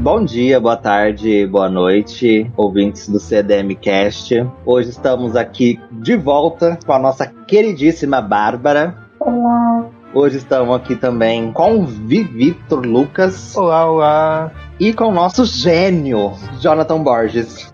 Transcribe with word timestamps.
Bom 0.00 0.24
dia, 0.24 0.58
boa 0.58 0.78
tarde, 0.78 1.46
boa 1.46 1.68
noite, 1.68 2.50
ouvintes 2.56 3.06
do 3.06 3.20
CDM 3.20 3.74
Cast. 3.74 4.34
Hoje 4.64 4.88
estamos 4.88 5.36
aqui 5.36 5.78
de 5.92 6.16
volta 6.16 6.78
com 6.86 6.92
a 6.94 6.98
nossa 6.98 7.26
queridíssima 7.26 8.22
Bárbara. 8.22 8.96
Olá. 9.20 9.90
Hoje 10.14 10.38
estamos 10.38 10.74
aqui 10.74 10.96
também 10.96 11.52
com 11.52 11.80
o 11.80 11.84
Vivitor 11.84 12.86
Lucas. 12.86 13.54
Olá, 13.54 13.90
olá. 13.90 14.52
E 14.80 14.94
com 14.94 15.08
o 15.08 15.12
nosso 15.12 15.44
gênio, 15.44 16.32
Jonathan 16.58 17.02
Borges. 17.02 17.70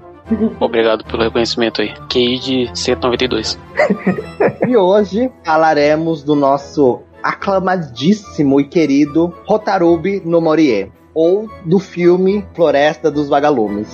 Obrigado 0.58 1.04
pelo 1.04 1.22
reconhecimento 1.22 1.80
aí. 1.80 1.94
QI 2.08 2.40
de 2.40 2.70
192. 2.74 3.56
e 4.66 4.76
hoje 4.76 5.30
falaremos 5.44 6.24
do 6.24 6.34
nosso 6.34 7.02
aclamadíssimo 7.22 8.60
e 8.60 8.64
querido 8.64 9.32
Rotarubi 9.46 10.20
no 10.24 10.40
Morie 10.40 10.95
ou 11.16 11.48
do 11.64 11.78
filme 11.78 12.44
Floresta 12.52 13.10
dos 13.10 13.30
Vagalumes. 13.30 13.88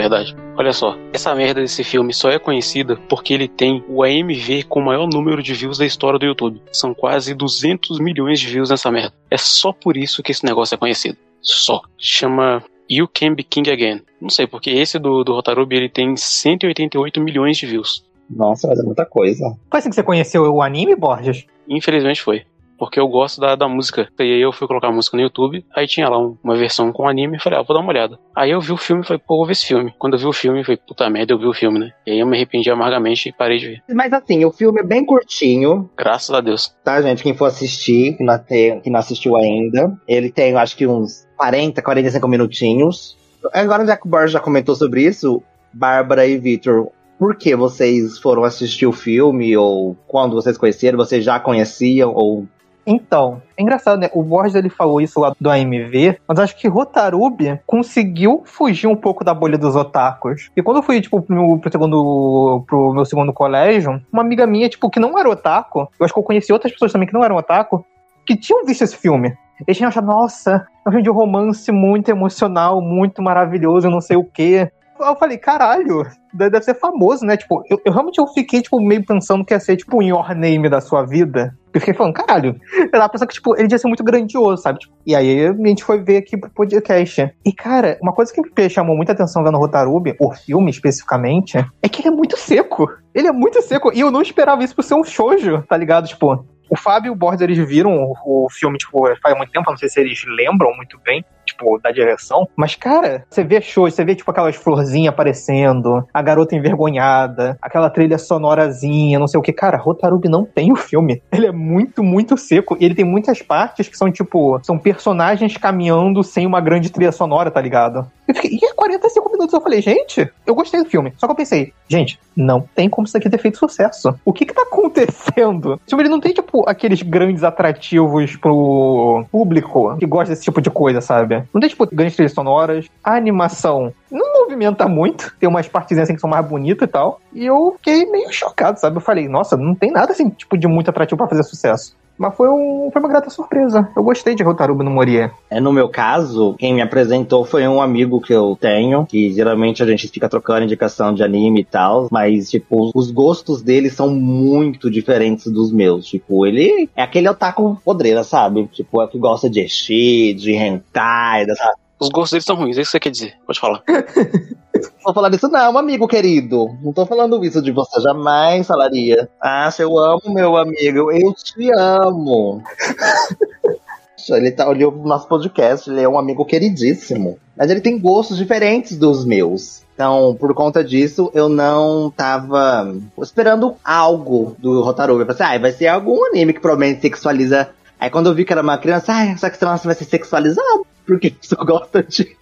Verdade? 0.00 0.36
Olha 0.56 0.72
só, 0.72 0.96
essa 1.12 1.34
merda 1.34 1.60
desse 1.60 1.84
filme 1.84 2.12
só 2.12 2.30
é 2.30 2.38
conhecida 2.38 2.96
porque 3.08 3.34
ele 3.34 3.48
tem 3.48 3.84
o 3.88 4.02
AMV 4.02 4.64
com 4.68 4.80
o 4.80 4.84
maior 4.84 5.06
número 5.06 5.42
de 5.42 5.54
views 5.54 5.78
da 5.78 5.86
história 5.86 6.18
do 6.18 6.26
YouTube. 6.26 6.62
São 6.72 6.94
quase 6.94 7.34
200 7.34 7.98
milhões 7.98 8.40
de 8.40 8.46
views 8.46 8.70
nessa 8.70 8.90
merda. 8.90 9.14
É 9.30 9.36
só 9.36 9.72
por 9.72 9.96
isso 9.96 10.22
que 10.22 10.32
esse 10.32 10.44
negócio 10.44 10.74
é 10.74 10.78
conhecido. 10.78 11.16
Só. 11.40 11.80
Chama 11.98 12.62
You 12.90 13.08
Can 13.08 13.34
Be 13.34 13.44
King 13.44 13.70
Again. 13.70 14.02
Não 14.20 14.28
sei, 14.28 14.46
porque 14.46 14.70
esse 14.70 14.98
do, 14.98 15.24
do 15.24 15.32
Rotarubi 15.32 15.76
ele 15.76 15.88
tem 15.88 16.16
188 16.16 17.20
milhões 17.20 17.56
de 17.56 17.66
views. 17.66 18.04
Nossa, 18.28 18.68
mas 18.68 18.78
é 18.78 18.82
muita 18.82 19.04
coisa. 19.04 19.56
Foi 19.70 19.78
assim 19.78 19.88
que 19.88 19.94
você 19.94 20.02
conheceu 20.02 20.42
o 20.42 20.62
anime, 20.62 20.94
Borges? 20.94 21.46
Infelizmente 21.68 22.22
foi 22.22 22.44
porque 22.80 22.98
eu 22.98 23.06
gosto 23.06 23.38
da, 23.42 23.54
da 23.54 23.68
música. 23.68 24.08
E 24.18 24.22
aí 24.22 24.40
eu 24.40 24.52
fui 24.52 24.66
colocar 24.66 24.88
a 24.88 24.92
música 24.92 25.14
no 25.14 25.22
YouTube, 25.22 25.62
aí 25.76 25.86
tinha 25.86 26.08
lá 26.08 26.18
um, 26.18 26.38
uma 26.42 26.56
versão 26.56 26.90
com 26.90 27.06
anime 27.06 27.36
e 27.36 27.40
falei, 27.40 27.58
ah, 27.58 27.62
vou 27.62 27.76
dar 27.76 27.82
uma 27.82 27.90
olhada. 27.90 28.18
Aí 28.34 28.50
eu 28.50 28.60
vi 28.60 28.72
o 28.72 28.76
filme 28.78 29.02
e 29.02 29.06
falei, 29.06 29.22
pô, 29.24 29.36
vou 29.36 29.44
ver 29.44 29.52
esse 29.52 29.66
filme. 29.66 29.94
Quando 29.98 30.14
eu 30.14 30.18
vi 30.18 30.24
o 30.24 30.32
filme, 30.32 30.64
falei, 30.64 30.78
puta 30.78 31.10
merda, 31.10 31.34
eu 31.34 31.38
vi 31.38 31.44
o 31.44 31.52
filme, 31.52 31.78
né? 31.78 31.90
E 32.06 32.12
aí 32.12 32.18
eu 32.20 32.26
me 32.26 32.38
arrependi 32.38 32.70
amargamente 32.70 33.28
e 33.28 33.32
parei 33.32 33.58
de 33.58 33.68
ver. 33.68 33.82
Mas 33.94 34.10
assim, 34.14 34.46
o 34.46 34.50
filme 34.50 34.80
é 34.80 34.82
bem 34.82 35.04
curtinho. 35.04 35.90
Graças 35.94 36.34
a 36.34 36.40
Deus. 36.40 36.74
Tá, 36.82 37.02
gente? 37.02 37.22
Quem 37.22 37.34
for 37.34 37.44
assistir, 37.44 38.16
que 38.16 38.24
não, 38.24 38.38
tem, 38.38 38.80
que 38.80 38.88
não 38.88 38.98
assistiu 38.98 39.36
ainda, 39.36 39.94
ele 40.08 40.32
tem, 40.32 40.56
acho 40.56 40.74
que 40.74 40.86
uns 40.86 41.28
40, 41.36 41.82
45 41.82 42.26
minutinhos. 42.28 43.14
Agora, 43.52 43.82
o 43.82 44.08
Borges 44.08 44.32
já 44.32 44.40
comentou 44.40 44.74
sobre 44.74 45.02
isso, 45.02 45.42
Bárbara 45.70 46.26
e 46.26 46.38
Victor, 46.38 46.90
por 47.18 47.36
que 47.36 47.54
vocês 47.54 48.18
foram 48.18 48.44
assistir 48.44 48.86
o 48.86 48.92
filme? 48.92 49.54
Ou 49.54 49.94
quando 50.06 50.34
vocês 50.34 50.56
conheceram, 50.56 50.96
vocês 50.96 51.22
já 51.22 51.38
conheciam? 51.38 52.14
Ou 52.14 52.48
então, 52.90 53.40
é 53.56 53.62
engraçado, 53.62 54.00
né? 54.00 54.10
O 54.12 54.22
Borges 54.22 54.56
ele 54.56 54.68
falou 54.68 55.00
isso 55.00 55.20
lá 55.20 55.32
do 55.40 55.48
AMV, 55.48 56.18
mas 56.26 56.38
acho 56.40 56.56
que 56.56 56.66
Rotarubi 56.66 57.60
conseguiu 57.64 58.42
fugir 58.44 58.88
um 58.88 58.96
pouco 58.96 59.22
da 59.22 59.32
bolha 59.32 59.56
dos 59.56 59.76
otakus. 59.76 60.50
E 60.56 60.62
quando 60.62 60.78
eu 60.78 60.82
fui, 60.82 61.00
tipo, 61.00 61.22
pro, 61.22 61.58
pro, 61.58 61.70
segundo, 61.70 62.64
pro 62.66 62.92
meu 62.92 63.04
segundo 63.04 63.32
colégio, 63.32 64.02
uma 64.12 64.22
amiga 64.22 64.44
minha, 64.46 64.68
tipo, 64.68 64.90
que 64.90 64.98
não 64.98 65.16
era 65.16 65.30
otaku, 65.30 65.88
eu 65.98 66.04
acho 66.04 66.12
que 66.12 66.18
eu 66.18 66.24
conheci 66.24 66.52
outras 66.52 66.72
pessoas 66.72 66.92
também 66.92 67.06
que 67.06 67.14
não 67.14 67.22
eram 67.22 67.36
otaku, 67.36 67.84
que 68.26 68.36
tinham 68.36 68.64
visto 68.64 68.82
esse 68.82 68.96
filme. 68.96 69.36
Eles 69.66 69.76
tinham 69.76 69.88
achado, 69.88 70.06
nossa, 70.06 70.66
é 70.84 70.88
um 70.88 70.92
filme 70.92 71.02
de 71.02 71.10
romance 71.10 71.70
muito 71.70 72.10
emocional, 72.10 72.80
muito 72.80 73.22
maravilhoso, 73.22 73.88
não 73.88 74.00
sei 74.00 74.16
o 74.16 74.24
quê 74.24 74.70
eu 75.04 75.16
falei, 75.16 75.38
caralho, 75.38 76.06
deve 76.32 76.62
ser 76.62 76.74
famoso, 76.74 77.24
né? 77.24 77.36
Tipo, 77.36 77.62
eu, 77.68 77.80
eu, 77.84 77.92
realmente 77.92 78.18
eu 78.18 78.26
fiquei, 78.26 78.62
tipo, 78.62 78.80
meio 78.80 79.04
pensando 79.04 79.44
que 79.44 79.54
ia 79.54 79.60
ser, 79.60 79.76
tipo, 79.76 79.98
o 79.98 80.02
Your 80.02 80.34
Name 80.34 80.68
da 80.68 80.80
sua 80.80 81.04
vida. 81.04 81.54
Eu 81.72 81.80
fiquei 81.80 81.94
falando, 81.94 82.14
caralho, 82.14 82.58
tava 82.90 83.08
pensando 83.08 83.28
que, 83.28 83.34
tipo, 83.34 83.56
ele 83.56 83.68
ia 83.70 83.78
ser 83.78 83.86
muito 83.86 84.02
grandioso, 84.02 84.62
sabe? 84.62 84.80
Tipo, 84.80 84.94
e 85.06 85.14
aí 85.14 85.46
a 85.46 85.52
gente 85.52 85.84
foi 85.84 86.02
ver 86.02 86.18
aqui 86.18 86.36
pro 86.36 86.50
podcast. 86.50 87.32
E, 87.44 87.52
cara, 87.52 87.98
uma 88.02 88.12
coisa 88.12 88.32
que 88.32 88.40
me 88.40 88.70
chamou 88.70 88.96
muita 88.96 89.12
atenção 89.12 89.44
vendo 89.44 89.58
Rotarubi, 89.58 90.16
o 90.18 90.32
filme 90.32 90.70
especificamente, 90.70 91.58
é 91.82 91.88
que 91.88 92.02
ele 92.02 92.08
é 92.08 92.16
muito 92.16 92.36
seco. 92.36 92.90
Ele 93.14 93.28
é 93.28 93.32
muito 93.32 93.62
seco. 93.62 93.92
E 93.92 94.00
eu 94.00 94.10
não 94.10 94.22
esperava 94.22 94.64
isso 94.64 94.74
por 94.74 94.82
ser 94.82 94.94
um 94.94 95.04
shoujo, 95.04 95.62
tá 95.68 95.76
ligado? 95.76 96.08
Tipo, 96.08 96.44
o 96.70 96.76
Fábio 96.76 97.08
e 97.08 97.10
o 97.10 97.16
Borges, 97.16 97.40
eles 97.40 97.58
viram 97.58 97.96
o, 97.96 98.44
o 98.44 98.48
filme, 98.48 98.78
tipo, 98.78 99.04
faz 99.20 99.36
muito 99.36 99.50
tempo, 99.50 99.68
não 99.68 99.76
sei 99.76 99.88
se 99.88 100.00
eles 100.00 100.24
lembram 100.24 100.74
muito 100.76 100.98
bem, 101.04 101.24
tipo, 101.60 101.78
da 101.78 101.90
direção. 101.90 102.48
Mas, 102.56 102.74
cara, 102.74 103.24
você 103.28 103.44
vê 103.44 103.60
shows, 103.60 103.94
você 103.94 104.04
vê, 104.04 104.14
tipo, 104.14 104.30
aquelas 104.30 104.56
florzinhas 104.56 105.12
aparecendo, 105.12 106.04
a 106.12 106.22
garota 106.22 106.56
envergonhada, 106.56 107.58
aquela 107.60 107.90
trilha 107.90 108.18
sonorazinha, 108.18 109.18
não 109.18 109.26
sei 109.26 109.38
o 109.38 109.42
que. 109.42 109.52
Cara, 109.52 109.76
Rotarubi 109.76 110.28
não 110.28 110.44
tem 110.44 110.72
o 110.72 110.76
filme. 110.76 111.22
Ele 111.30 111.46
é 111.46 111.52
muito, 111.52 112.02
muito 112.02 112.36
seco. 112.36 112.76
E 112.80 112.84
ele 112.84 112.94
tem 112.94 113.04
muitas 113.04 113.42
partes 113.42 113.88
que 113.88 113.96
são, 113.96 114.10
tipo, 114.10 114.60
são 114.62 114.78
personagens 114.78 115.56
caminhando 115.56 116.22
sem 116.22 116.46
uma 116.46 116.60
grande 116.60 116.90
trilha 116.90 117.12
sonora, 117.12 117.50
tá 117.50 117.60
ligado? 117.60 118.06
Eu 118.30 118.34
fiquei, 118.34 118.58
e 118.62 118.74
45 118.74 119.32
minutos 119.32 119.52
eu 119.52 119.60
falei, 119.60 119.82
gente, 119.82 120.30
eu 120.46 120.54
gostei 120.54 120.80
do 120.80 120.88
filme. 120.88 121.12
Só 121.16 121.26
que 121.26 121.32
eu 121.32 121.36
pensei, 121.36 121.72
gente, 121.88 122.18
não 122.36 122.60
tem 122.60 122.88
como 122.88 123.04
isso 123.04 123.16
aqui 123.16 123.28
ter 123.28 123.38
feito 123.38 123.58
sucesso. 123.58 124.14
O 124.24 124.32
que 124.32 124.46
que 124.46 124.54
tá 124.54 124.62
acontecendo? 124.62 125.74
O 125.74 125.80
filme 125.88 126.04
ele 126.04 126.10
não 126.10 126.20
tem, 126.20 126.32
tipo, 126.32 126.62
aqueles 126.68 127.02
grandes 127.02 127.42
atrativos 127.42 128.36
pro 128.36 129.24
público 129.32 129.96
que 129.98 130.06
gosta 130.06 130.32
desse 130.32 130.44
tipo 130.44 130.60
de 130.60 130.70
coisa, 130.70 131.00
sabe? 131.00 131.42
Não 131.52 131.60
tem, 131.60 131.68
tipo, 131.68 131.84
grandes 131.92 132.14
trilhas 132.14 132.32
sonoras. 132.32 132.86
A 133.02 133.16
animação 133.16 133.92
não 134.08 134.32
movimenta 134.44 134.86
muito. 134.86 135.34
Tem 135.40 135.48
umas 135.48 135.66
partezinhas 135.66 136.06
assim 136.06 136.14
que 136.14 136.20
são 136.20 136.30
mais 136.30 136.46
bonitas 136.46 136.88
e 136.88 136.90
tal. 136.92 137.20
E 137.32 137.44
eu 137.44 137.74
fiquei 137.78 138.06
meio 138.06 138.32
chocado, 138.32 138.78
sabe? 138.78 138.96
Eu 138.96 139.00
falei, 139.00 139.28
nossa, 139.28 139.56
não 139.56 139.74
tem 139.74 139.90
nada 139.90 140.12
assim, 140.12 140.30
tipo, 140.30 140.56
de 140.56 140.68
muito 140.68 140.88
atrativo 140.88 141.18
para 141.18 141.28
fazer 141.28 141.42
sucesso. 141.42 141.96
Mas 142.20 142.36
foi, 142.36 142.50
um, 142.50 142.90
foi 142.92 143.00
uma 143.00 143.08
grata 143.08 143.30
surpresa. 143.30 143.88
Eu 143.96 144.02
gostei 144.02 144.34
de 144.34 144.42
Rotaruba 144.42 144.84
no 144.84 144.90
Morie. 144.90 145.30
É, 145.48 145.58
no 145.58 145.72
meu 145.72 145.88
caso, 145.88 146.54
quem 146.58 146.74
me 146.74 146.82
apresentou 146.82 147.46
foi 147.46 147.66
um 147.66 147.80
amigo 147.80 148.20
que 148.20 148.34
eu 148.34 148.58
tenho, 148.60 149.06
que 149.06 149.32
geralmente 149.32 149.82
a 149.82 149.86
gente 149.86 150.06
fica 150.06 150.28
trocando 150.28 150.64
indicação 150.64 151.14
de 151.14 151.22
anime 151.22 151.62
e 151.62 151.64
tal, 151.64 152.08
mas, 152.10 152.50
tipo, 152.50 152.90
os 152.94 153.10
gostos 153.10 153.62
dele 153.62 153.88
são 153.88 154.10
muito 154.10 154.90
diferentes 154.90 155.50
dos 155.50 155.72
meus. 155.72 156.04
Tipo, 156.04 156.44
ele 156.44 156.90
é 156.94 157.02
aquele 157.02 157.26
otaku 157.26 157.80
podreira, 157.82 158.22
sabe? 158.22 158.66
Tipo, 158.66 159.00
é 159.00 159.06
que 159.06 159.18
gosta 159.18 159.48
de 159.48 159.60
Eshi, 159.60 160.34
de 160.34 160.52
hentai, 160.52 161.46
dessa 161.46 161.72
os 162.00 162.08
gostos 162.08 162.30
deles 162.32 162.44
são 162.44 162.56
ruins, 162.56 162.78
é 162.78 162.80
isso 162.80 162.90
que 162.90 162.92
você 162.92 163.00
quer 163.00 163.10
dizer. 163.10 163.34
Pode 163.46 163.60
falar. 163.60 163.82
Vou 165.04 165.12
falar 165.12 165.28
disso 165.28 165.48
não, 165.48 165.76
amigo 165.76 166.08
querido. 166.08 166.68
Não 166.82 166.92
tô 166.92 167.04
falando 167.04 167.44
isso 167.44 167.60
de 167.60 167.70
você, 167.70 168.00
jamais 168.00 168.66
falaria. 168.66 169.28
Ah, 169.40 169.68
eu 169.78 169.98
amo 169.98 170.22
meu 170.26 170.56
amigo, 170.56 171.12
eu 171.12 171.34
te 171.34 171.70
amo. 171.76 172.62
ele 174.30 174.50
tá 174.50 174.68
olhando 174.68 175.00
o 175.00 175.06
nosso 175.06 175.26
podcast, 175.26 175.90
ele 175.90 176.00
é 176.00 176.08
um 176.08 176.18
amigo 176.18 176.44
queridíssimo. 176.44 177.38
Mas 177.56 177.70
ele 177.70 177.80
tem 177.80 177.98
gostos 177.98 178.38
diferentes 178.38 178.96
dos 178.96 179.24
meus. 179.24 179.82
Então, 179.94 180.34
por 180.38 180.54
conta 180.54 180.82
disso, 180.82 181.30
eu 181.34 181.48
não 181.48 182.10
tava 182.10 182.94
esperando 183.20 183.76
algo 183.84 184.56
do 184.58 184.80
Rotaru. 184.80 185.20
Eu 185.20 185.26
pensei, 185.26 185.44
ah, 185.44 185.58
vai 185.58 185.72
ser 185.72 185.88
algum 185.88 186.24
anime 186.26 186.54
que 186.54 186.60
provavelmente 186.60 187.02
sexualiza. 187.02 187.68
Aí 187.98 188.08
quando 188.08 188.28
eu 188.28 188.34
vi 188.34 188.46
que 188.46 188.52
era 188.52 188.62
uma 188.62 188.78
criança, 188.78 189.12
ah, 189.12 189.26
essa 189.26 189.50
criança 189.50 189.86
vai 189.86 189.94
ser 189.94 190.04
sexualizada 190.04 190.89
porque 191.10 191.34
só 191.42 191.56
gosta 191.64 192.02
de. 192.02 192.36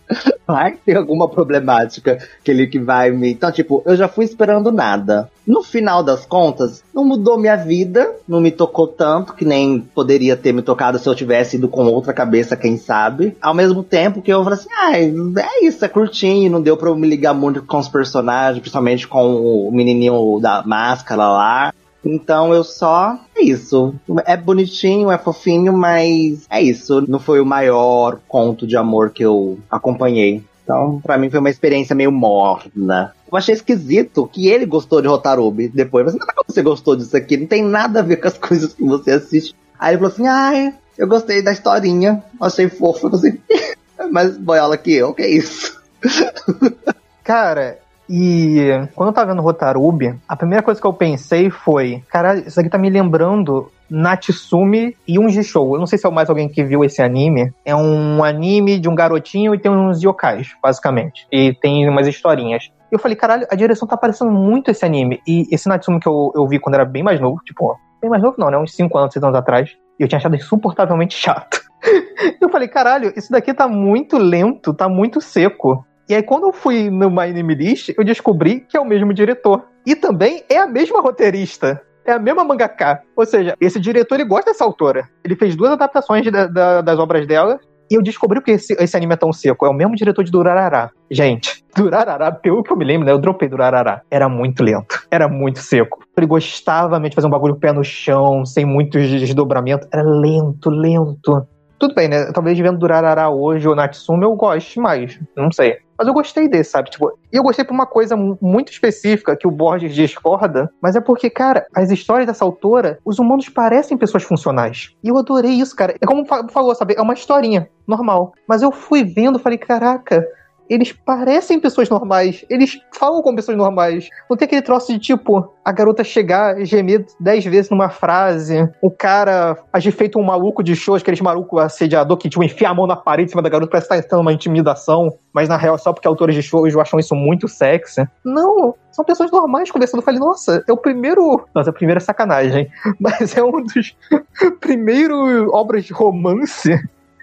Vai 0.47 0.73
ter 0.85 0.97
alguma 0.97 1.29
problemática 1.29 2.19
que 2.43 2.51
ele 2.51 2.67
que 2.67 2.79
vai 2.79 3.11
me. 3.11 3.31
Então, 3.31 3.53
tipo, 3.53 3.83
eu 3.85 3.97
já 3.97 4.09
fui 4.09 4.25
esperando 4.25 4.73
nada. 4.73 5.31
No 5.47 5.63
final 5.63 6.03
das 6.03 6.25
contas, 6.25 6.83
não 6.95 7.05
mudou 7.05 7.39
minha 7.39 7.57
vida, 7.57 8.15
não 8.27 8.41
me 8.41 8.51
tocou 8.51 8.87
tanto 8.87 9.35
que 9.35 9.45
nem 9.45 9.81
poderia 9.81 10.37
ter 10.37 10.53
me 10.53 10.63
tocado 10.63 10.99
se 10.99 11.07
eu 11.07 11.15
tivesse 11.15 11.57
ido 11.57 11.69
com 11.69 11.87
outra 11.87 12.13
cabeça, 12.13 12.57
quem 12.57 12.77
sabe. 12.77 13.37
Ao 13.41 13.55
mesmo 13.55 13.83
tempo 13.83 14.23
que 14.23 14.33
eu 14.33 14.43
falei 14.45 14.59
assim, 14.59 14.69
ah, 14.73 14.99
é 14.99 15.65
isso, 15.65 15.85
é 15.85 15.89
curtinho, 15.89 16.51
não 16.51 16.63
deu 16.63 16.77
pra 16.77 16.89
eu 16.89 16.97
me 16.97 17.07
ligar 17.07 17.35
muito 17.35 17.63
com 17.63 17.79
os 17.79 17.89
personagens, 17.89 18.61
principalmente 18.61 19.07
com 19.07 19.69
o 19.69 19.71
menininho 19.73 20.39
da 20.41 20.63
máscara 20.67 21.29
lá. 21.29 21.75
Então 22.05 22.53
eu 22.55 22.65
só. 22.65 23.19
É 23.37 23.43
isso. 23.43 23.95
É 24.25 24.37
bonitinho, 24.37 25.11
é 25.11 25.19
fofinho, 25.19 25.73
mas 25.73 26.47
é 26.49 26.63
isso. 26.63 27.05
Não 27.09 27.19
foi 27.19 27.41
o 27.41 27.47
maior 27.47 28.21
conto 28.29 28.67
de 28.67 28.77
amor 28.77 29.11
que 29.11 29.25
eu 29.25 29.59
acompanhei. 29.71 30.43
Então, 30.63 31.01
pra 31.01 31.17
mim 31.17 31.31
foi 31.31 31.41
uma 31.41 31.49
experiência 31.49 31.97
meio 31.97 32.13
morna. 32.13 33.15
Eu 33.31 33.39
achei 33.39 33.55
esquisito 33.55 34.29
que 34.31 34.49
ele 34.49 34.67
gostou 34.67 35.01
de 35.01 35.09
Rotarubi 35.09 35.69
depois. 35.69 36.05
Mas 36.05 36.15
como 36.15 36.45
você 36.47 36.63
gostou 36.63 36.95
disso 36.95 37.17
aqui? 37.17 37.37
Não 37.37 37.47
tem 37.47 37.63
nada 37.63 38.01
a 38.01 38.03
ver 38.03 38.17
com 38.17 38.29
as 38.29 38.37
coisas 38.39 38.75
que 38.75 38.85
você 38.85 39.13
assiste. 39.13 39.55
Aí 39.79 39.95
ele 39.95 39.99
falou 39.99 40.13
assim: 40.13 40.27
ai, 40.27 40.75
eu 40.97 41.09
gostei 41.09 41.41
da 41.41 41.53
historinha, 41.53 42.23
achei 42.41 42.69
fofo. 42.69 43.07
Eu 43.07 43.11
falei 43.11 43.31
assim, 43.31 43.39
mas 44.13 44.37
boiola 44.37 44.77
que 44.77 44.93
eu, 44.93 45.15
que 45.15 45.23
é 45.23 45.31
isso? 45.31 45.81
Cara, 47.25 47.79
e 48.09 48.89
quando 48.95 49.09
eu 49.09 49.13
tava 49.13 49.33
vendo 49.33 49.43
Rotarubi, 49.43 50.15
a 50.27 50.37
primeira 50.37 50.63
coisa 50.63 50.81
que 50.81 50.87
eu 50.87 50.93
pensei 50.93 51.51
foi: 51.51 52.03
caralho, 52.09 52.47
isso 52.47 52.59
aqui 52.59 52.71
tá 52.71 52.79
me 52.79 52.89
lembrando 52.89 53.71
Natsumi 53.91 54.97
e 55.07 55.19
um 55.19 55.29
G-Show. 55.29 55.75
Eu 55.75 55.79
não 55.79 55.87
sei 55.87 55.99
se 55.99 56.07
é 56.07 56.11
mais 56.11 56.29
alguém 56.29 56.49
que 56.49 56.65
viu 56.65 56.85
esse 56.85 57.03
anime. 57.03 57.53
É 57.65 57.75
um 57.77 58.25
anime 58.25 58.79
de 58.79 58.89
um 58.89 58.95
garotinho 58.95 59.55
e 59.55 59.59
tem 59.59 59.71
uns 59.71 60.03
yokais, 60.03 60.49
basicamente. 60.63 61.27
E 61.31 61.53
tem 61.55 61.89
umas 61.89 62.07
historinhas. 62.07 62.71
E 62.91 62.95
eu 62.95 62.99
falei, 62.99 63.17
caralho, 63.17 63.47
a 63.51 63.55
direção 63.55 63.87
tá 63.87 63.97
parecendo 63.97 64.31
muito 64.31 64.71
esse 64.71 64.85
anime. 64.85 65.21
E 65.27 65.47
esse 65.55 65.69
Natsumi 65.69 66.01
que 66.01 66.09
eu, 66.09 66.33
eu 66.35 66.47
vi 66.47 66.59
quando 66.59 66.77
era 66.77 66.85
bem 66.85 67.03
mais 67.03 67.21
novo, 67.21 67.41
tipo, 67.45 67.79
bem 68.01 68.11
mais 68.11 68.23
novo 68.23 68.37
não, 68.39 68.51
né? 68.51 68.59
Uns 68.59 68.75
5 68.75 68.97
anos, 68.97 69.13
6 69.13 69.23
anos 69.23 69.37
atrás. 69.37 69.71
E 69.99 70.03
eu 70.03 70.09
tinha 70.09 70.19
achado 70.19 70.37
insuportavelmente 70.37 71.15
chato. 71.15 71.61
eu 72.41 72.49
falei, 72.49 72.69
caralho, 72.69 73.13
isso 73.17 73.31
daqui 73.31 73.53
tá 73.53 73.69
muito 73.69 74.17
lento, 74.17 74.73
tá 74.73 74.89
muito 74.89 75.21
seco. 75.21 75.85
E 76.09 76.15
aí, 76.15 76.23
quando 76.23 76.45
eu 76.45 76.53
fui 76.53 76.89
no 76.89 77.11
My 77.11 77.33
Name 77.33 77.55
List, 77.55 77.91
eu 77.97 78.03
descobri 78.03 78.61
que 78.61 78.79
é 78.79 78.81
o 78.81 78.85
mesmo 78.85 79.13
diretor. 79.13 79.65
E 79.85 79.95
também 79.95 80.43
é 80.49 80.57
a 80.57 80.67
mesma 80.67 81.03
roteirista. 81.03 81.83
É 82.07 82.13
a 82.13 82.19
mesma 82.19 82.43
mangaka. 82.43 83.03
Ou 83.15 83.27
seja, 83.27 83.55
esse 83.61 83.79
diretor 83.79 84.15
ele 84.15 84.25
gosta 84.25 84.51
dessa 84.51 84.65
autora. 84.65 85.07
Ele 85.23 85.37
fez 85.37 85.55
duas 85.55 85.73
adaptações 85.73 86.25
da, 86.33 86.47
da, 86.47 86.81
das 86.81 86.99
obras 86.99 87.27
dela. 87.27 87.61
E 87.91 87.95
eu 87.95 88.03
descobri 88.03 88.41
que 88.41 88.53
esse, 88.53 88.75
esse 88.81 88.97
anime 88.97 89.13
é 89.13 89.17
tão 89.17 89.35
seco. 89.35 89.67
É 89.67 89.69
o 89.69 89.75
mesmo 89.75 89.95
diretor 89.95 90.25
de 90.25 90.31
Durarará. 90.31 90.91
Gente, 91.11 91.63
Durarará, 91.77 92.33
pelo 92.33 92.63
que 92.63 92.73
eu 92.73 92.77
me 92.77 92.87
lembro, 92.87 93.05
né? 93.05 93.13
Eu 93.13 93.19
dropei 93.19 93.47
Durarará. 93.47 94.01
Era 94.11 94.31
muito 94.31 94.63
lento. 94.63 95.07
Era 95.11 95.29
muito 95.29 95.59
seco. 95.59 95.99
Ele 96.17 96.27
gostava 96.27 96.99
de 97.01 97.15
fazer 97.15 97.27
um 97.27 97.31
bagulho 97.31 97.57
pé 97.57 97.71
no 97.71 97.85
chão, 97.85 98.47
sem 98.47 98.65
muitos 98.65 99.07
desdobramentos. 99.11 99.87
Era 99.93 100.03
lento, 100.03 100.71
lento. 100.71 101.47
Tudo 101.79 101.95
bem, 101.95 102.09
né? 102.09 102.33
Talvez 102.33 102.59
vendo 102.59 102.79
Durarará 102.79 103.29
hoje 103.29 103.69
ou 103.69 103.75
Natsumi 103.75 104.25
eu 104.25 104.35
goste 104.35 104.81
mais. 104.81 105.21
Não 105.37 105.53
sei. 105.53 105.77
Mas 105.99 106.07
eu 106.07 106.15
gostei 106.15 106.49
desse, 106.49 106.71
sabe? 106.71 106.91
Tipo, 106.91 107.19
e 107.33 107.37
eu 107.37 107.43
gostei 107.43 107.65
por 107.65 107.75
uma 107.75 107.87
coisa 107.87 108.17
muito 108.17 108.71
específica 108.71 109.37
que 109.37 109.49
o 109.49 109.51
Borges 109.51 109.95
discorda, 109.95 110.71
mas 110.81 110.95
é 110.95 111.01
porque, 111.01 111.29
cara, 111.29 111.67
as 111.75 111.91
histórias 111.91 112.27
dessa 112.27 112.45
autora, 112.45 112.99
os 113.05 113.19
humanos 113.19 113.49
parecem 113.49 113.99
pessoas 113.99 114.23
funcionais. 114.23 114.95
E 115.03 115.09
eu 115.09 115.19
adorei 115.19 115.53
isso, 115.53 115.75
cara. 115.75 115.97
É 116.01 116.07
como 116.07 116.25
falou, 116.25 116.75
sabe? 116.75 116.95
É 116.97 117.03
uma 117.03 117.15
historinha 117.15 117.69
normal. 117.87 118.33
Mas 118.47 118.63
eu 118.63 118.71
fui 118.71 119.03
vendo, 119.03 119.39
falei, 119.39 119.59
caraca, 119.59 120.25
eles 120.69 120.93
parecem 120.93 121.59
pessoas 121.61 121.89
normais. 121.89 122.45
Eles 122.49 122.79
falam 122.93 123.23
como 123.23 123.37
pessoas 123.37 123.57
normais. 123.57 124.09
Não 124.29 124.37
tem 124.37 124.47
aquele 124.47 124.63
troço 124.63 124.93
de 124.93 124.99
tipo, 124.99 125.53
a 125.65 125.73
garota 125.73 126.05
chegar 126.05 126.61
e 126.61 126.65
gemer 126.65 127.07
dez 127.19 127.45
vezes 127.45 127.71
numa 127.71 127.89
frase, 127.89 128.69
o 128.83 128.91
cara 128.91 129.57
agir 129.73 129.93
feito 129.93 130.19
um 130.19 130.23
maluco 130.23 130.63
de 130.63 130.75
shows, 130.77 131.03
aqueles 131.03 131.21
maluco 131.21 131.59
assediador 131.59 132.17
que 132.17 132.29
tipo, 132.29 132.43
enfia 132.43 132.69
a 132.69 132.75
mão 132.75 132.87
na 132.87 132.97
parede 132.97 133.29
em 133.29 133.31
cima 133.31 133.43
da 133.43 133.49
garota 133.49 133.71
parece 133.71 133.87
estar 133.87 133.99
entrando 133.99 134.21
uma 134.21 134.33
intimidação, 134.33 135.17
mas 135.33 135.49
na 135.49 135.57
real 135.57 135.75
é 135.75 135.79
só 135.79 135.93
porque 135.93 136.09
autores 136.09 136.35
de 136.35 136.43
shows 136.43 136.77
acham 136.77 136.99
isso 136.99 137.15
muito 137.15 137.49
sexy. 137.49 138.07
Não, 138.25 138.75
são 138.91 139.05
pessoas 139.05 139.31
normais 139.31 139.71
conversando. 139.71 140.01
Eu 140.01 140.05
falei, 140.05 140.21
nossa, 140.21 140.65
é 140.67 140.73
o 140.73 140.77
primeiro. 140.77 141.47
Nossa, 141.55 141.71
a 141.71 141.73
primeira 141.73 142.01
sacanagem. 142.01 142.69
Mas 142.99 143.37
é 143.37 143.43
um 143.43 143.63
dos 143.63 143.97
primeiros 144.61 145.49
obras 145.53 145.85
de 145.85 145.93
romance 145.93 146.79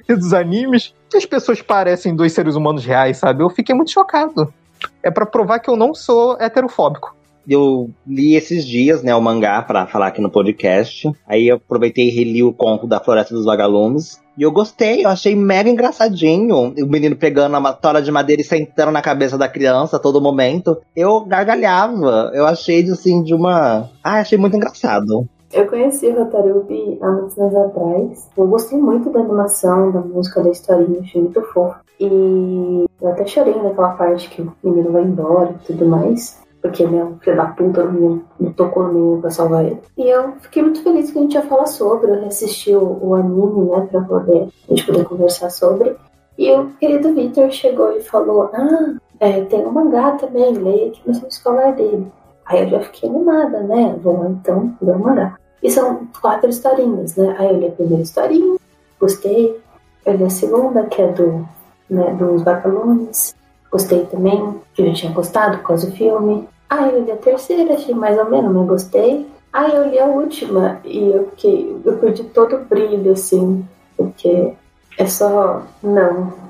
dos 0.07 0.33
animes 0.33 0.94
que 1.16 1.18
as 1.18 1.26
pessoas 1.26 1.62
parecem 1.62 2.14
dois 2.14 2.34
seres 2.34 2.56
humanos 2.56 2.86
reais, 2.86 3.18
sabe? 3.18 3.42
Eu 3.42 3.50
fiquei 3.50 3.74
muito 3.74 3.92
chocado. 3.92 4.54
É 5.02 5.10
para 5.10 5.26
provar 5.26 5.60
que 5.60 5.70
eu 5.70 5.78
não 5.78 5.94
sou 5.94 6.38
heterofóbico. 6.40 7.16
Eu 7.48 7.92
li 8.06 8.36
esses 8.36 8.66
dias, 8.66 9.04
né, 9.04 9.16
o 9.16 9.22
mangá 9.22 9.62
para 9.62 9.86
falar 9.86 10.08
aqui 10.08 10.20
no 10.20 10.32
podcast. 10.32 11.10
Aí 11.28 11.48
eu 11.48 11.58
aproveitei 11.58 12.08
e 12.08 12.12
reli 12.12 12.44
o 12.44 12.52
conto 12.52 12.88
da 12.88 13.00
Floresta 13.00 13.34
dos 13.34 13.46
Vagalumes. 13.46 14.20
E 14.38 14.42
eu 14.42 14.52
gostei, 14.52 15.06
eu 15.06 15.10
achei 15.10 15.36
mega 15.36 15.70
engraçadinho. 15.70 16.74
O 16.78 16.86
menino 16.88 17.16
pegando 17.16 17.58
uma 17.58 17.72
tora 17.72 18.02
de 18.02 18.12
madeira 18.12 18.42
e 18.42 18.46
sentando 18.46 18.92
na 18.92 19.02
cabeça 19.02 19.38
da 19.38 19.48
criança 19.48 19.96
a 19.96 20.00
todo 20.00 20.20
momento. 20.20 20.78
Eu 20.96 21.22
gargalhava. 21.22 22.32
Eu 22.34 22.46
achei, 22.46 22.84
assim, 22.90 23.24
de 23.24 23.34
uma. 23.34 23.90
Ah, 24.04 24.20
achei 24.20 24.38
muito 24.38 24.58
engraçado. 24.58 25.30
Eu 25.53 25.68
conheci 25.68 26.07
o 26.07 26.18
Rotarubi 26.18 26.97
há 27.01 27.12
muitos 27.12 27.38
anos 27.38 27.56
atrás. 27.56 28.30
Eu 28.36 28.47
gostei 28.47 28.77
muito 28.77 29.09
da 29.09 29.19
animação, 29.19 29.92
da 29.92 30.01
música, 30.01 30.42
da 30.42 30.50
historinha, 30.50 31.01
achei 31.01 31.21
muito 31.21 31.42
fofo. 31.42 31.80
E 32.00 32.86
eu 33.01 33.07
até 33.07 33.25
chorei 33.25 33.56
naquela 33.62 33.89
parte 33.89 34.30
que 34.30 34.42
o 34.42 34.53
menino 34.63 34.92
vai 34.92 35.03
embora 35.03 35.51
e 35.51 35.65
tudo 35.65 35.86
mais. 35.86 36.44
Porque 36.62 36.86
né, 36.86 37.07
filho 37.21 37.38
da 37.38 37.45
puta 37.45 37.83
não, 37.83 38.21
tocou 38.53 38.83
no 38.88 38.94
menino 38.94 39.21
pra 39.21 39.30
salvar 39.30 39.65
ele. 39.65 39.80
E 39.95 40.09
eu 40.09 40.33
fiquei 40.42 40.63
muito 40.63 40.81
feliz 40.81 41.12
que 41.12 41.19
a 41.19 41.21
gente 41.21 41.36
ia 41.36 41.44
falar 41.44 41.68
sobre. 41.68 42.09
Eu 42.09 42.25
assisti 42.25 42.75
o, 42.75 42.97
o 43.01 43.13
anime, 43.13 43.69
né, 43.69 43.88
pra 43.92 44.01
poder, 44.01 44.50
a 44.68 44.74
gente 44.74 44.86
poder 44.86 45.06
conversar 45.06 45.51
sobre. 45.51 45.95
E 46.38 46.51
o 46.51 46.71
querido 46.71 47.13
Victor 47.13 47.51
chegou 47.51 47.95
e 47.95 48.01
falou: 48.01 48.50
Ah, 48.51 48.95
é, 49.19 49.42
tem 49.45 49.65
um 49.65 49.71
mangá 49.71 50.13
também, 50.13 50.53
leia 50.53 50.92
que 50.92 51.07
nós 51.07 51.19
vamos 51.19 51.38
falar 51.38 51.71
dele. 51.71 52.12
Aí 52.45 52.63
eu 52.63 52.69
já 52.69 52.80
fiquei 52.81 53.09
animada, 53.09 53.62
né? 53.62 53.95
Vou 54.01 54.25
então 54.27 54.75
ler 54.81 54.95
o 54.95 55.00
mangá. 55.00 55.38
E 55.63 55.71
são 55.71 56.07
quatro 56.21 56.50
historinhas, 56.50 57.15
né? 57.15 57.36
Aí 57.39 57.50
eu 57.50 57.59
li 57.59 57.68
a 57.68 57.71
primeira 57.71 58.03
historinha, 58.03 58.57
gostei. 59.00 59.59
Eu 60.06 60.13
li 60.13 60.24
a 60.24 60.30
segunda, 60.30 60.83
que 60.83 61.01
é 61.01 61.07
do, 61.12 61.47
né, 61.89 62.13
dos 62.13 62.44
Bacalunes. 62.44 63.36
Gostei 63.71 64.06
também, 64.06 64.62
que 64.74 64.81
eu 64.83 64.88
já 64.88 64.94
tinha 64.94 65.12
gostado 65.12 65.57
por 65.57 65.68
causa 65.68 65.89
do 65.89 65.95
filme. 65.95 66.47
Aí 66.69 66.94
eu 66.94 67.03
li 67.03 67.12
a 67.12 67.18
terceira, 67.18 67.74
achei 67.74 67.95
mais 67.95 68.18
ou 68.18 68.30
menos, 68.30 68.53
mas 68.53 68.68
gostei. 68.68 69.27
Aí 69.51 69.74
eu 69.74 69.89
li 69.89 69.97
a 69.97 70.06
última 70.06 70.80
e 70.83 71.09
eu 71.09 71.30
fiquei. 71.31 71.81
Eu 71.83 71.97
perdi 71.97 72.24
todo 72.25 72.57
o 72.57 72.65
brilho, 72.65 73.12
assim, 73.12 73.65
porque 73.97 74.53
é 74.97 75.06
só. 75.07 75.63
Não. 75.81 76.45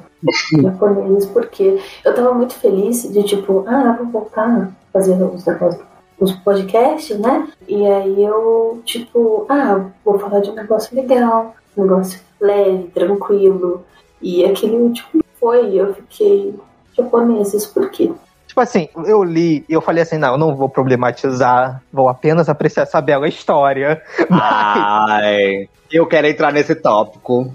japonês, 0.61 1.25
porque 1.27 1.79
eu 2.03 2.15
tava 2.15 2.33
muito 2.33 2.55
feliz 2.55 3.03
de 3.03 3.23
tipo, 3.23 3.63
ah, 3.67 3.95
vou 3.97 4.07
voltar 4.07 4.71
fazer 4.95 5.11
os 5.21 5.45
negócios 5.45 5.83
os 6.17 6.31
podcasts, 6.31 7.19
né? 7.19 7.47
E 7.67 7.85
aí 7.85 8.23
eu, 8.23 8.81
tipo, 8.85 9.45
ah, 9.49 9.85
vou 10.03 10.17
falar 10.17 10.39
de 10.39 10.49
um 10.49 10.55
negócio 10.55 10.95
legal, 10.95 11.53
um 11.77 11.83
negócio 11.83 12.21
leve, 12.39 12.83
tranquilo. 12.93 13.83
E 14.21 14.45
aquele 14.45 14.77
último 14.77 15.21
foi, 15.37 15.75
eu 15.75 15.93
fiquei 15.93 16.55
japoneses, 16.97 17.65
por 17.65 17.89
quê? 17.89 18.11
Tipo 18.47 18.61
assim, 18.61 18.87
eu 19.05 19.21
li 19.21 19.65
e 19.67 19.73
eu 19.73 19.81
falei 19.81 20.03
assim, 20.03 20.17
não, 20.17 20.33
eu 20.33 20.37
não 20.37 20.55
vou 20.55 20.69
problematizar, 20.69 21.83
vou 21.91 22.07
apenas 22.07 22.47
apreciar 22.47 22.83
essa 22.83 23.01
bela 23.01 23.27
história. 23.27 24.01
Ai, 24.31 25.67
eu 25.91 26.07
quero 26.07 26.27
entrar 26.27 26.53
nesse 26.53 26.73
tópico. 26.75 27.51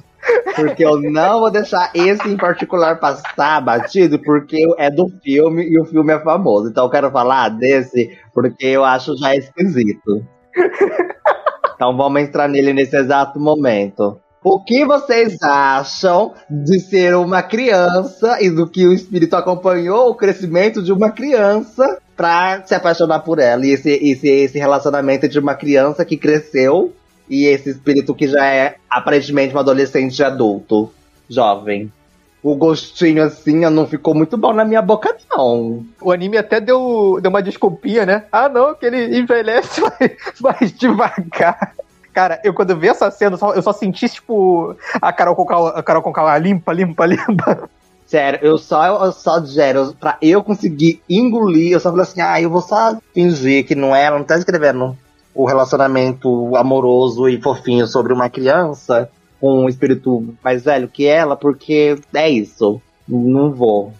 Porque 0.66 0.84
eu 0.84 1.00
não 1.00 1.40
vou 1.40 1.50
deixar 1.50 1.90
esse 1.94 2.28
em 2.28 2.36
particular 2.36 2.98
passar 2.98 3.60
batido, 3.60 4.18
porque 4.18 4.62
é 4.78 4.90
do 4.90 5.08
filme 5.22 5.62
e 5.62 5.80
o 5.80 5.84
filme 5.84 6.12
é 6.12 6.20
famoso. 6.20 6.68
Então 6.68 6.84
eu 6.84 6.90
quero 6.90 7.10
falar 7.10 7.48
desse 7.50 8.16
porque 8.34 8.66
eu 8.66 8.84
acho 8.84 9.16
já 9.16 9.34
esquisito. 9.34 10.24
Então 11.74 11.96
vamos 11.96 12.20
entrar 12.20 12.48
nele 12.48 12.72
nesse 12.72 12.96
exato 12.96 13.40
momento. 13.40 14.20
O 14.42 14.62
que 14.64 14.86
vocês 14.86 15.36
acham 15.42 16.32
de 16.48 16.80
ser 16.80 17.14
uma 17.14 17.42
criança 17.42 18.38
e 18.40 18.48
do 18.48 18.66
que 18.66 18.86
o 18.86 18.92
espírito 18.92 19.36
acompanhou 19.36 20.08
o 20.08 20.14
crescimento 20.14 20.82
de 20.82 20.92
uma 20.92 21.10
criança 21.10 21.98
pra 22.16 22.62
se 22.64 22.74
apaixonar 22.74 23.20
por 23.20 23.38
ela? 23.38 23.66
E 23.66 23.70
esse, 23.70 23.90
esse, 23.90 24.28
esse 24.28 24.58
relacionamento 24.58 25.28
de 25.28 25.38
uma 25.38 25.54
criança 25.54 26.06
que 26.06 26.16
cresceu 26.16 26.92
e 27.30 27.46
esse 27.46 27.70
espírito 27.70 28.12
que 28.12 28.26
já 28.26 28.44
é 28.44 28.74
aparentemente 28.90 29.54
um 29.54 29.60
adolescente 29.60 30.20
adulto, 30.22 30.92
jovem. 31.28 31.90
O 32.42 32.56
gostinho 32.56 33.22
assim 33.22 33.60
não 33.60 33.86
ficou 33.86 34.14
muito 34.14 34.36
bom 34.36 34.52
na 34.52 34.64
minha 34.64 34.82
boca, 34.82 35.14
não. 35.30 35.86
O 36.00 36.10
anime 36.10 36.36
até 36.36 36.60
deu, 36.60 37.20
deu 37.22 37.30
uma 37.30 37.42
desculpinha, 37.42 38.04
né? 38.04 38.24
Ah, 38.32 38.48
não, 38.48 38.74
que 38.74 38.84
ele 38.84 39.16
envelhece 39.16 39.80
mais, 40.40 40.72
devagar. 40.72 41.74
Cara, 42.12 42.40
eu 42.42 42.52
quando 42.52 42.76
vi 42.76 42.88
essa 42.88 43.10
cena, 43.10 43.34
eu 43.34 43.38
só, 43.38 43.54
eu 43.54 43.62
só 43.62 43.72
senti, 43.72 44.08
tipo, 44.08 44.74
a 45.00 45.12
Carol 45.12 45.36
com 45.36 45.42
a 45.66 45.82
Carol 45.82 46.02
com 46.02 46.18
a 46.18 46.38
limpa, 46.38 46.72
limpa, 46.72 47.06
limpa. 47.06 47.70
Sério, 48.06 48.40
eu 48.42 48.58
só, 48.58 49.04
eu 49.04 49.12
só, 49.12 49.44
sério, 49.44 49.94
pra 50.00 50.18
eu 50.20 50.42
conseguir 50.42 51.00
engolir, 51.08 51.72
eu 51.72 51.78
só 51.78 51.90
falei 51.90 52.02
assim, 52.02 52.20
ah, 52.20 52.40
eu 52.40 52.50
vou 52.50 52.60
só 52.60 52.98
fingir 53.14 53.64
que 53.64 53.76
não 53.76 53.94
é, 53.94 54.04
ela 54.04 54.18
não 54.18 54.24
tá 54.24 54.36
escrevendo 54.36 54.96
o 55.34 55.46
relacionamento 55.46 56.54
amoroso 56.56 57.28
e 57.28 57.40
fofinho 57.40 57.86
sobre 57.86 58.12
uma 58.12 58.28
criança 58.28 59.10
com 59.40 59.64
um 59.64 59.68
espírito 59.68 60.34
mais 60.44 60.62
velho 60.62 60.88
que 60.88 61.06
ela, 61.06 61.36
porque 61.36 61.98
é 62.14 62.28
isso. 62.28 62.80
Não 63.08 63.50
vou. 63.52 63.92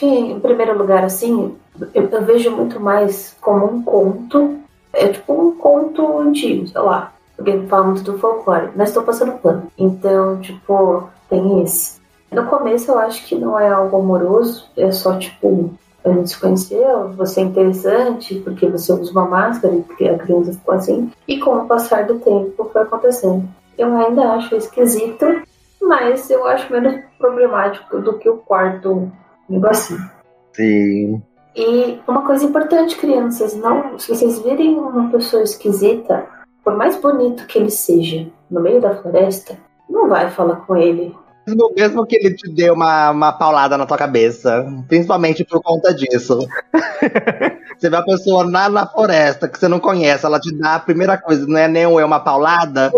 Em 0.00 0.38
primeiro 0.38 0.78
lugar, 0.78 1.04
assim, 1.04 1.56
eu, 1.92 2.08
eu 2.08 2.24
vejo 2.24 2.50
muito 2.50 2.78
mais 2.78 3.36
como 3.40 3.66
um 3.66 3.82
conto. 3.82 4.58
É 4.92 5.08
tipo 5.08 5.32
um 5.32 5.56
conto 5.56 6.18
antigo, 6.18 6.66
sei 6.66 6.80
lá. 6.80 7.12
Porque 7.36 7.58
fala 7.68 7.86
muito 7.86 8.02
do 8.02 8.18
folclore, 8.18 8.70
mas 8.74 8.88
estou 8.88 9.02
passando 9.02 9.38
pano. 9.38 9.70
Então, 9.76 10.40
tipo, 10.40 11.08
tem 11.28 11.62
esse. 11.62 11.98
No 12.32 12.46
começo 12.46 12.90
eu 12.90 12.98
acho 12.98 13.24
que 13.26 13.34
não 13.34 13.58
é 13.58 13.68
algo 13.68 13.96
amoroso, 13.98 14.66
é 14.76 14.90
só 14.90 15.16
tipo 15.16 15.72
a 16.04 16.10
gente 16.10 16.30
se 16.30 16.40
conheceu, 16.40 17.10
você 17.10 17.40
é 17.40 17.44
interessante 17.44 18.36
porque 18.40 18.66
você 18.66 18.92
usa 18.92 19.10
uma 19.10 19.26
máscara 19.26 19.74
e 19.74 19.82
porque 19.82 20.08
a 20.08 20.18
criança 20.18 20.52
ficou 20.52 20.74
assim. 20.74 21.10
E 21.26 21.38
com 21.38 21.56
o 21.56 21.66
passar 21.66 22.06
do 22.06 22.18
tempo 22.20 22.70
foi 22.72 22.82
acontecendo. 22.82 23.48
Eu 23.76 23.96
ainda 23.96 24.32
acho 24.32 24.54
esquisito, 24.56 25.42
mas 25.80 26.30
eu 26.30 26.46
acho 26.46 26.72
menos 26.72 27.00
problemático 27.18 27.98
do 28.00 28.18
que 28.18 28.28
o 28.28 28.38
quarto 28.38 29.10
negocinho. 29.48 30.10
Sim. 30.52 31.22
E 31.54 31.98
uma 32.06 32.24
coisa 32.24 32.44
importante, 32.44 32.96
crianças, 32.96 33.54
não, 33.54 33.98
se 33.98 34.08
vocês 34.08 34.38
virem 34.40 34.78
uma 34.78 35.10
pessoa 35.10 35.42
esquisita, 35.42 36.26
por 36.62 36.76
mais 36.76 36.96
bonito 37.00 37.46
que 37.46 37.58
ele 37.58 37.70
seja, 37.70 38.28
no 38.50 38.60
meio 38.60 38.80
da 38.80 38.94
floresta, 38.94 39.56
não 39.88 40.08
vai 40.08 40.30
falar 40.30 40.56
com 40.56 40.76
ele. 40.76 41.16
Mesmo, 41.48 41.72
mesmo 41.74 42.06
que 42.06 42.16
ele 42.16 42.34
te 42.34 42.52
dê 42.52 42.70
uma, 42.70 43.10
uma 43.10 43.32
paulada 43.32 43.78
na 43.78 43.86
tua 43.86 43.96
cabeça, 43.96 44.66
principalmente 44.86 45.44
por 45.44 45.62
conta 45.62 45.94
disso. 45.94 46.38
você 47.78 47.88
vê 47.88 47.96
a 47.96 48.02
pessoa 48.02 48.44
na, 48.44 48.68
na 48.68 48.86
floresta 48.86 49.48
que 49.48 49.58
você 49.58 49.66
não 49.66 49.80
conhece, 49.80 50.26
ela 50.26 50.38
te 50.38 50.54
dá 50.54 50.74
a 50.74 50.80
primeira 50.80 51.16
coisa, 51.16 51.46
não 51.46 51.58
é 51.58 51.66
nem 51.66 51.86
um 51.86 51.98
é 51.98 52.04
uma 52.04 52.20
paulada, 52.20 52.92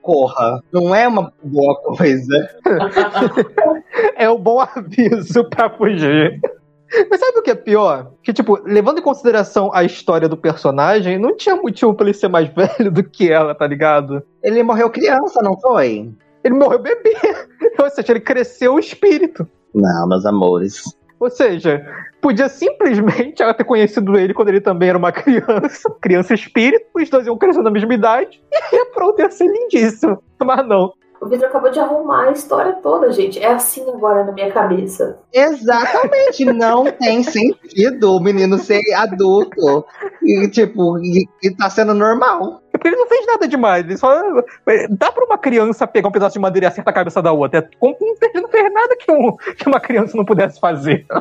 corra. 0.00 0.62
Não 0.72 0.94
é 0.94 1.06
uma 1.06 1.32
boa 1.42 1.80
coisa. 1.80 2.50
É 4.16 4.28
um 4.28 4.38
bom 4.38 4.58
aviso 4.58 5.44
pra 5.50 5.68
fugir. 5.68 6.40
Mas 7.10 7.20
sabe 7.20 7.38
o 7.38 7.42
que 7.42 7.50
é 7.50 7.54
pior? 7.54 8.12
Que, 8.22 8.32
tipo, 8.32 8.58
levando 8.64 8.98
em 8.98 9.02
consideração 9.02 9.70
a 9.72 9.84
história 9.84 10.28
do 10.28 10.36
personagem, 10.36 11.18
não 11.18 11.36
tinha 11.36 11.56
motivo 11.56 11.94
pra 11.94 12.06
ele 12.06 12.14
ser 12.14 12.28
mais 12.28 12.48
velho 12.54 12.90
do 12.90 13.02
que 13.02 13.30
ela, 13.30 13.54
tá 13.54 13.66
ligado? 13.66 14.22
Ele 14.42 14.62
morreu 14.62 14.90
criança, 14.90 15.40
não 15.42 15.58
foi? 15.58 16.10
Ele 16.44 16.54
morreu 16.54 16.80
bebê. 16.80 17.14
Ou 17.78 17.90
seja, 17.90 18.12
ele 18.12 18.20
cresceu 18.20 18.74
o 18.74 18.78
espírito. 18.78 19.46
Não, 19.74 20.08
meus 20.08 20.26
amores. 20.26 20.82
Ou 21.18 21.30
seja, 21.30 21.86
podia 22.20 22.48
simplesmente 22.48 23.42
ela 23.42 23.54
ter 23.54 23.64
conhecido 23.64 24.18
ele 24.18 24.34
quando 24.34 24.48
ele 24.48 24.60
também 24.60 24.88
era 24.88 24.98
uma 24.98 25.12
criança, 25.12 25.88
criança 26.00 26.34
espírito, 26.34 26.84
os 26.94 27.08
dois 27.08 27.26
iam 27.26 27.38
crescer 27.38 27.62
na 27.62 27.70
mesma 27.70 27.94
idade, 27.94 28.42
e 28.72 28.84
pronto, 28.86 29.20
ia 29.20 29.30
ser 29.30 29.46
lindíssimo. 29.46 30.20
Mas 30.44 30.66
não. 30.66 30.92
O 31.22 31.28
Vitor 31.28 31.46
acabou 31.46 31.70
de 31.70 31.78
arrumar 31.78 32.24
a 32.24 32.32
história 32.32 32.72
toda, 32.82 33.12
gente. 33.12 33.38
É 33.38 33.52
assim 33.52 33.88
agora 33.88 34.24
na 34.24 34.32
minha 34.32 34.50
cabeça. 34.50 35.20
Exatamente, 35.32 36.44
não 36.44 36.84
tem 36.90 37.22
sentido 37.22 38.16
o 38.16 38.20
menino 38.20 38.58
ser 38.58 38.82
adulto 38.94 39.86
e, 40.20 40.48
tipo, 40.48 40.98
e, 40.98 41.28
e 41.40 41.54
tá 41.56 41.70
sendo 41.70 41.94
normal. 41.94 42.60
É 42.74 42.76
Porque 42.76 42.88
ele 42.88 42.96
não 42.96 43.06
fez 43.06 43.24
nada 43.24 43.46
demais. 43.46 43.84
Ele 43.84 43.96
só. 43.96 44.10
Dá 44.90 45.12
pra 45.12 45.24
uma 45.24 45.38
criança 45.38 45.86
pegar 45.86 46.08
um 46.08 46.12
pedaço 46.12 46.32
de 46.34 46.40
madeira 46.40 46.66
e 46.66 46.68
acertar 46.68 46.90
a 46.90 46.94
cabeça 46.96 47.22
da 47.22 47.30
outra. 47.30 47.60
É 47.60 47.68
Ele 47.80 48.40
não 48.42 48.48
fez 48.48 48.72
nada 48.72 48.96
que, 48.96 49.12
um- 49.12 49.36
que 49.56 49.68
uma 49.68 49.78
criança 49.78 50.16
não 50.16 50.24
pudesse 50.24 50.58
fazer. 50.58 51.06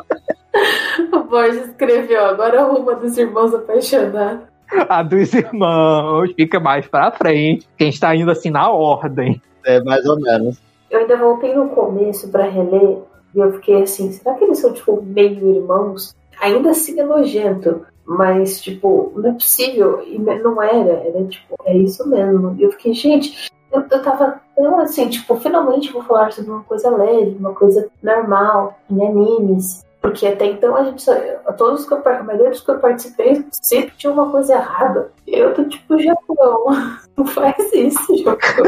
O 1.13 1.19
Borges 1.23 1.67
escreveu, 1.69 2.25
agora 2.25 2.59
arruma 2.61 2.93
dos 2.95 3.17
irmãos 3.17 3.53
apaixonados. 3.53 4.41
A 4.89 5.01
dos 5.01 5.33
irmãos 5.33 6.33
fica 6.35 6.59
mais 6.59 6.85
pra 6.87 7.09
frente. 7.11 7.65
Quem 7.77 7.87
está 7.87 8.13
indo 8.13 8.29
assim 8.31 8.49
na 8.49 8.69
ordem. 8.69 9.41
É, 9.65 9.81
mais 9.81 10.05
ou 10.05 10.19
menos. 10.19 10.59
Eu 10.89 10.99
ainda 10.99 11.15
voltei 11.17 11.55
no 11.55 11.69
começo 11.69 12.29
pra 12.29 12.43
reler 12.43 12.99
e 13.33 13.39
eu 13.39 13.53
fiquei 13.53 13.81
assim, 13.81 14.11
será 14.11 14.35
que 14.35 14.43
eles 14.43 14.59
são, 14.59 14.73
tipo, 14.73 15.01
meio 15.01 15.55
irmãos? 15.55 16.15
Ainda 16.41 16.71
assim 16.71 16.99
é 16.99 17.03
nojento, 17.03 17.85
mas, 18.05 18.61
tipo, 18.61 19.11
não 19.15 19.29
é 19.29 19.33
possível. 19.33 20.03
E 20.05 20.19
não 20.19 20.61
era, 20.61 20.93
era 21.07 21.23
tipo, 21.25 21.55
é 21.65 21.77
isso 21.77 22.07
mesmo. 22.07 22.55
E 22.57 22.63
eu 22.63 22.71
fiquei, 22.71 22.93
gente, 22.93 23.49
eu, 23.71 23.83
eu 23.89 24.03
tava 24.03 24.41
tão 24.55 24.79
assim, 24.79 25.07
tipo, 25.07 25.35
finalmente 25.37 25.93
vou 25.93 26.03
falar 26.03 26.31
sobre 26.33 26.51
uma 26.51 26.63
coisa 26.63 26.89
leve, 26.89 27.37
uma 27.39 27.53
coisa 27.53 27.87
normal, 28.03 28.77
em 28.89 29.05
animes. 29.05 29.85
Porque 30.01 30.27
até 30.27 30.47
então 30.47 30.75
a 30.75 30.83
gente 30.83 31.01
só. 31.03 31.13
Todos 31.57 31.85
que 31.85 31.93
eu, 31.93 32.01
a 32.03 32.23
maioria 32.23 32.49
dos 32.49 32.61
que 32.61 32.71
eu 32.71 32.79
participei 32.79 33.45
sempre 33.51 33.95
tinha 33.95 34.11
uma 34.11 34.31
coisa 34.31 34.55
errada. 34.55 35.11
E 35.27 35.35
eu 35.37 35.53
tô 35.53 35.63
tipo, 35.65 35.97
Japão, 35.99 36.65
não 37.15 37.25
faz 37.25 37.71
isso, 37.71 38.17
Japão. 38.17 38.65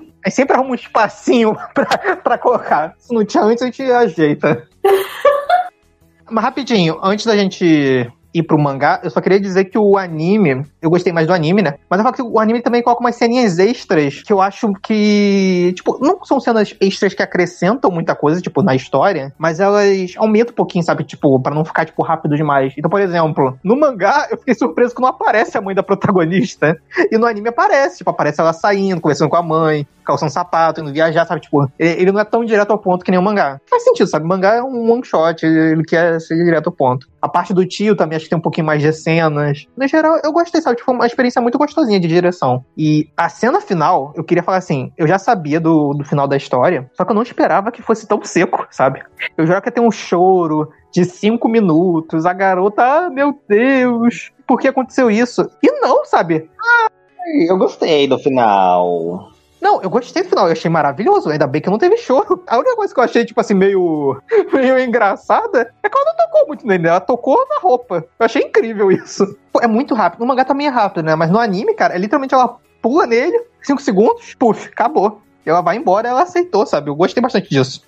Aí 0.26 0.32
sempre 0.32 0.56
arruma 0.56 0.72
um 0.72 0.74
espacinho 0.74 1.56
pra, 1.72 2.16
pra 2.16 2.36
colocar. 2.36 2.94
Se 2.98 3.14
não 3.14 3.24
tinha 3.24 3.44
antes, 3.44 3.62
a 3.62 3.66
gente 3.66 3.82
ajeita. 3.84 4.66
Mas 6.28 6.42
rapidinho, 6.42 6.98
antes 7.00 7.24
da 7.24 7.36
gente 7.36 8.10
ir 8.34 8.42
pro 8.42 8.58
mangá, 8.58 9.00
eu 9.04 9.08
só 9.08 9.20
queria 9.20 9.38
dizer 9.38 9.66
que 9.66 9.78
o 9.78 9.96
anime, 9.96 10.66
eu 10.82 10.90
gostei 10.90 11.12
mais 11.12 11.28
do 11.28 11.32
anime, 11.32 11.62
né? 11.62 11.74
Mas 11.88 12.00
eu 12.00 12.02
falo 12.02 12.16
que 12.16 12.22
o 12.22 12.40
anime 12.40 12.60
também 12.60 12.82
coloca 12.82 13.00
umas 13.00 13.14
ceninhas 13.14 13.60
extras 13.60 14.24
que 14.24 14.32
eu 14.32 14.40
acho 14.40 14.72
que, 14.82 15.72
tipo, 15.76 15.96
não 16.04 16.22
são 16.24 16.40
cenas 16.40 16.74
extras 16.80 17.14
que 17.14 17.22
acrescentam 17.22 17.88
muita 17.92 18.16
coisa, 18.16 18.40
tipo, 18.40 18.62
na 18.62 18.74
história, 18.74 19.32
mas 19.38 19.60
elas 19.60 20.12
aumentam 20.16 20.52
um 20.52 20.56
pouquinho, 20.56 20.84
sabe? 20.84 21.04
Tipo, 21.04 21.40
pra 21.40 21.54
não 21.54 21.64
ficar, 21.64 21.84
tipo, 21.84 22.02
rápido 22.02 22.34
demais. 22.36 22.74
Então, 22.76 22.90
por 22.90 23.00
exemplo, 23.00 23.56
no 23.62 23.76
mangá, 23.78 24.26
eu 24.28 24.36
fiquei 24.36 24.54
surpreso 24.54 24.92
que 24.92 25.00
não 25.00 25.08
aparece 25.08 25.56
a 25.56 25.60
mãe 25.60 25.74
da 25.74 25.84
protagonista. 25.84 26.76
E 27.10 27.16
no 27.16 27.26
anime 27.26 27.48
aparece, 27.48 27.98
tipo, 27.98 28.10
aparece 28.10 28.40
ela 28.40 28.52
saindo, 28.52 29.00
conversando 29.00 29.30
com 29.30 29.36
a 29.36 29.42
mãe, 29.42 29.86
calçando 30.06 30.32
sapato, 30.32 30.80
indo 30.80 30.92
viajar, 30.92 31.26
sabe? 31.26 31.40
Tipo, 31.40 31.70
ele 31.78 32.12
não 32.12 32.20
é 32.20 32.24
tão 32.24 32.44
direto 32.44 32.70
ao 32.70 32.78
ponto 32.78 33.04
que 33.04 33.10
nem 33.10 33.18
o 33.18 33.22
mangá. 33.22 33.60
Faz 33.68 33.82
sentido, 33.84 34.06
sabe? 34.06 34.24
O 34.24 34.28
mangá 34.28 34.54
é 34.54 34.62
um 34.62 34.90
one 34.90 35.04
shot, 35.04 35.44
ele 35.44 35.84
quer 35.84 36.20
ser 36.20 36.36
direto 36.36 36.68
ao 36.68 36.72
ponto. 36.72 37.08
A 37.20 37.28
parte 37.28 37.52
do 37.52 37.66
tio 37.66 37.96
também 37.96 38.16
acho 38.16 38.26
que 38.26 38.30
tem 38.30 38.38
um 38.38 38.42
pouquinho 38.42 38.66
mais 38.66 38.80
de 38.80 38.92
cenas. 38.92 39.66
No 39.76 39.86
geral, 39.88 40.20
eu 40.24 40.32
gostei, 40.32 40.60
sabe? 40.60 40.76
Tipo, 40.76 40.92
uma 40.92 41.06
experiência 41.06 41.42
muito 41.42 41.58
gostosinha 41.58 41.98
de 41.98 42.08
direção. 42.08 42.64
E 42.76 43.08
a 43.16 43.28
cena 43.28 43.60
final, 43.60 44.12
eu 44.14 44.24
queria 44.24 44.42
falar 44.42 44.58
assim, 44.58 44.92
eu 44.96 45.06
já 45.06 45.18
sabia 45.18 45.60
do, 45.60 45.92
do 45.92 46.04
final 46.04 46.28
da 46.28 46.36
história, 46.36 46.88
só 46.94 47.04
que 47.04 47.10
eu 47.10 47.14
não 47.14 47.22
esperava 47.22 47.72
que 47.72 47.82
fosse 47.82 48.06
tão 48.06 48.22
seco, 48.24 48.66
sabe? 48.70 49.02
Eu 49.36 49.44
jurava 49.44 49.62
que 49.62 49.70
ter 49.70 49.80
um 49.80 49.90
choro 49.90 50.70
de 50.92 51.04
cinco 51.04 51.48
minutos, 51.48 52.24
a 52.24 52.32
garota, 52.32 52.82
ah, 52.82 53.10
meu 53.10 53.38
Deus, 53.48 54.32
por 54.46 54.58
que 54.58 54.68
aconteceu 54.68 55.10
isso? 55.10 55.50
E 55.62 55.70
não, 55.80 56.04
sabe? 56.04 56.48
Ai, 56.58 57.48
Eu 57.48 57.58
gostei 57.58 58.06
do 58.06 58.18
final. 58.18 59.30
Não, 59.60 59.80
eu 59.82 59.88
gostei 59.88 60.22
do 60.22 60.28
final, 60.28 60.46
eu 60.46 60.52
achei 60.52 60.70
maravilhoso. 60.70 61.30
Ainda 61.30 61.46
bem 61.46 61.62
que 61.62 61.70
não 61.70 61.78
teve 61.78 61.96
choro. 61.96 62.42
A 62.46 62.58
única 62.58 62.76
coisa 62.76 62.92
que 62.92 63.00
eu 63.00 63.04
achei, 63.04 63.24
tipo 63.24 63.40
assim, 63.40 63.54
meio, 63.54 64.20
meio 64.52 64.78
engraçada 64.78 65.72
é 65.82 65.88
que 65.88 65.96
ela 65.96 66.06
não 66.06 66.16
tocou 66.16 66.46
muito 66.46 66.66
nele, 66.66 66.88
ela 66.88 67.00
tocou 67.00 67.46
na 67.48 67.58
roupa. 67.58 68.04
Eu 68.18 68.26
achei 68.26 68.42
incrível 68.42 68.90
isso. 68.92 69.36
É 69.60 69.66
muito 69.66 69.94
rápido. 69.94 70.20
No 70.20 70.26
mangá 70.26 70.44
também 70.44 70.66
é 70.66 70.70
rápido, 70.70 71.04
né? 71.04 71.14
Mas 71.14 71.30
no 71.30 71.38
anime, 71.38 71.74
cara, 71.74 71.94
é 71.94 71.98
literalmente 71.98 72.34
ela 72.34 72.58
pula 72.82 73.06
nele, 73.06 73.40
5 73.62 73.80
segundos, 73.80 74.34
puf, 74.34 74.68
acabou. 74.68 75.20
Ela 75.44 75.60
vai 75.60 75.76
embora, 75.76 76.08
ela 76.08 76.22
aceitou, 76.22 76.66
sabe? 76.66 76.90
Eu 76.90 76.94
gostei 76.94 77.22
bastante 77.22 77.48
disso. 77.48 77.82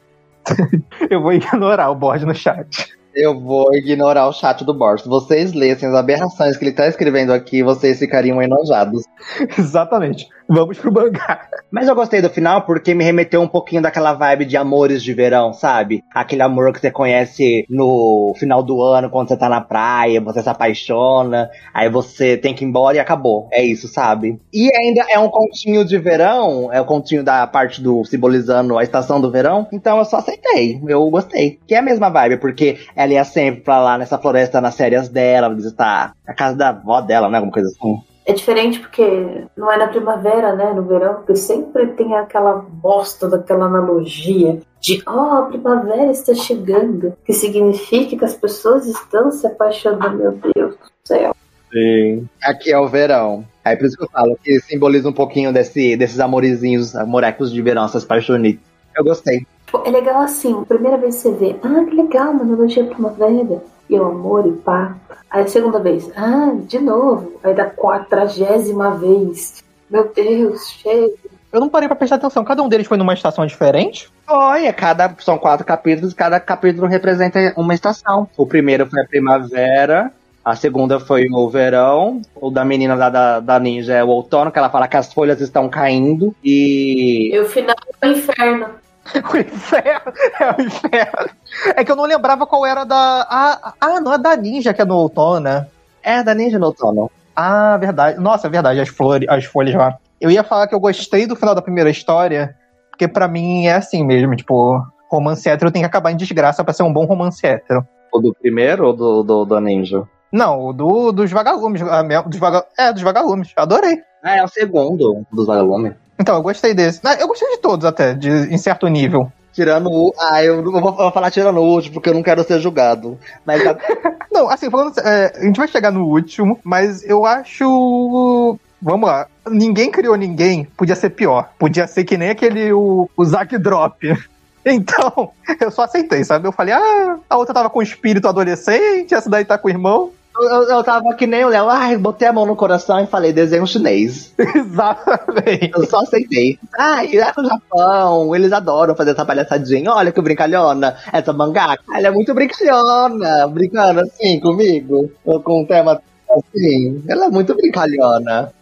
eu 1.10 1.20
vou 1.20 1.32
ignorar 1.32 1.90
o 1.90 1.94
board 1.94 2.24
no 2.24 2.34
chat. 2.34 2.96
Eu 3.14 3.38
vou 3.38 3.74
ignorar 3.74 4.28
o 4.28 4.32
chat 4.32 4.64
do 4.64 4.72
Boris. 4.72 5.02
Se 5.02 5.08
vocês 5.08 5.52
lessem 5.52 5.88
as 5.88 5.94
aberrações 5.94 6.56
que 6.56 6.64
ele 6.64 6.72
tá 6.72 6.86
escrevendo 6.86 7.32
aqui, 7.32 7.62
vocês 7.62 7.98
ficariam 7.98 8.40
enojados. 8.40 9.02
Exatamente. 9.58 10.28
Vamos 10.50 10.78
pro 10.78 10.90
mangá. 10.90 11.46
Mas 11.70 11.86
eu 11.86 11.94
gostei 11.94 12.22
do 12.22 12.30
final 12.30 12.62
porque 12.62 12.94
me 12.94 13.04
remeteu 13.04 13.42
um 13.42 13.46
pouquinho 13.46 13.82
daquela 13.82 14.14
vibe 14.14 14.46
de 14.46 14.56
amores 14.56 15.02
de 15.02 15.12
verão, 15.12 15.52
sabe? 15.52 16.02
Aquele 16.14 16.40
amor 16.40 16.72
que 16.72 16.80
você 16.80 16.90
conhece 16.90 17.66
no 17.68 18.32
final 18.38 18.62
do 18.62 18.82
ano, 18.82 19.10
quando 19.10 19.28
você 19.28 19.36
tá 19.36 19.46
na 19.46 19.60
praia, 19.60 20.22
você 20.22 20.42
se 20.42 20.48
apaixona, 20.48 21.50
aí 21.74 21.90
você 21.90 22.38
tem 22.38 22.54
que 22.54 22.64
ir 22.64 22.68
embora 22.68 22.96
e 22.96 23.00
acabou. 23.00 23.46
É 23.52 23.62
isso, 23.62 23.88
sabe? 23.88 24.40
E 24.50 24.70
ainda 24.74 25.04
é 25.10 25.18
um 25.18 25.28
continho 25.28 25.84
de 25.84 25.98
verão, 25.98 26.72
é 26.72 26.80
o 26.80 26.86
continho 26.86 27.22
da 27.22 27.46
parte 27.46 27.82
do 27.82 28.02
simbolizando 28.06 28.78
a 28.78 28.82
estação 28.82 29.20
do 29.20 29.30
verão, 29.30 29.68
então 29.70 29.98
eu 29.98 30.04
só 30.06 30.16
aceitei. 30.16 30.80
Eu 30.88 31.10
gostei. 31.10 31.58
Que 31.66 31.74
é 31.74 31.78
a 31.78 31.82
mesma 31.82 32.08
vibe, 32.08 32.38
porque 32.38 32.78
ela 32.96 33.12
ia 33.12 33.24
sempre 33.24 33.60
pra 33.60 33.80
lá 33.80 33.98
nessa 33.98 34.16
floresta 34.16 34.62
nas 34.62 34.76
férias 34.76 35.10
dela, 35.10 35.54
visitar 35.54 36.12
a 36.26 36.32
casa 36.32 36.56
da 36.56 36.70
avó 36.70 37.02
dela, 37.02 37.28
né? 37.28 37.36
Alguma 37.36 37.52
coisa 37.52 37.68
assim. 37.68 38.07
É 38.28 38.34
diferente 38.34 38.78
porque 38.78 39.46
não 39.56 39.72
é 39.72 39.78
na 39.78 39.88
primavera, 39.88 40.54
né? 40.54 40.74
No 40.74 40.82
verão, 40.82 41.14
porque 41.14 41.34
sempre 41.34 41.86
tem 41.86 42.14
aquela 42.14 42.56
bosta 42.56 43.26
daquela 43.26 43.64
analogia 43.64 44.60
de 44.78 45.02
ó, 45.06 45.38
a 45.38 45.42
primavera 45.46 46.12
está 46.12 46.34
chegando, 46.34 47.14
que 47.24 47.32
significa 47.32 48.18
que 48.18 48.24
as 48.26 48.34
pessoas 48.34 48.86
estão 48.86 49.32
se 49.32 49.46
apaixonando, 49.46 50.18
meu 50.18 50.32
Deus 50.54 50.74
do 50.74 50.90
céu. 51.04 51.34
Sim. 51.72 52.28
Aqui 52.42 52.70
é 52.70 52.78
o 52.78 52.86
verão. 52.86 53.46
Aí 53.64 53.74
por 53.76 53.86
isso 53.86 53.96
que 53.96 54.04
eu 54.04 54.10
falo 54.10 54.38
que 54.44 54.60
simboliza 54.60 55.08
um 55.08 55.12
pouquinho 55.14 55.50
desse, 55.50 55.96
desses 55.96 56.20
amorezinhos, 56.20 56.94
amorecos 56.94 57.50
de 57.50 57.62
verão, 57.62 57.86
essas 57.86 58.04
paixonites. 58.04 58.62
Eu 58.94 59.04
gostei. 59.04 59.46
É 59.86 59.90
legal 59.90 60.20
assim, 60.20 60.64
primeira 60.64 60.98
vez 60.98 61.16
que 61.16 61.22
você 61.22 61.32
vê, 61.32 61.56
ah, 61.62 61.82
que 61.84 61.96
legal, 61.96 62.32
uma 62.32 62.42
analogia 62.42 62.84
primavera. 62.84 63.62
E 63.88 63.98
o 63.98 64.04
amor 64.04 64.46
e 64.46 64.52
pá. 64.52 64.96
Aí 65.30 65.42
a 65.42 65.48
segunda 65.48 65.78
vez, 65.78 66.10
ah, 66.16 66.52
de 66.54 66.78
novo. 66.78 67.38
Aí 67.42 67.54
da 67.54 67.68
quadragésima 67.68 68.92
vez. 68.92 69.62
Meu 69.90 70.10
Deus, 70.14 70.70
chega. 70.70 71.14
Eu 71.50 71.60
não 71.60 71.68
parei 71.68 71.88
pra 71.88 71.96
prestar 71.96 72.16
atenção. 72.16 72.44
Cada 72.44 72.62
um 72.62 72.68
deles 72.68 72.86
foi 72.86 72.98
numa 72.98 73.14
estação 73.14 73.46
diferente? 73.46 74.10
Olha, 74.26 74.72
cada, 74.72 75.14
são 75.20 75.38
quatro 75.38 75.64
capítulos, 75.64 76.12
cada 76.12 76.38
capítulo 76.38 76.86
representa 76.86 77.54
uma 77.56 77.72
estação. 77.72 78.28
O 78.36 78.46
primeiro 78.46 78.86
foi 78.86 79.00
a 79.00 79.06
primavera, 79.06 80.12
a 80.44 80.54
segunda 80.54 81.00
foi 81.00 81.26
o 81.30 81.48
verão, 81.48 82.20
o 82.34 82.50
da 82.50 82.64
menina 82.64 82.94
lá 82.94 83.08
da, 83.08 83.40
da 83.40 83.58
ninja 83.58 83.94
é 83.94 84.04
o 84.04 84.08
outono, 84.08 84.52
que 84.52 84.58
ela 84.58 84.68
fala 84.68 84.88
que 84.88 84.96
as 84.96 85.12
folhas 85.12 85.40
estão 85.40 85.70
caindo, 85.70 86.34
e 86.44 87.30
E 87.32 87.38
o 87.38 87.46
final 87.46 87.76
é 88.02 88.08
o 88.08 88.12
inferno. 88.12 88.66
O 89.32 89.36
inferno. 89.36 90.12
É 90.40 90.50
o 90.50 90.62
inferno. 90.62 91.30
É 91.76 91.84
que 91.84 91.90
eu 91.90 91.96
não 91.96 92.04
lembrava 92.04 92.46
qual 92.46 92.66
era 92.66 92.84
da. 92.84 93.26
Ah, 93.28 93.72
ah, 93.80 94.00
não 94.00 94.12
é 94.12 94.18
da 94.18 94.36
ninja 94.36 94.74
que 94.74 94.82
é 94.82 94.84
no 94.84 94.96
outono, 94.96 95.40
né? 95.40 95.66
é 96.08 96.22
da 96.22 96.34
ninja 96.34 96.58
no 96.58 96.66
outono. 96.66 97.10
Ah, 97.36 97.76
verdade. 97.76 98.18
Nossa, 98.18 98.46
é 98.46 98.50
verdade, 98.50 98.80
as, 98.80 98.88
flores, 98.88 99.28
as 99.28 99.44
folhas 99.44 99.74
lá. 99.74 99.98
Eu 100.20 100.30
ia 100.30 100.42
falar 100.42 100.66
que 100.66 100.74
eu 100.74 100.80
gostei 100.80 101.26
do 101.26 101.36
final 101.36 101.54
da 101.54 101.62
primeira 101.62 101.90
história, 101.90 102.56
porque 102.90 103.06
pra 103.06 103.28
mim 103.28 103.66
é 103.66 103.74
assim 103.74 104.04
mesmo, 104.04 104.34
tipo, 104.34 104.82
romance 105.10 105.48
hétero 105.48 105.70
tem 105.70 105.82
que 105.82 105.86
acabar 105.86 106.10
em 106.10 106.16
desgraça 106.16 106.64
pra 106.64 106.72
ser 106.72 106.82
um 106.82 106.92
bom 106.92 107.04
romance 107.04 107.46
hétero. 107.46 107.86
O 108.12 108.20
do 108.20 108.34
primeiro 108.34 108.86
ou 108.86 108.92
do, 108.92 109.22
do, 109.22 109.44
do 109.44 109.60
Ninja? 109.60 110.02
Não, 110.32 110.66
o 110.66 110.72
do, 110.72 111.12
dos 111.12 111.30
vagalumes. 111.30 111.82
Dos 112.26 112.38
vaga, 112.38 112.64
é, 112.76 112.92
dos 112.92 113.02
vagalumes. 113.02 113.52
Adorei. 113.54 113.98
Ah, 114.22 114.36
é 114.36 114.44
o 114.44 114.48
segundo 114.48 115.24
dos 115.30 115.46
vagalumes. 115.46 115.92
Então, 116.18 116.34
eu 116.34 116.42
gostei 116.42 116.74
desse. 116.74 117.00
Ah, 117.04 117.14
Eu 117.14 117.28
gostei 117.28 117.48
de 117.50 117.58
todos 117.58 117.84
até, 117.84 118.14
de, 118.14 118.28
em 118.28 118.58
certo 118.58 118.86
nível. 118.88 119.30
Tirando 119.52 119.88
o. 119.90 120.12
Ah, 120.18 120.42
eu 120.42 120.62
não 120.62 120.72
vou, 120.80 120.90
eu 120.90 120.96
vou 120.96 121.12
falar 121.12 121.30
tirando 121.30 121.58
o 121.58 121.64
último, 121.64 121.94
porque 121.94 122.08
eu 122.10 122.14
não 122.14 122.22
quero 122.22 122.44
ser 122.44 122.60
julgado. 122.60 123.18
Mas 123.44 123.62
Não, 124.30 124.48
assim, 124.48 124.70
falando. 124.70 124.96
é, 125.00 125.32
a 125.36 125.44
gente 125.44 125.56
vai 125.56 125.66
chegar 125.68 125.90
no 125.90 126.04
último, 126.04 126.58
mas 126.62 127.02
eu 127.04 127.24
acho. 127.26 128.58
Vamos 128.80 129.08
lá. 129.08 129.26
Ninguém 129.48 129.90
criou 129.90 130.14
ninguém, 130.16 130.64
podia 130.76 130.94
ser 130.94 131.10
pior. 131.10 131.50
Podia 131.58 131.86
ser 131.88 132.04
que 132.04 132.16
nem 132.16 132.30
aquele 132.30 132.72
o, 132.72 133.10
o 133.16 133.24
Zack 133.24 133.56
Drop. 133.58 133.98
Então, 134.66 135.30
eu 135.60 135.70
só 135.70 135.84
aceitei, 135.84 136.22
sabe? 136.24 136.46
Eu 136.46 136.52
falei, 136.52 136.74
ah, 136.74 137.16
a 137.30 137.38
outra 137.38 137.54
tava 137.54 137.70
com 137.70 137.80
espírito 137.80 138.28
adolescente, 138.28 139.14
essa 139.14 139.30
daí 139.30 139.42
tá 139.42 139.56
com 139.56 139.68
o 139.68 139.70
irmão. 139.70 140.10
Eu, 140.40 140.62
eu 140.64 140.84
tava 140.84 141.14
que 141.14 141.26
nem 141.26 141.44
o 141.44 141.48
Léo. 141.48 141.68
Ai, 141.68 141.96
botei 141.96 142.28
a 142.28 142.32
mão 142.32 142.46
no 142.46 142.56
coração 142.56 142.98
e 143.00 143.06
falei 143.06 143.32
desenho 143.32 143.66
chinês. 143.66 144.32
Exatamente. 144.38 145.70
Eu 145.74 145.86
só 145.86 146.00
aceitei. 146.00 146.58
Ah, 146.78 147.04
e 147.04 147.18
lá 147.18 147.32
no 147.36 147.44
Japão, 147.48 148.34
eles 148.34 148.52
adoram 148.52 148.94
fazer 148.94 149.12
essa 149.12 149.24
palhaçadinha. 149.24 149.92
Olha 149.92 150.12
que 150.12 150.20
brincalhona, 150.20 150.96
essa 151.12 151.32
mangá. 151.32 151.76
Ela 151.94 152.08
é 152.08 152.10
muito 152.10 152.34
brincalhona, 152.34 153.46
brincando 153.48 154.00
assim 154.00 154.40
comigo, 154.40 155.10
com 155.44 155.62
um 155.62 155.66
tema 155.66 156.00
assim. 156.30 157.02
Ela 157.08 157.26
é 157.26 157.30
muito 157.30 157.54
brincalhona. 157.54 158.52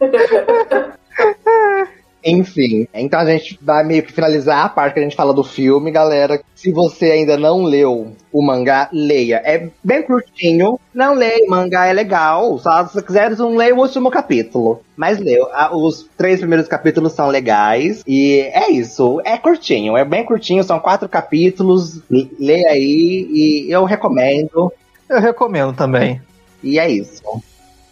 Enfim, 2.24 2.88
então 2.94 3.20
a 3.20 3.26
gente 3.26 3.58
vai 3.60 3.84
meio 3.84 4.02
que 4.02 4.12
finalizar 4.12 4.64
a 4.64 4.68
parte 4.68 4.94
que 4.94 5.00
a 5.00 5.02
gente 5.02 5.16
fala 5.16 5.34
do 5.34 5.44
filme, 5.44 5.90
galera. 5.90 6.40
Se 6.54 6.72
você 6.72 7.10
ainda 7.10 7.36
não 7.36 7.64
leu 7.64 8.12
o 8.32 8.42
mangá, 8.42 8.88
leia. 8.90 9.42
É 9.44 9.68
bem 9.82 10.02
curtinho. 10.02 10.80
Não 10.94 11.12
leia, 11.12 11.44
o 11.46 11.50
mangá 11.50 11.86
é 11.86 11.92
legal. 11.92 12.58
Só 12.58 12.86
se 12.86 12.94
você 12.94 13.02
quiser, 13.02 13.36
não 13.36 13.54
leia 13.54 13.74
o 13.74 13.78
último 13.78 14.10
capítulo. 14.10 14.80
Mas 14.96 15.18
leu. 15.18 15.46
Os 15.72 16.08
três 16.16 16.40
primeiros 16.40 16.66
capítulos 16.66 17.12
são 17.12 17.28
legais. 17.28 18.02
E 18.06 18.40
é 18.54 18.70
isso. 18.70 19.20
É 19.24 19.36
curtinho. 19.36 19.94
É 19.96 20.04
bem 20.04 20.24
curtinho. 20.24 20.64
São 20.64 20.80
quatro 20.80 21.08
capítulos. 21.08 22.00
Leia 22.10 22.70
aí. 22.70 23.28
E 23.30 23.66
eu 23.68 23.84
recomendo. 23.84 24.72
Eu 25.10 25.20
recomendo 25.20 25.74
também. 25.74 26.22
E 26.62 26.78
é 26.78 26.88
isso. 26.88 27.22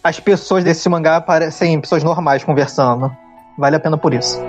As 0.03 0.19
pessoas 0.19 0.65
desse 0.65 0.89
mangá 0.89 1.21
parecem 1.21 1.81
pessoas 1.81 2.03
normais 2.03 2.43
conversando. 2.43 3.15
Vale 3.57 3.77
a 3.77 3.81
pena 3.81 3.97
por 3.97 4.15
isso. 4.15 4.41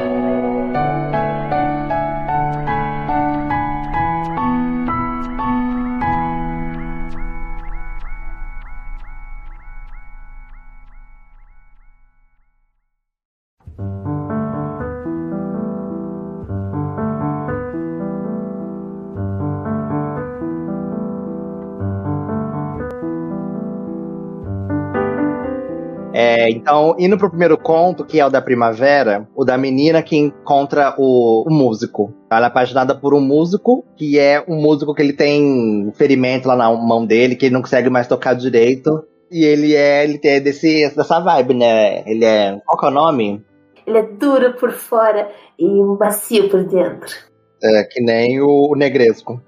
Então, 26.53 26.95
indo 26.97 27.17
pro 27.17 27.29
primeiro 27.29 27.57
conto, 27.57 28.05
que 28.05 28.19
é 28.19 28.25
o 28.25 28.29
da 28.29 28.41
primavera, 28.41 29.27
o 29.35 29.43
da 29.43 29.57
menina 29.57 30.01
que 30.01 30.17
encontra 30.17 30.95
o, 30.97 31.43
o 31.47 31.53
músico. 31.53 32.13
Ela 32.31 32.45
é 32.45 32.47
apaixonada 32.47 32.95
por 32.95 33.13
um 33.13 33.21
músico, 33.21 33.85
que 33.97 34.19
é 34.19 34.43
um 34.47 34.61
músico 34.61 34.93
que 34.93 35.01
ele 35.01 35.13
tem 35.13 35.91
ferimento 35.95 36.47
lá 36.47 36.55
na 36.55 36.71
mão 36.71 37.05
dele, 37.05 37.35
que 37.35 37.45
ele 37.45 37.53
não 37.53 37.61
consegue 37.61 37.89
mais 37.89 38.07
tocar 38.07 38.33
direito. 38.33 39.03
E 39.31 39.43
ele 39.43 39.75
é, 39.75 40.03
ele 40.03 40.19
tem 40.19 40.41
desse, 40.41 40.93
dessa 40.95 41.19
vibe, 41.19 41.55
né? 41.55 42.03
Ele 42.07 42.23
é. 42.23 42.59
Qual 42.65 42.79
que 42.79 42.85
é 42.85 42.89
o 42.89 42.91
nome? 42.91 43.43
Ele 43.85 43.97
é 43.97 44.03
duro 44.03 44.53
por 44.53 44.71
fora 44.71 45.29
e 45.57 45.67
macio 45.99 46.49
por 46.49 46.63
dentro. 46.63 47.13
É, 47.61 47.83
que 47.83 48.01
nem 48.01 48.41
o, 48.41 48.71
o 48.71 48.75
Negresco. 48.75 49.41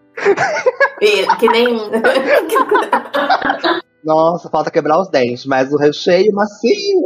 E, 1.01 1.25
que 1.37 1.47
nem. 1.47 1.77
Nossa, 4.05 4.49
falta 4.51 4.69
quebrar 4.69 5.01
os 5.01 5.09
dentes, 5.09 5.47
mas 5.47 5.73
o 5.73 5.77
recheio 5.77 6.31
macio. 6.31 7.05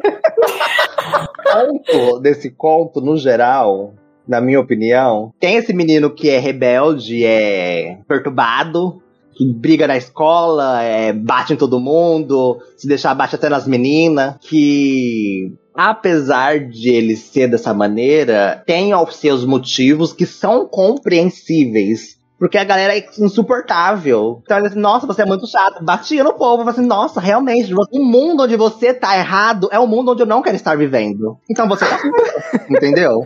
o 1.71 1.79
ponto 1.79 2.19
desse 2.19 2.49
conto, 2.49 2.99
no 2.99 3.15
geral, 3.15 3.93
na 4.27 4.41
minha 4.41 4.59
opinião, 4.59 5.33
tem 5.39 5.55
esse 5.55 5.73
menino 5.73 6.13
que 6.13 6.29
é 6.29 6.37
rebelde, 6.37 7.23
é 7.23 7.99
perturbado, 8.05 9.01
que 9.33 9.49
briga 9.53 9.87
na 9.87 9.95
escola, 9.95 10.83
é, 10.83 11.13
bate 11.13 11.53
em 11.53 11.55
todo 11.55 11.79
mundo, 11.79 12.59
se 12.75 12.85
deixar 12.85 13.15
bate 13.15 13.35
até 13.35 13.47
nas 13.47 13.65
meninas, 13.65 14.35
que 14.41 15.53
apesar 15.73 16.59
de 16.59 16.89
ele 16.89 17.15
ser 17.15 17.47
dessa 17.47 17.73
maneira, 17.73 18.61
tem 18.65 18.93
os 18.93 19.15
seus 19.15 19.45
motivos 19.45 20.11
que 20.11 20.25
são 20.25 20.67
compreensíveis. 20.67 22.18
Porque 22.39 22.57
a 22.57 22.63
galera 22.63 22.97
é 22.97 23.05
insuportável. 23.19 24.41
Então, 24.43 24.65
assim, 24.65 24.79
nossa, 24.79 25.05
você 25.05 25.23
é 25.23 25.25
muito 25.25 25.45
chato. 25.45 25.83
Batia 25.83 26.23
no 26.23 26.33
povo. 26.33 26.67
Assim, 26.69 26.85
nossa, 26.85 27.19
realmente, 27.19 27.73
o 27.73 28.03
mundo 28.03 28.43
onde 28.43 28.55
você 28.55 28.93
tá 28.93 29.17
errado 29.17 29.67
é 29.71 29.77
o 29.77 29.85
mundo 29.85 30.13
onde 30.13 30.23
eu 30.23 30.25
não 30.25 30.41
quero 30.41 30.55
estar 30.55 30.77
vivendo. 30.77 31.37
Então 31.51 31.67
você 31.67 31.85
tá 31.85 31.99
Entendeu? 32.69 33.25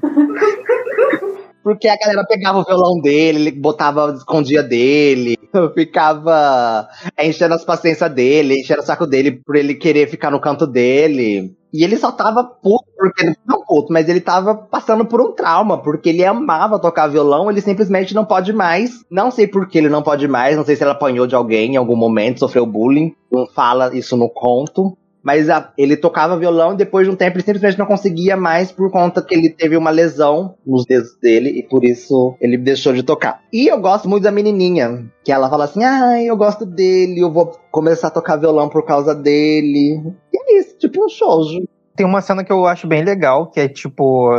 Porque 1.63 1.87
a 1.87 1.95
galera 1.95 2.25
pegava 2.25 2.57
o 2.57 2.65
violão 2.65 2.99
dele, 2.99 3.39
ele 3.39 3.51
botava, 3.51 4.13
escondia 4.17 4.61
dele, 4.61 5.37
ficava 5.73 6.89
enchendo 7.17 7.53
as 7.53 7.63
paciências 7.63 8.11
dele, 8.11 8.59
enchendo 8.59 8.81
o 8.81 8.85
saco 8.85 9.07
dele 9.07 9.39
por 9.45 9.55
ele 9.55 9.75
querer 9.75 10.09
ficar 10.09 10.31
no 10.31 10.41
canto 10.41 10.67
dele. 10.67 11.55
E 11.73 11.83
ele 11.83 11.97
só 11.97 12.11
tava 12.11 12.43
puto, 12.43 12.85
porque 12.95 13.33
não 13.47 13.65
puto, 13.65 13.91
mas 13.91 14.07
ele 14.07 14.21
tava 14.21 14.53
passando 14.53 15.05
por 15.05 15.19
um 15.19 15.31
trauma, 15.31 15.81
porque 15.81 16.09
ele 16.09 16.23
amava 16.23 16.77
tocar 16.77 17.07
violão, 17.07 17.49
ele 17.49 17.61
simplesmente 17.61 18.13
não 18.13 18.23
pode 18.23 18.53
mais. 18.53 19.03
Não 19.09 19.31
sei 19.31 19.47
por 19.47 19.67
que 19.67 19.79
ele 19.79 19.89
não 19.89 20.03
pode 20.03 20.27
mais, 20.27 20.55
não 20.55 20.63
sei 20.63 20.75
se 20.75 20.83
ele 20.83 20.91
apanhou 20.91 21.25
de 21.25 21.33
alguém 21.33 21.73
em 21.73 21.77
algum 21.77 21.95
momento, 21.95 22.39
sofreu 22.39 22.65
bullying. 22.65 23.15
Não 23.31 23.47
fala 23.47 23.95
isso 23.97 24.15
no 24.15 24.29
conto. 24.29 24.95
Mas 25.23 25.49
a- 25.49 25.71
ele 25.77 25.95
tocava 25.95 26.37
violão 26.37 26.73
e 26.73 26.77
depois 26.77 27.07
de 27.07 27.13
um 27.13 27.15
tempo 27.15 27.37
ele 27.37 27.43
simplesmente 27.45 27.79
não 27.79 27.85
conseguia 27.85 28.35
mais 28.35 28.71
por 28.71 28.91
conta 28.91 29.21
que 29.21 29.33
ele 29.33 29.49
teve 29.49 29.77
uma 29.77 29.89
lesão 29.89 30.55
nos 30.65 30.85
dedos 30.85 31.15
dele 31.21 31.49
e 31.49 31.63
por 31.63 31.83
isso 31.85 32.35
ele 32.41 32.57
deixou 32.57 32.91
de 32.93 33.03
tocar. 33.03 33.39
E 33.51 33.67
eu 33.67 33.79
gosto 33.79 34.09
muito 34.09 34.23
da 34.23 34.31
menininha, 34.31 35.05
que 35.23 35.31
ela 35.31 35.49
fala 35.49 35.63
assim: 35.63 35.83
ai, 35.83 36.25
eu 36.25 36.35
gosto 36.35 36.65
dele, 36.65 37.19
eu 37.21 37.31
vou 37.31 37.51
começar 37.71 38.07
a 38.07 38.11
tocar 38.11 38.35
violão 38.35 38.67
por 38.67 38.85
causa 38.85 39.15
dele. 39.15 40.01
E 40.33 40.37
é 40.37 40.59
isso, 40.59 40.77
tipo 40.77 41.03
um 41.05 41.07
shoujo. 41.09 41.63
Tem 41.95 42.05
uma 42.07 42.21
cena 42.21 42.43
que 42.43 42.51
eu 42.51 42.65
acho 42.65 42.87
bem 42.87 43.03
legal, 43.03 43.51
que 43.51 43.59
é 43.59 43.67
tipo. 43.67 44.31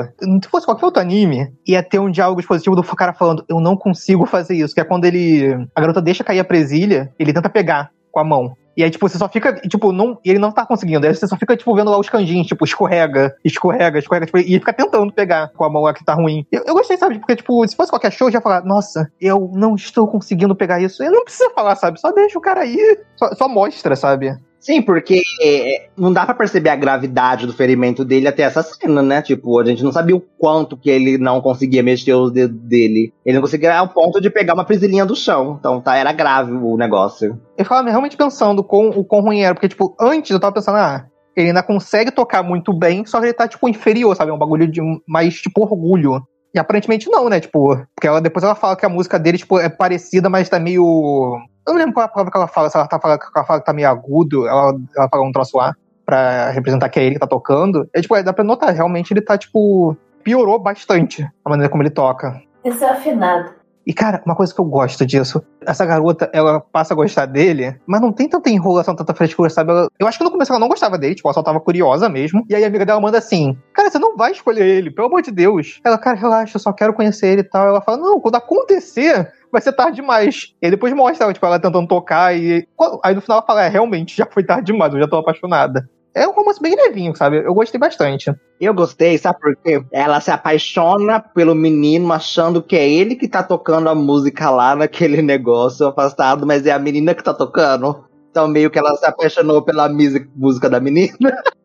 Se 0.42 0.48
fosse 0.50 0.66
qualquer 0.66 0.84
outro 0.86 1.00
anime, 1.00 1.52
ia 1.66 1.82
ter 1.84 2.00
um 2.00 2.10
diálogo 2.10 2.40
expositivo 2.40 2.74
do 2.74 2.82
cara 2.82 3.12
falando: 3.14 3.44
Eu 3.48 3.60
não 3.60 3.76
consigo 3.76 4.26
fazer 4.26 4.54
isso. 4.56 4.74
Que 4.74 4.80
é 4.80 4.84
quando 4.84 5.04
ele. 5.04 5.54
A 5.74 5.80
garota 5.80 6.02
deixa 6.02 6.24
cair 6.24 6.40
a 6.40 6.44
presilha, 6.44 7.12
ele 7.18 7.32
tenta 7.32 7.48
pegar 7.48 7.90
com 8.10 8.18
a 8.18 8.24
mão. 8.24 8.54
E 8.76 8.82
aí, 8.82 8.90
tipo, 8.90 9.08
você 9.08 9.18
só 9.18 9.28
fica, 9.28 9.54
tipo, 9.68 9.92
não, 9.92 10.18
ele 10.24 10.38
não 10.38 10.50
tá 10.50 10.66
conseguindo. 10.66 11.06
Aí 11.06 11.14
você 11.14 11.26
só 11.26 11.36
fica, 11.36 11.56
tipo, 11.56 11.74
vendo 11.74 11.90
lá 11.90 11.98
os 11.98 12.08
canjinhos, 12.08 12.46
tipo, 12.46 12.64
escorrega, 12.64 13.34
escorrega, 13.44 13.98
escorrega, 13.98 14.26
tipo, 14.26 14.38
e 14.38 14.58
fica 14.58 14.72
tentando 14.72 15.12
pegar 15.12 15.50
com 15.54 15.64
a 15.64 15.70
mão 15.70 15.82
lá 15.82 15.94
que 15.94 16.04
tá 16.04 16.14
ruim. 16.14 16.46
Eu, 16.50 16.64
eu 16.66 16.74
gostei, 16.74 16.96
sabe? 16.96 17.18
Porque, 17.18 17.36
tipo, 17.36 17.66
se 17.66 17.76
fosse 17.76 17.90
qualquer 17.90 18.12
show, 18.12 18.28
eu 18.28 18.32
já 18.32 18.40
falar, 18.40 18.64
nossa, 18.64 19.10
eu 19.20 19.50
não 19.54 19.74
estou 19.74 20.06
conseguindo 20.08 20.54
pegar 20.54 20.80
isso. 20.80 21.02
Ele 21.02 21.14
não 21.14 21.24
precisa 21.24 21.50
falar, 21.50 21.76
sabe? 21.76 22.00
Só 22.00 22.12
deixa 22.12 22.38
o 22.38 22.42
cara 22.42 22.64
ir. 22.64 23.00
Só, 23.16 23.34
só 23.34 23.48
mostra, 23.48 23.94
sabe? 23.96 24.36
Sim, 24.64 24.80
porque 24.80 25.20
é, 25.42 25.88
não 25.94 26.10
dá 26.10 26.24
pra 26.24 26.34
perceber 26.34 26.70
a 26.70 26.76
gravidade 26.76 27.46
do 27.46 27.52
ferimento 27.52 28.02
dele 28.02 28.26
até 28.26 28.44
essa 28.44 28.62
cena, 28.62 29.02
né? 29.02 29.20
Tipo, 29.20 29.60
a 29.60 29.64
gente 29.64 29.84
não 29.84 29.92
sabia 29.92 30.16
o 30.16 30.20
quanto 30.20 30.74
que 30.74 30.88
ele 30.88 31.18
não 31.18 31.42
conseguia 31.42 31.82
mexer 31.82 32.14
os 32.14 32.32
dedos 32.32 32.58
dele. 32.62 33.12
Ele 33.26 33.34
não 33.34 33.42
conseguia 33.42 33.76
ao 33.76 33.88
ponto 33.88 34.22
de 34.22 34.30
pegar 34.30 34.54
uma 34.54 34.64
prisilinha 34.64 35.04
do 35.04 35.14
chão. 35.14 35.58
Então 35.60 35.82
tá, 35.82 35.96
era 35.96 36.12
grave 36.12 36.52
o 36.52 36.78
negócio. 36.78 37.38
Eu 37.58 37.64
ficava 37.66 37.86
realmente 37.90 38.16
pensando 38.16 38.64
com, 38.64 38.88
o 38.88 39.04
quão 39.04 39.20
ruim 39.20 39.42
era, 39.42 39.54
porque, 39.54 39.68
tipo, 39.68 39.94
antes 40.00 40.30
eu 40.30 40.40
tava 40.40 40.54
pensando, 40.54 40.78
ah, 40.78 41.04
ele 41.36 41.48
ainda 41.48 41.62
consegue 41.62 42.10
tocar 42.10 42.42
muito 42.42 42.72
bem, 42.72 43.04
só 43.04 43.20
que 43.20 43.26
ele 43.26 43.34
tá, 43.34 43.46
tipo, 43.46 43.68
inferior, 43.68 44.16
sabe? 44.16 44.30
É 44.30 44.34
um 44.34 44.38
bagulho 44.38 44.66
de 44.66 44.80
mais, 45.06 45.34
tipo, 45.34 45.60
orgulho. 45.60 46.22
E 46.54 46.58
aparentemente 46.58 47.10
não, 47.10 47.28
né? 47.28 47.38
Tipo, 47.38 47.76
porque 47.94 48.06
ela, 48.06 48.18
depois 48.18 48.42
ela 48.42 48.54
fala 48.54 48.76
que 48.76 48.86
a 48.86 48.88
música 48.88 49.18
dele, 49.18 49.36
tipo, 49.36 49.58
é 49.58 49.68
parecida, 49.68 50.30
mas 50.30 50.48
tá 50.48 50.58
meio. 50.58 51.36
Eu 51.66 51.72
não 51.72 51.80
lembro 51.80 51.94
qual 51.94 52.04
é 52.04 52.06
a 52.06 52.08
palavra 52.12 52.30
que 52.30 52.36
ela 52.36 52.46
fala, 52.46 52.70
se 52.70 52.76
ela 52.76 52.86
tá 52.86 52.98
falando 52.98 53.20
ela 53.34 53.44
fala 53.44 53.60
que 53.60 53.66
tá 53.66 53.72
meio 53.72 53.88
agudo, 53.88 54.46
ela, 54.46 54.74
ela 54.96 55.08
fala 55.08 55.24
um 55.24 55.32
troço 55.32 55.56
lá 55.56 55.74
pra 56.04 56.50
representar 56.50 56.88
que 56.90 57.00
é 57.00 57.04
ele 57.04 57.14
que 57.14 57.20
tá 57.20 57.26
tocando. 57.26 57.88
É, 57.94 58.00
tipo, 58.00 58.14
é, 58.14 58.22
dá 58.22 58.32
pra 58.32 58.44
notar, 58.44 58.72
realmente 58.74 59.12
ele 59.12 59.22
tá, 59.22 59.38
tipo, 59.38 59.96
piorou 60.22 60.58
bastante 60.58 61.26
a 61.44 61.50
maneira 61.50 61.70
como 61.70 61.82
ele 61.82 61.90
toca. 61.90 62.40
Esse 62.62 62.84
é 62.84 62.90
afinado. 62.90 63.63
E, 63.86 63.92
cara, 63.92 64.22
uma 64.24 64.34
coisa 64.34 64.54
que 64.54 64.60
eu 64.60 64.64
gosto 64.64 65.04
disso, 65.04 65.42
essa 65.66 65.84
garota, 65.84 66.30
ela 66.32 66.58
passa 66.60 66.94
a 66.94 66.96
gostar 66.96 67.26
dele, 67.26 67.76
mas 67.86 68.00
não 68.00 68.12
tem 68.12 68.28
tanta 68.28 68.48
enrolação, 68.48 68.96
tanta 68.96 69.12
frescura, 69.14 69.50
sabe? 69.50 69.70
Ela- 69.72 69.88
eu 69.98 70.06
acho 70.06 70.16
que 70.18 70.24
no 70.24 70.30
começo 70.30 70.50
ela 70.52 70.58
não 70.60 70.68
gostava 70.68 70.96
dele, 70.96 71.14
tipo, 71.14 71.28
ela 71.28 71.34
só 71.34 71.42
tava 71.42 71.60
curiosa 71.60 72.08
mesmo. 72.08 72.44
E 72.48 72.54
aí 72.54 72.64
a 72.64 72.66
amiga 72.66 72.86
dela 72.86 73.00
manda 73.00 73.18
assim: 73.18 73.56
Cara, 73.74 73.90
você 73.90 73.98
não 73.98 74.16
vai 74.16 74.32
escolher 74.32 74.66
ele, 74.66 74.90
pelo 74.90 75.08
amor 75.08 75.20
de 75.22 75.30
Deus. 75.30 75.80
Ela, 75.84 75.98
cara, 75.98 76.16
relaxa, 76.16 76.56
eu 76.56 76.60
só 76.60 76.72
quero 76.72 76.94
conhecer 76.94 77.26
ele 77.28 77.40
e 77.42 77.44
tal. 77.44 77.66
Ela 77.66 77.80
fala: 77.82 77.98
Não, 77.98 78.18
quando 78.20 78.36
acontecer. 78.36 79.30
Vai 79.52 79.60
ser 79.62 79.72
tarde 79.72 79.96
demais. 79.96 80.52
E 80.60 80.68
depois 80.68 80.92
mostra, 80.92 81.32
tipo, 81.32 81.46
ela 81.46 81.60
tentando 81.60 81.86
tocar 81.86 82.34
e. 82.36 82.66
Aí 83.04 83.14
no 83.14 83.20
final 83.20 83.38
ela 83.38 83.46
fala: 83.46 83.62
É, 83.64 83.68
realmente, 83.68 84.16
já 84.16 84.26
foi 84.26 84.42
tarde 84.42 84.72
demais, 84.72 84.92
eu 84.92 84.98
já 85.00 85.06
tô 85.06 85.16
apaixonada. 85.16 85.88
É 86.14 86.28
um 86.28 86.32
romance 86.32 86.62
bem 86.62 86.76
levinho, 86.76 87.14
sabe? 87.16 87.38
Eu 87.44 87.52
gostei 87.52 87.78
bastante. 87.78 88.32
Eu 88.60 88.72
gostei, 88.72 89.18
sabe 89.18 89.40
por 89.40 89.56
quê? 89.56 89.84
Ela 89.92 90.20
se 90.20 90.30
apaixona 90.30 91.18
pelo 91.20 91.56
menino, 91.56 92.12
achando 92.12 92.62
que 92.62 92.76
é 92.76 92.88
ele 92.88 93.16
que 93.16 93.26
tá 93.26 93.42
tocando 93.42 93.88
a 93.88 93.94
música 93.94 94.48
lá 94.48 94.76
naquele 94.76 95.20
negócio 95.22 95.88
afastado, 95.88 96.46
mas 96.46 96.64
é 96.66 96.70
a 96.70 96.78
menina 96.78 97.14
que 97.14 97.24
tá 97.24 97.34
tocando. 97.34 98.04
Então, 98.30 98.46
meio 98.46 98.70
que 98.70 98.78
ela 98.78 98.94
se 98.96 99.06
apaixonou 99.06 99.62
pela 99.62 99.88
música 100.36 100.70
da 100.70 100.80
menina. 100.80 101.12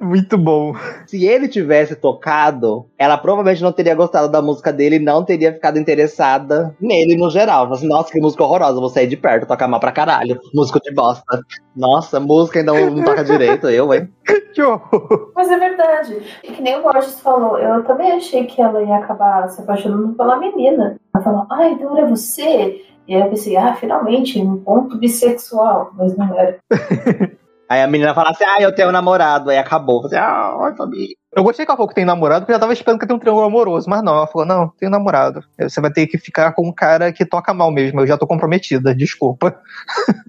Muito 0.00 0.38
bom. 0.38 0.74
Se 1.06 1.24
ele 1.24 1.48
tivesse 1.48 1.96
tocado, 1.96 2.86
ela 2.96 3.18
provavelmente 3.18 3.62
não 3.62 3.72
teria 3.72 3.94
gostado 3.94 4.28
da 4.28 4.40
música 4.40 4.72
dele 4.72 4.96
e 4.96 5.00
não 5.00 5.24
teria 5.24 5.52
ficado 5.52 5.78
interessada 5.78 6.74
nele 6.80 7.16
no 7.16 7.30
geral. 7.30 7.62
Falou 7.62 7.74
Assim, 7.74 7.88
Nossa, 7.88 8.12
que 8.12 8.20
música 8.20 8.44
horrorosa, 8.44 8.80
vou 8.80 8.88
sair 8.88 9.06
de 9.06 9.16
perto, 9.16 9.46
toca 9.46 9.66
mal 9.66 9.80
pra 9.80 9.92
caralho. 9.92 10.40
Música 10.54 10.80
de 10.80 10.92
bosta. 10.92 11.40
Nossa, 11.74 12.20
música 12.20 12.60
ainda 12.60 12.72
não 12.72 13.02
toca 13.02 13.24
direito, 13.24 13.68
eu, 13.68 13.92
hein? 13.92 14.08
Que 14.54 14.62
horror. 14.62 15.32
Mas 15.36 15.50
é 15.50 15.58
verdade. 15.58 16.20
E 16.42 16.50
que 16.50 16.62
nem 16.62 16.76
o 16.78 16.82
Borges 16.82 17.20
falou, 17.20 17.58
eu 17.58 17.84
também 17.84 18.12
achei 18.12 18.44
que 18.44 18.60
ela 18.60 18.82
ia 18.82 18.96
acabar 18.96 19.48
se 19.48 19.60
apaixonando 19.60 20.14
pela 20.14 20.38
menina. 20.38 20.98
Ela 21.14 21.22
falou, 21.22 21.46
ah, 21.50 21.68
então 21.68 21.96
era 21.96 22.08
você? 22.08 22.82
E 23.06 23.14
aí 23.14 23.20
eu 23.20 23.28
pensei, 23.28 23.56
ah, 23.56 23.74
finalmente, 23.74 24.40
um 24.40 24.56
ponto 24.58 24.98
bissexual. 24.98 25.92
Mas 25.96 26.16
não 26.16 26.36
era. 26.36 26.58
Aí 27.68 27.82
a 27.82 27.86
menina 27.86 28.14
fala 28.14 28.30
assim, 28.30 28.44
ah, 28.44 28.60
eu 28.60 28.74
tenho 28.74 28.88
um 28.88 28.92
namorado. 28.92 29.50
Aí 29.50 29.58
acabou. 29.58 30.02
Falei, 30.02 30.18
ah, 30.18 30.74
família. 30.76 31.14
Eu 31.36 31.44
gostei 31.44 31.66
que 31.66 31.70
ela 31.70 31.76
falou 31.76 31.88
que 31.88 31.94
tem 31.94 32.04
namorado, 32.04 32.40
porque 32.40 32.52
eu 32.52 32.56
já 32.56 32.60
tava 32.60 32.72
esperando 32.72 32.98
que 32.98 33.06
tenha 33.06 33.16
um 33.16 33.20
triângulo 33.20 33.44
amoroso. 33.44 33.88
Mas 33.88 34.02
não, 34.02 34.14
ela 34.14 34.26
falou: 34.26 34.46
não, 34.46 34.68
tenho 34.78 34.90
namorado. 34.90 35.44
Você 35.60 35.80
vai 35.80 35.92
ter 35.92 36.06
que 36.06 36.16
ficar 36.16 36.52
com 36.52 36.66
um 36.66 36.72
cara 36.72 37.12
que 37.12 37.26
toca 37.26 37.52
mal 37.52 37.70
mesmo. 37.70 38.00
Eu 38.00 38.06
já 38.06 38.16
tô 38.16 38.26
comprometida, 38.26 38.94
desculpa. 38.94 39.54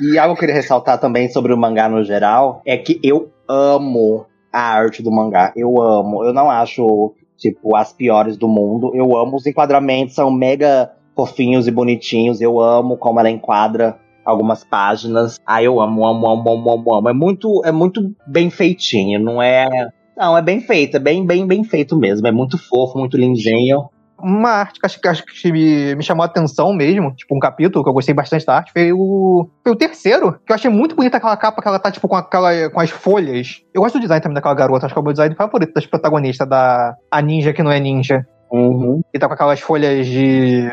E 0.00 0.16
algo 0.16 0.34
que 0.34 0.38
eu 0.38 0.40
queria 0.42 0.54
ressaltar 0.54 0.98
também 0.98 1.28
sobre 1.28 1.52
o 1.52 1.56
mangá 1.56 1.88
no 1.88 2.04
geral 2.04 2.62
é 2.64 2.76
que 2.76 3.00
eu 3.02 3.32
amo 3.48 4.26
a 4.52 4.60
arte 4.60 5.02
do 5.02 5.10
mangá. 5.10 5.52
Eu 5.56 5.80
amo. 5.82 6.24
Eu 6.24 6.32
não 6.32 6.48
acho, 6.48 7.14
tipo, 7.36 7.74
as 7.74 7.92
piores 7.92 8.36
do 8.36 8.46
mundo. 8.46 8.92
Eu 8.94 9.16
amo. 9.16 9.36
Os 9.36 9.44
enquadramentos 9.44 10.14
são 10.14 10.30
mega 10.30 10.92
fofinhos 11.16 11.66
e 11.66 11.72
bonitinhos. 11.72 12.40
Eu 12.40 12.60
amo 12.60 12.96
como 12.96 13.18
ela 13.18 13.28
enquadra 13.28 13.98
algumas 14.28 14.62
páginas. 14.62 15.40
Ah, 15.46 15.62
eu 15.62 15.80
amo, 15.80 16.06
amo, 16.06 16.26
amo, 16.28 16.50
amo, 16.50 16.70
amo, 16.70 16.94
amo. 16.94 17.08
É 17.08 17.12
muito, 17.12 17.62
é 17.64 17.72
muito 17.72 18.14
bem 18.26 18.50
feitinho, 18.50 19.18
não 19.18 19.40
é. 19.40 19.88
Não, 20.16 20.36
é 20.36 20.42
bem 20.42 20.60
feito, 20.60 20.96
é 20.96 21.00
bem, 21.00 21.24
bem, 21.24 21.46
bem 21.46 21.64
feito 21.64 21.96
mesmo. 21.96 22.26
É 22.26 22.32
muito 22.32 22.58
fofo, 22.58 22.98
muito 22.98 23.16
lindinho. 23.16 23.88
Uma 24.20 24.50
arte 24.50 24.80
que 24.80 24.86
acho, 24.86 25.00
que 25.00 25.06
acho 25.06 25.24
que 25.24 25.52
me, 25.52 25.94
me 25.94 26.02
chamou 26.02 26.24
a 26.24 26.26
atenção 26.26 26.72
mesmo, 26.72 27.14
tipo, 27.14 27.36
um 27.36 27.38
capítulo 27.38 27.84
que 27.84 27.88
eu 27.88 27.94
gostei 27.94 28.12
bastante 28.12 28.44
da 28.44 28.56
arte, 28.56 28.72
foi 28.72 28.92
o, 28.92 29.48
foi 29.62 29.72
o 29.72 29.76
terceiro, 29.76 30.32
que 30.44 30.50
eu 30.50 30.56
achei 30.56 30.68
muito 30.68 30.96
bonita 30.96 31.18
aquela 31.18 31.36
capa 31.36 31.62
que 31.62 31.68
ela 31.68 31.78
tá, 31.78 31.88
tipo, 31.88 32.08
com, 32.08 32.16
aquela, 32.16 32.68
com 32.68 32.80
as 32.80 32.90
folhas. 32.90 33.62
Eu 33.72 33.80
gosto 33.80 33.94
do 33.94 34.00
design 34.00 34.20
também 34.20 34.34
daquela 34.34 34.56
garota, 34.56 34.86
acho 34.86 34.94
que 34.94 34.98
é 34.98 35.02
o 35.02 35.04
meu 35.04 35.12
design 35.12 35.36
favorito 35.36 35.72
das 35.72 35.86
protagonistas, 35.86 36.48
da 36.48 36.96
a 37.08 37.22
ninja 37.22 37.52
que 37.52 37.62
não 37.62 37.70
é 37.70 37.78
ninja. 37.78 38.26
Uhum. 38.50 39.02
E 39.14 39.18
tá 39.20 39.28
com 39.28 39.34
aquelas 39.34 39.60
folhas 39.60 40.04
de. 40.04 40.68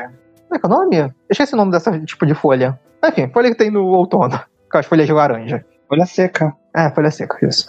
Como 0.47 0.55
é 0.55 0.59
que 0.59 0.65
é 0.65 0.67
o 0.67 0.71
nome? 0.71 0.97
Eu 0.97 1.11
esqueci 1.29 1.53
o 1.53 1.57
nome 1.57 1.71
dessa 1.71 1.99
tipo 1.99 2.25
de 2.25 2.33
folha. 2.33 2.79
Enfim, 3.07 3.29
folha 3.29 3.49
que 3.49 3.57
tem 3.57 3.71
no 3.71 3.85
outono. 3.85 4.39
Aquelas 4.67 4.85
folhas 4.85 5.05
de 5.05 5.13
laranja. 5.13 5.65
Folha 5.87 6.05
seca. 6.05 6.53
É, 6.75 6.89
folha 6.89 7.11
seca, 7.11 7.37
isso. 7.45 7.67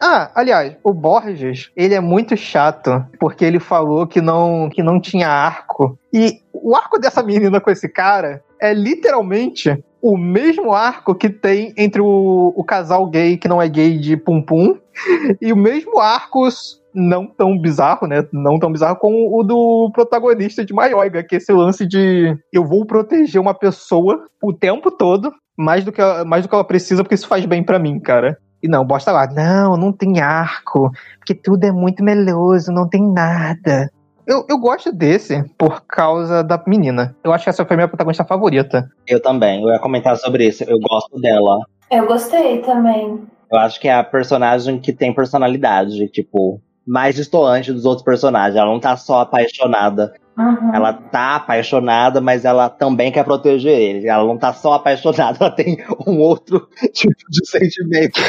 Ah, 0.00 0.30
aliás, 0.34 0.76
o 0.82 0.92
Borges, 0.92 1.70
ele 1.76 1.94
é 1.94 2.00
muito 2.00 2.36
chato, 2.36 3.04
porque 3.18 3.44
ele 3.44 3.58
falou 3.58 4.06
que 4.06 4.20
não, 4.20 4.68
que 4.68 4.82
não 4.82 5.00
tinha 5.00 5.28
arco. 5.28 5.98
E 6.12 6.42
o 6.52 6.76
arco 6.76 6.98
dessa 6.98 7.22
menina 7.22 7.60
com 7.60 7.70
esse 7.70 7.88
cara 7.88 8.42
é 8.60 8.74
literalmente 8.74 9.82
o 10.02 10.18
mesmo 10.18 10.72
arco 10.72 11.14
que 11.14 11.30
tem 11.30 11.72
entre 11.76 12.02
o, 12.02 12.52
o 12.54 12.62
casal 12.62 13.06
gay 13.06 13.38
que 13.38 13.48
não 13.48 13.62
é 13.62 13.68
gay 13.68 13.96
de 13.98 14.16
Pum 14.16 14.42
Pum 14.42 14.76
e 15.40 15.50
o 15.50 15.56
mesmo 15.56 15.98
arco 15.98 16.46
não 16.94 17.26
tão 17.26 17.58
bizarro, 17.58 18.06
né? 18.06 18.26
Não 18.32 18.58
tão 18.58 18.70
bizarro 18.70 18.96
como 18.96 19.36
o 19.36 19.42
do 19.42 19.90
protagonista 19.92 20.64
de 20.64 20.72
Maioiga, 20.72 21.22
que 21.24 21.34
é 21.34 21.38
esse 21.38 21.52
lance 21.52 21.86
de 21.86 22.36
eu 22.52 22.64
vou 22.64 22.86
proteger 22.86 23.40
uma 23.40 23.54
pessoa 23.54 24.26
o 24.42 24.52
tempo 24.52 24.90
todo, 24.90 25.32
mais 25.56 25.84
do 25.84 25.92
que 25.92 26.00
ela, 26.00 26.24
mais 26.24 26.44
do 26.44 26.48
que 26.48 26.54
ela 26.54 26.64
precisa, 26.64 27.02
porque 27.02 27.14
isso 27.14 27.28
faz 27.28 27.44
bem 27.44 27.62
pra 27.62 27.78
mim, 27.78 27.98
cara. 27.98 28.38
E 28.62 28.68
não, 28.68 28.84
bosta 28.84 29.12
lá, 29.12 29.26
não, 29.26 29.76
não 29.76 29.92
tem 29.92 30.20
arco, 30.20 30.90
porque 31.18 31.34
tudo 31.34 31.64
é 31.64 31.72
muito 31.72 32.02
meloso, 32.02 32.72
não 32.72 32.88
tem 32.88 33.02
nada. 33.12 33.90
Eu, 34.26 34.46
eu 34.48 34.58
gosto 34.58 34.90
desse 34.90 35.44
por 35.58 35.82
causa 35.82 36.42
da 36.42 36.62
menina. 36.66 37.14
Eu 37.22 37.32
acho 37.32 37.44
que 37.44 37.50
essa 37.50 37.64
foi 37.64 37.74
a 37.74 37.76
minha 37.76 37.88
protagonista 37.88 38.24
favorita. 38.24 38.90
Eu 39.06 39.20
também, 39.20 39.62
eu 39.62 39.68
ia 39.68 39.78
comentar 39.78 40.16
sobre 40.16 40.46
isso. 40.46 40.64
Eu 40.64 40.78
gosto 40.78 41.20
dela. 41.20 41.58
Eu 41.90 42.06
gostei 42.06 42.62
também. 42.62 43.20
Eu 43.52 43.58
acho 43.58 43.78
que 43.78 43.86
é 43.86 43.94
a 43.94 44.02
personagem 44.02 44.80
que 44.80 44.92
tem 44.92 45.14
personalidade, 45.14 46.08
tipo, 46.08 46.60
mais 46.86 47.14
distoante 47.14 47.72
dos 47.72 47.84
outros 47.84 48.04
personagens. 48.04 48.56
Ela 48.56 48.70
não 48.70 48.80
tá 48.80 48.96
só 48.96 49.20
apaixonada. 49.20 50.12
Uhum. 50.36 50.74
Ela 50.74 50.92
tá 50.92 51.36
apaixonada, 51.36 52.20
mas 52.20 52.44
ela 52.44 52.68
também 52.68 53.12
quer 53.12 53.24
proteger 53.24 53.78
ele. 53.78 54.08
Ela 54.08 54.24
não 54.24 54.36
tá 54.36 54.52
só 54.52 54.74
apaixonada, 54.74 55.38
ela 55.40 55.50
tem 55.50 55.78
um 56.06 56.18
outro 56.18 56.68
tipo 56.92 57.14
de 57.30 57.46
sentimento. 57.48 58.20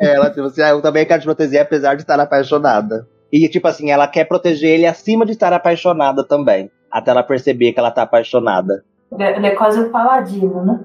É, 0.00 0.14
ela, 0.16 0.30
tipo 0.30 0.46
assim, 0.46 0.62
ah, 0.62 0.70
eu 0.70 0.80
também 0.80 1.04
quero 1.04 1.20
te 1.20 1.24
proteger, 1.24 1.60
apesar 1.60 1.94
de 1.94 2.02
estar 2.02 2.18
apaixonada. 2.18 3.06
E, 3.32 3.48
tipo 3.48 3.66
assim, 3.66 3.90
ela 3.90 4.06
quer 4.06 4.24
proteger 4.24 4.70
ele 4.70 4.86
acima 4.86 5.24
de 5.24 5.32
estar 5.32 5.52
apaixonada 5.52 6.26
também. 6.26 6.70
Até 6.90 7.10
ela 7.10 7.22
perceber 7.22 7.72
que 7.72 7.78
ela 7.78 7.90
tá 7.90 8.02
apaixonada. 8.02 8.84
Ele 9.18 9.46
é 9.46 9.54
quase 9.54 9.80
um 9.80 9.90
paladino, 9.90 10.64
né? 10.64 10.80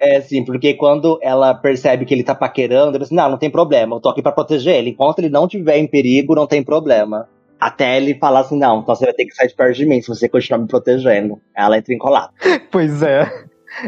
É, 0.00 0.20
sim, 0.20 0.44
porque 0.44 0.74
quando 0.74 1.18
ela 1.22 1.54
percebe 1.54 2.04
que 2.04 2.14
ele 2.14 2.22
tá 2.22 2.34
paquerando, 2.34 2.90
ela 2.90 2.98
diz, 2.98 3.10
não, 3.10 3.30
não 3.30 3.38
tem 3.38 3.50
problema, 3.50 3.96
eu 3.96 4.00
tô 4.00 4.08
aqui 4.08 4.22
pra 4.22 4.32
proteger 4.32 4.76
ele. 4.76 4.90
Enquanto 4.90 5.18
ele 5.18 5.28
não 5.28 5.48
tiver 5.48 5.78
em 5.78 5.86
perigo, 5.86 6.34
não 6.34 6.46
tem 6.46 6.62
problema. 6.62 7.28
Até 7.60 7.96
ele 7.96 8.14
falar 8.14 8.40
assim, 8.40 8.56
não, 8.56 8.80
então 8.80 8.94
você 8.94 9.04
vai 9.04 9.14
ter 9.14 9.24
que 9.24 9.34
sair 9.34 9.48
de 9.48 9.54
perto 9.54 9.76
de 9.76 9.86
mim 9.86 10.00
se 10.00 10.08
você 10.08 10.28
continuar 10.28 10.60
me 10.60 10.68
protegendo. 10.68 11.40
Ela 11.56 11.78
entra 11.78 11.92
em 11.92 11.98
colapso. 11.98 12.32
Pois 12.70 13.02
é. 13.02 13.28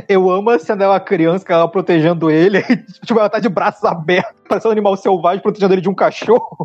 Eu 0.08 0.30
amo 0.30 0.50
a 0.50 0.58
cena 0.58 0.78
dela 0.78 1.00
criança, 1.00 1.44
que 1.44 1.52
ela 1.52 1.66
protegendo 1.66 2.30
ele, 2.30 2.62
tipo, 3.04 3.18
ela 3.18 3.30
tá 3.30 3.38
de 3.38 3.48
braços 3.48 3.82
abertos, 3.84 4.34
parecendo 4.48 4.70
um 4.70 4.72
animal 4.72 4.96
selvagem, 4.96 5.42
protegendo 5.42 5.74
ele 5.74 5.80
de 5.80 5.88
um 5.88 5.94
cachorro. 5.94 6.64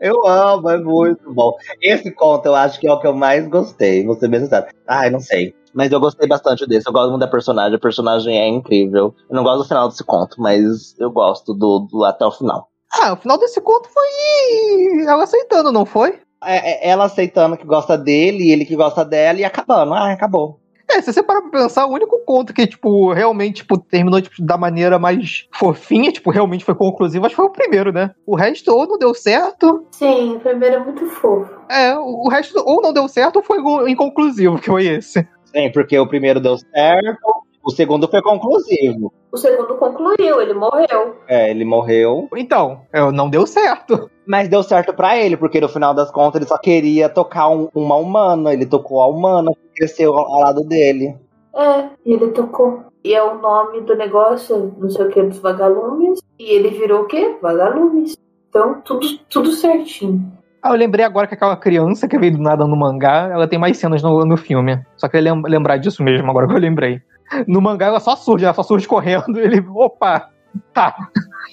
eu 0.00 0.26
amo, 0.26 0.70
é 0.70 0.78
muito 0.78 1.32
bom. 1.32 1.52
Esse 1.80 2.10
conto 2.10 2.46
eu 2.46 2.54
acho 2.54 2.80
que 2.80 2.88
é 2.88 2.92
o 2.92 2.98
que 2.98 3.06
eu 3.06 3.14
mais 3.14 3.46
gostei, 3.48 4.04
vou 4.04 4.16
ser 4.16 4.28
bem 4.28 4.40
sincero. 4.40 4.66
Ai, 4.88 5.10
não 5.10 5.20
sei. 5.20 5.54
Mas 5.74 5.90
eu 5.90 6.00
gostei 6.00 6.28
bastante 6.28 6.66
desse. 6.66 6.88
Eu 6.88 6.92
gosto 6.92 7.10
muito 7.10 7.20
da 7.20 7.28
personagem. 7.28 7.74
A 7.74 7.80
personagem 7.80 8.38
é 8.38 8.48
incrível. 8.48 9.14
Eu 9.28 9.36
não 9.36 9.42
gosto 9.42 9.62
do 9.62 9.68
final 9.68 9.88
desse 9.88 10.04
conto, 10.04 10.40
mas 10.40 10.98
eu 10.98 11.10
gosto 11.10 11.52
do, 11.52 11.80
do 11.80 12.04
até 12.04 12.24
o 12.24 12.30
final. 12.30 12.68
Ah, 12.92 13.12
o 13.12 13.16
final 13.16 13.36
desse 13.36 13.60
conto 13.60 13.88
foi 13.88 15.02
ela 15.04 15.24
aceitando, 15.24 15.72
não 15.72 15.84
foi? 15.84 16.20
É, 16.44 16.86
é 16.86 16.90
ela 16.90 17.04
aceitando 17.04 17.56
que 17.56 17.66
gosta 17.66 17.98
dele, 17.98 18.52
ele 18.52 18.64
que 18.64 18.76
gosta 18.76 19.04
dela 19.04 19.40
e 19.40 19.44
acabando. 19.44 19.94
Ah, 19.94 20.12
acabou. 20.12 20.60
É, 20.88 21.00
se 21.00 21.12
você 21.12 21.22
parar 21.22 21.40
pra 21.42 21.62
pensar, 21.62 21.86
o 21.86 21.92
único 21.92 22.18
conto 22.26 22.52
que, 22.52 22.66
tipo, 22.66 23.12
realmente, 23.12 23.56
tipo, 23.56 23.78
terminou, 23.78 24.20
tipo, 24.20 24.42
da 24.44 24.56
maneira 24.56 24.98
mais 24.98 25.48
fofinha, 25.52 26.12
tipo, 26.12 26.30
realmente 26.30 26.64
foi 26.64 26.74
conclusivo, 26.74 27.24
acho 27.24 27.34
que 27.34 27.40
foi 27.40 27.46
o 27.46 27.50
primeiro, 27.50 27.92
né? 27.92 28.10
O 28.26 28.36
resto 28.36 28.70
ou 28.70 28.86
não 28.86 28.98
deu 28.98 29.14
certo. 29.14 29.86
Sim, 29.92 30.36
o 30.36 30.40
primeiro 30.40 30.76
é 30.76 30.78
muito 30.78 31.06
fofo. 31.06 31.50
É, 31.70 31.96
o 31.96 32.28
resto 32.28 32.62
ou 32.64 32.82
não 32.82 32.92
deu 32.92 33.08
certo 33.08 33.36
ou 33.36 33.42
foi 33.42 33.58
inconclusivo, 33.90 34.58
que 34.58 34.66
foi 34.66 34.86
esse. 34.86 35.26
Sim, 35.54 35.70
porque 35.72 35.98
o 35.98 36.06
primeiro 36.06 36.40
deu 36.40 36.56
certo, 36.58 37.44
o 37.64 37.70
segundo 37.70 38.08
foi 38.08 38.20
conclusivo. 38.20 39.12
O 39.32 39.36
segundo 39.36 39.74
concluiu, 39.76 40.40
ele 40.40 40.52
morreu. 40.52 41.16
É, 41.28 41.50
ele 41.50 41.64
morreu. 41.64 42.28
Então, 42.36 42.82
não 43.14 43.30
deu 43.30 43.46
certo. 43.46 44.10
Mas 44.26 44.48
deu 44.48 44.62
certo 44.62 44.92
para 44.92 45.16
ele, 45.16 45.36
porque 45.36 45.60
no 45.60 45.68
final 45.68 45.94
das 45.94 46.10
contas 46.10 46.40
ele 46.40 46.48
só 46.48 46.58
queria 46.58 47.08
tocar 47.08 47.48
um, 47.48 47.68
uma 47.74 47.96
humana. 47.96 48.52
Ele 48.52 48.66
tocou 48.66 49.00
a 49.00 49.06
humana 49.06 49.50
que 49.52 49.68
cresceu 49.76 50.14
ao 50.14 50.40
lado 50.40 50.62
dele. 50.64 51.16
É, 51.54 51.88
ele 52.04 52.28
tocou. 52.32 52.82
E 53.02 53.14
é 53.14 53.22
o 53.22 53.38
nome 53.38 53.80
do 53.82 53.94
negócio, 53.94 54.74
não 54.78 54.90
sei 54.90 55.06
o 55.06 55.10
que, 55.10 55.22
dos 55.22 55.38
vagalumes. 55.38 56.20
E 56.38 56.50
ele 56.50 56.70
virou 56.70 57.02
o 57.02 57.06
quê? 57.06 57.36
Vagalumes. 57.40 58.16
Então, 58.48 58.80
tudo, 58.82 59.06
tudo 59.28 59.52
certinho. 59.52 60.32
Ah, 60.64 60.70
eu 60.70 60.76
lembrei 60.76 61.04
agora 61.04 61.26
que 61.26 61.34
aquela 61.34 61.58
criança 61.58 62.08
que 62.08 62.18
veio 62.18 62.38
do 62.38 62.42
nada 62.42 62.66
no 62.66 62.74
mangá, 62.74 63.28
ela 63.30 63.46
tem 63.46 63.58
mais 63.58 63.76
cenas 63.76 64.02
no, 64.02 64.24
no 64.24 64.34
filme. 64.34 64.82
Só 64.96 65.06
queria 65.10 65.34
lembrar 65.34 65.76
disso 65.76 66.02
mesmo, 66.02 66.30
agora 66.30 66.48
que 66.48 66.54
eu 66.54 66.58
lembrei. 66.58 67.02
No 67.46 67.60
mangá 67.60 67.88
ela 67.88 68.00
só 68.00 68.16
surge, 68.16 68.46
ela 68.46 68.54
só 68.54 68.62
surge 68.62 68.88
correndo, 68.88 69.38
ele, 69.38 69.62
opa, 69.68 70.30
tá. 70.72 70.96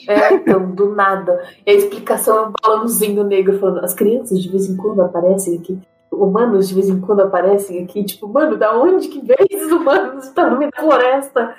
É, 0.07 0.35
então, 0.35 0.71
do 0.71 0.95
nada. 0.95 1.43
E 1.67 1.71
a 1.71 1.73
explicação 1.73 2.37
é 2.37 2.47
um 2.47 2.53
balãozinho 2.61 3.25
negro 3.25 3.59
falando, 3.59 3.83
as 3.83 3.93
crianças 3.93 4.41
de 4.41 4.49
vez 4.49 4.69
em 4.69 4.77
quando 4.77 5.01
aparecem 5.01 5.57
aqui. 5.57 5.77
humanos 6.09 6.69
de 6.69 6.75
vez 6.75 6.87
em 6.87 7.01
quando 7.01 7.19
aparecem 7.19 7.83
aqui, 7.83 8.05
tipo, 8.05 8.29
mano, 8.29 8.55
da 8.55 8.79
onde 8.79 9.09
que 9.09 9.19
veio 9.19 9.45
esses 9.49 9.73
humanos? 9.73 10.23
Estão 10.23 10.51
no 10.51 10.57
meio 10.57 10.71
da 10.71 10.81
floresta. 10.81 11.53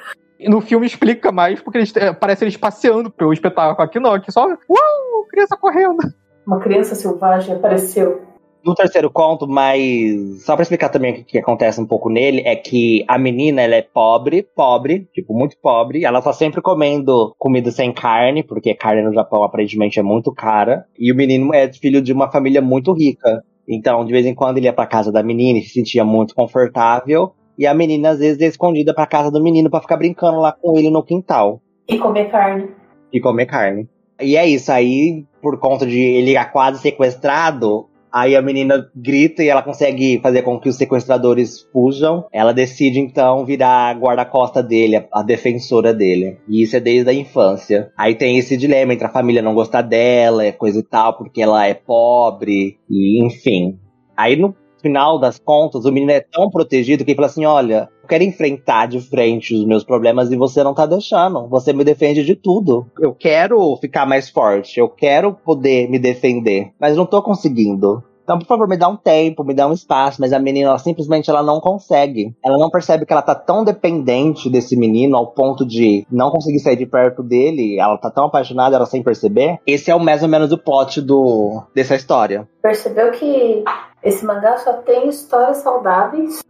No 0.48 0.62
filme 0.62 0.86
explica 0.86 1.30
mais, 1.30 1.60
porque 1.60 1.76
eles, 1.76 1.94
é, 1.96 2.14
parece 2.14 2.44
eles 2.44 2.56
passeando 2.56 3.10
pelo 3.10 3.30
espetáculo. 3.30 3.86
Aqui 3.86 4.00
não, 4.00 4.14
aqui 4.14 4.32
só, 4.32 4.46
uau, 4.48 5.26
criança 5.28 5.54
correndo. 5.54 6.21
Uma 6.46 6.60
criança 6.60 6.94
selvagem 6.94 7.54
apareceu. 7.54 8.32
No 8.64 8.76
terceiro 8.76 9.10
conto, 9.10 9.48
mas 9.48 10.44
só 10.44 10.54
pra 10.54 10.62
explicar 10.62 10.88
também 10.88 11.12
o 11.12 11.14
que, 11.16 11.24
que 11.24 11.38
acontece 11.38 11.80
um 11.80 11.86
pouco 11.86 12.08
nele, 12.08 12.42
é 12.44 12.54
que 12.54 13.04
a 13.08 13.18
menina, 13.18 13.60
ela 13.60 13.74
é 13.74 13.82
pobre, 13.82 14.46
pobre, 14.54 15.08
tipo, 15.12 15.34
muito 15.34 15.56
pobre. 15.60 16.04
Ela 16.04 16.22
tá 16.22 16.32
sempre 16.32 16.62
comendo 16.62 17.34
comida 17.36 17.72
sem 17.72 17.92
carne, 17.92 18.44
porque 18.44 18.72
carne 18.72 19.02
no 19.02 19.12
Japão 19.12 19.42
aparentemente 19.42 19.98
é 19.98 20.02
muito 20.02 20.32
cara. 20.32 20.86
E 20.96 21.10
o 21.10 21.16
menino 21.16 21.52
é 21.52 21.72
filho 21.72 22.00
de 22.00 22.12
uma 22.12 22.30
família 22.30 22.62
muito 22.62 22.92
rica. 22.92 23.42
Então, 23.68 24.04
de 24.04 24.12
vez 24.12 24.26
em 24.26 24.34
quando 24.34 24.58
ele 24.58 24.66
ia 24.66 24.72
pra 24.72 24.86
casa 24.86 25.10
da 25.10 25.24
menina 25.24 25.58
e 25.58 25.62
se 25.62 25.70
sentia 25.70 26.04
muito 26.04 26.32
confortável. 26.32 27.32
E 27.58 27.66
a 27.66 27.74
menina, 27.74 28.10
às 28.10 28.20
vezes, 28.20 28.40
é 28.40 28.46
escondida 28.46 28.94
pra 28.94 29.06
casa 29.06 29.30
do 29.30 29.42
menino 29.42 29.70
pra 29.70 29.80
ficar 29.80 29.96
brincando 29.96 30.38
lá 30.38 30.52
com 30.52 30.78
ele 30.78 30.88
no 30.88 31.02
quintal. 31.02 31.60
E 31.88 31.98
comer 31.98 32.30
carne. 32.30 32.68
E 33.12 33.20
comer 33.20 33.46
carne. 33.46 33.88
E 34.22 34.36
é 34.36 34.46
isso, 34.46 34.70
aí, 34.70 35.24
por 35.40 35.58
conta 35.58 35.86
de 35.86 35.98
ele 35.98 36.32
ir 36.32 36.52
quase 36.52 36.80
sequestrado, 36.80 37.88
Aí 38.12 38.36
a 38.36 38.42
menina 38.42 38.90
grita 38.94 39.42
e 39.42 39.48
ela 39.48 39.62
consegue 39.62 40.20
fazer 40.22 40.42
com 40.42 40.60
que 40.60 40.68
os 40.68 40.76
sequestradores 40.76 41.62
fujam. 41.72 42.26
Ela 42.30 42.52
decide 42.52 43.00
então 43.00 43.46
virar 43.46 43.98
guarda-costa 43.98 44.62
dele, 44.62 45.06
a 45.10 45.22
defensora 45.22 45.94
dele. 45.94 46.36
E 46.46 46.62
isso 46.62 46.76
é 46.76 46.80
desde 46.80 47.08
a 47.08 47.14
infância. 47.14 47.90
Aí 47.96 48.14
tem 48.14 48.36
esse 48.36 48.54
dilema 48.54 48.92
entre 48.92 49.06
a 49.06 49.10
família 49.10 49.40
não 49.40 49.54
gostar 49.54 49.80
dela, 49.80 50.52
coisa 50.52 50.80
e 50.80 50.82
tal, 50.82 51.16
porque 51.16 51.40
ela 51.40 51.66
é 51.66 51.72
pobre, 51.72 52.78
e 52.90 53.24
enfim. 53.24 53.78
Aí 54.14 54.36
no 54.36 54.54
final 54.82 55.18
das 55.18 55.38
contas, 55.38 55.86
o 55.86 55.92
menino 55.92 56.12
é 56.12 56.20
tão 56.20 56.50
protegido 56.50 57.06
que 57.06 57.12
ele 57.12 57.16
fala 57.16 57.28
assim: 57.28 57.46
olha, 57.46 57.88
eu 58.02 58.08
quero 58.08 58.24
enfrentar 58.24 58.86
de 58.86 59.00
frente 59.00 59.54
os 59.54 59.64
meus 59.64 59.84
problemas 59.84 60.30
e 60.30 60.36
você 60.36 60.62
não 60.62 60.74
tá 60.74 60.86
deixando. 60.86 61.46
Você 61.48 61.72
me 61.72 61.84
defende 61.84 62.24
de 62.24 62.34
tudo. 62.34 62.86
Eu 62.98 63.14
quero 63.14 63.76
ficar 63.76 64.06
mais 64.06 64.28
forte, 64.28 64.80
eu 64.80 64.88
quero 64.88 65.32
poder 65.32 65.88
me 65.88 65.98
defender, 65.98 66.72
mas 66.80 66.96
não 66.96 67.06
tô 67.06 67.22
conseguindo. 67.22 68.02
Então, 68.24 68.38
por 68.38 68.46
favor, 68.46 68.68
me 68.68 68.76
dá 68.76 68.88
um 68.88 68.96
tempo, 68.96 69.42
me 69.42 69.52
dá 69.52 69.66
um 69.66 69.72
espaço, 69.72 70.20
mas 70.20 70.32
a 70.32 70.38
menina 70.38 70.70
ela, 70.70 70.78
simplesmente 70.78 71.28
ela 71.28 71.42
não 71.42 71.60
consegue. 71.60 72.32
Ela 72.44 72.56
não 72.56 72.70
percebe 72.70 73.04
que 73.04 73.12
ela 73.12 73.22
tá 73.22 73.34
tão 73.34 73.64
dependente 73.64 74.48
desse 74.48 74.76
menino 74.76 75.16
ao 75.16 75.32
ponto 75.32 75.66
de 75.66 76.06
não 76.10 76.30
conseguir 76.30 76.60
sair 76.60 76.76
de 76.76 76.86
perto 76.86 77.20
dele, 77.22 77.80
ela 77.80 77.98
tá 77.98 78.10
tão 78.10 78.26
apaixonada, 78.26 78.76
ela 78.76 78.86
sem 78.86 79.02
perceber. 79.02 79.58
Esse 79.66 79.90
é 79.90 79.94
o 79.94 80.00
mais 80.00 80.22
ou 80.22 80.28
menos 80.28 80.52
o 80.52 80.58
plot 80.58 81.00
do 81.00 81.64
dessa 81.74 81.96
história. 81.96 82.48
Percebeu 82.62 83.10
que 83.10 83.64
esse 84.04 84.24
mangá 84.24 84.56
só 84.58 84.74
tem 84.74 85.08
histórias 85.08 85.58
saudáveis? 85.58 86.40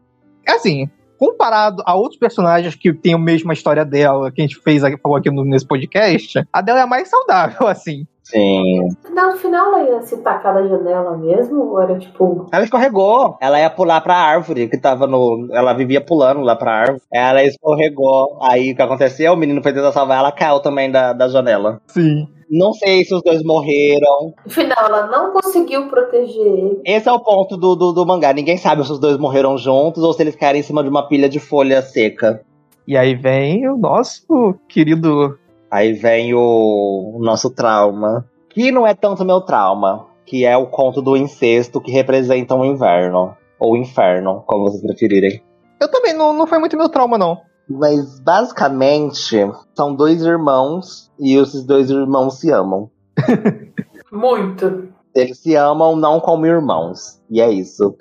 Assim, 0.47 0.91
comparado 1.23 1.85
a 1.87 1.95
outros 1.95 2.19
personagens 2.19 2.75
que 2.75 2.93
têm 2.93 3.15
a 3.15 3.19
mesma 3.19 3.53
história 3.53 3.85
dela, 3.85 4.33
que 4.33 4.41
a 4.41 4.45
gente 4.45 4.59
fez 4.59 4.83
aqui, 4.83 5.01
falou 5.01 5.17
aqui 5.17 5.31
no, 5.31 5.45
nesse 5.45 5.65
podcast, 5.65 6.45
a 6.53 6.61
dela 6.61 6.81
é 6.81 6.83
a 6.83 6.87
mais 6.87 7.09
saudável, 7.09 7.69
assim. 7.71 8.05
Sim. 8.25 8.89
No 9.09 9.37
final 9.37 9.69
ela 9.69 9.89
ia 9.89 10.03
se 10.03 10.17
tacar 10.17 10.53
da 10.55 10.67
janela 10.67 11.17
mesmo? 11.17 11.71
Ou 11.71 11.81
era 11.81 11.99
tipo. 11.99 12.49
Ela 12.53 12.65
escorregou. 12.65 13.37
Ela 13.41 13.61
ia 13.61 13.69
pular 13.69 14.01
pra 14.01 14.15
árvore 14.15 14.69
que 14.69 14.79
tava 14.79 15.07
no. 15.07 15.49
Ela 15.53 15.73
vivia 15.75 16.01
pulando 16.01 16.41
lá 16.41 16.57
pra 16.57 16.73
árvore. 16.73 17.03
Ela 17.13 17.45
escorregou. 17.45 18.39
Aí 18.43 18.73
o 18.73 18.77
que 18.77 18.83
aconteceu? 18.83 19.33
O 19.33 19.37
menino 19.37 19.63
foi 19.63 19.73
tentar 19.73 19.93
salvar 19.93 20.19
ela, 20.19 20.33
caiu 20.33 20.61
também 20.61 20.91
da, 20.91 21.13
da 21.13 21.29
janela. 21.29 21.81
Sim. 21.89 22.29
Não 22.53 22.75
sei 22.75 23.03
se 23.03 23.15
os 23.15 23.23
dois 23.23 23.43
morreram. 23.43 24.35
No 24.45 24.53
final, 24.53 24.85
ela 24.85 25.07
não 25.07 25.33
conseguiu 25.33 25.89
proteger 25.89 26.47
ele. 26.47 26.83
Esse 26.85 27.09
é 27.09 27.13
o 27.13 27.19
ponto 27.19 27.57
do, 27.57 27.75
do, 27.75 27.93
do 27.93 28.07
mangá. 28.07 28.31
Ninguém 28.35 28.59
sabe 28.59 28.85
se 28.85 28.93
os 28.93 28.99
dois 28.99 29.17
morreram 29.17 29.57
juntos 29.57 30.03
ou 30.03 30.13
se 30.13 30.23
eles 30.23 30.37
caíram 30.37 30.59
em 30.59 30.63
cima 30.63 30.83
de 30.83 30.91
uma 30.91 31.09
pilha 31.09 31.31
de 31.31 31.41
folha 31.41 31.81
seca. 31.81 32.45
E 32.87 32.95
aí 32.95 33.15
vem 33.15 33.67
o 33.67 33.79
nosso 33.79 34.55
querido. 34.69 35.39
Aí 35.71 35.95
vem 35.95 36.35
o, 36.35 37.15
o 37.17 37.19
nosso 37.23 37.49
trauma. 37.49 38.29
Que 38.51 38.71
não 38.71 38.87
é 38.87 38.93
tanto 38.93 39.25
meu 39.25 39.41
trauma. 39.41 40.07
Que 40.27 40.45
é 40.45 40.55
o 40.55 40.67
conto 40.67 41.01
do 41.01 41.17
incesto 41.17 41.81
que 41.81 41.91
representa 41.91 42.55
o 42.55 42.67
inverno. 42.67 43.35
Ou 43.59 43.79
inferno, 43.79 44.43
como 44.47 44.65
vocês 44.65 44.83
preferirem. 44.83 45.43
Eu 45.81 45.91
também, 45.91 46.13
não, 46.13 46.35
não 46.35 46.47
foi 46.47 46.59
muito 46.59 46.77
meu 46.77 46.91
trauma, 46.91 47.17
não. 47.17 47.41
Mas 47.69 48.21
basicamente 48.21 49.37
são 49.75 49.95
dois 49.95 50.23
irmãos 50.23 51.11
e 51.19 51.37
esses 51.37 51.65
dois 51.65 51.91
irmãos 51.91 52.39
se 52.39 52.51
amam. 52.51 52.91
Muito. 54.13 54.89
Eles 55.15 55.39
se 55.39 55.55
amam 55.55 55.97
não 55.97 56.21
como 56.21 56.47
irmãos. 56.47 57.21
E 57.31 57.41
é 57.41 57.51
isso. 57.51 57.97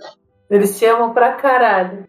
Eles 0.50 0.70
se 0.72 0.86
amam 0.86 1.14
pra 1.14 1.34
caralho. 1.34 2.06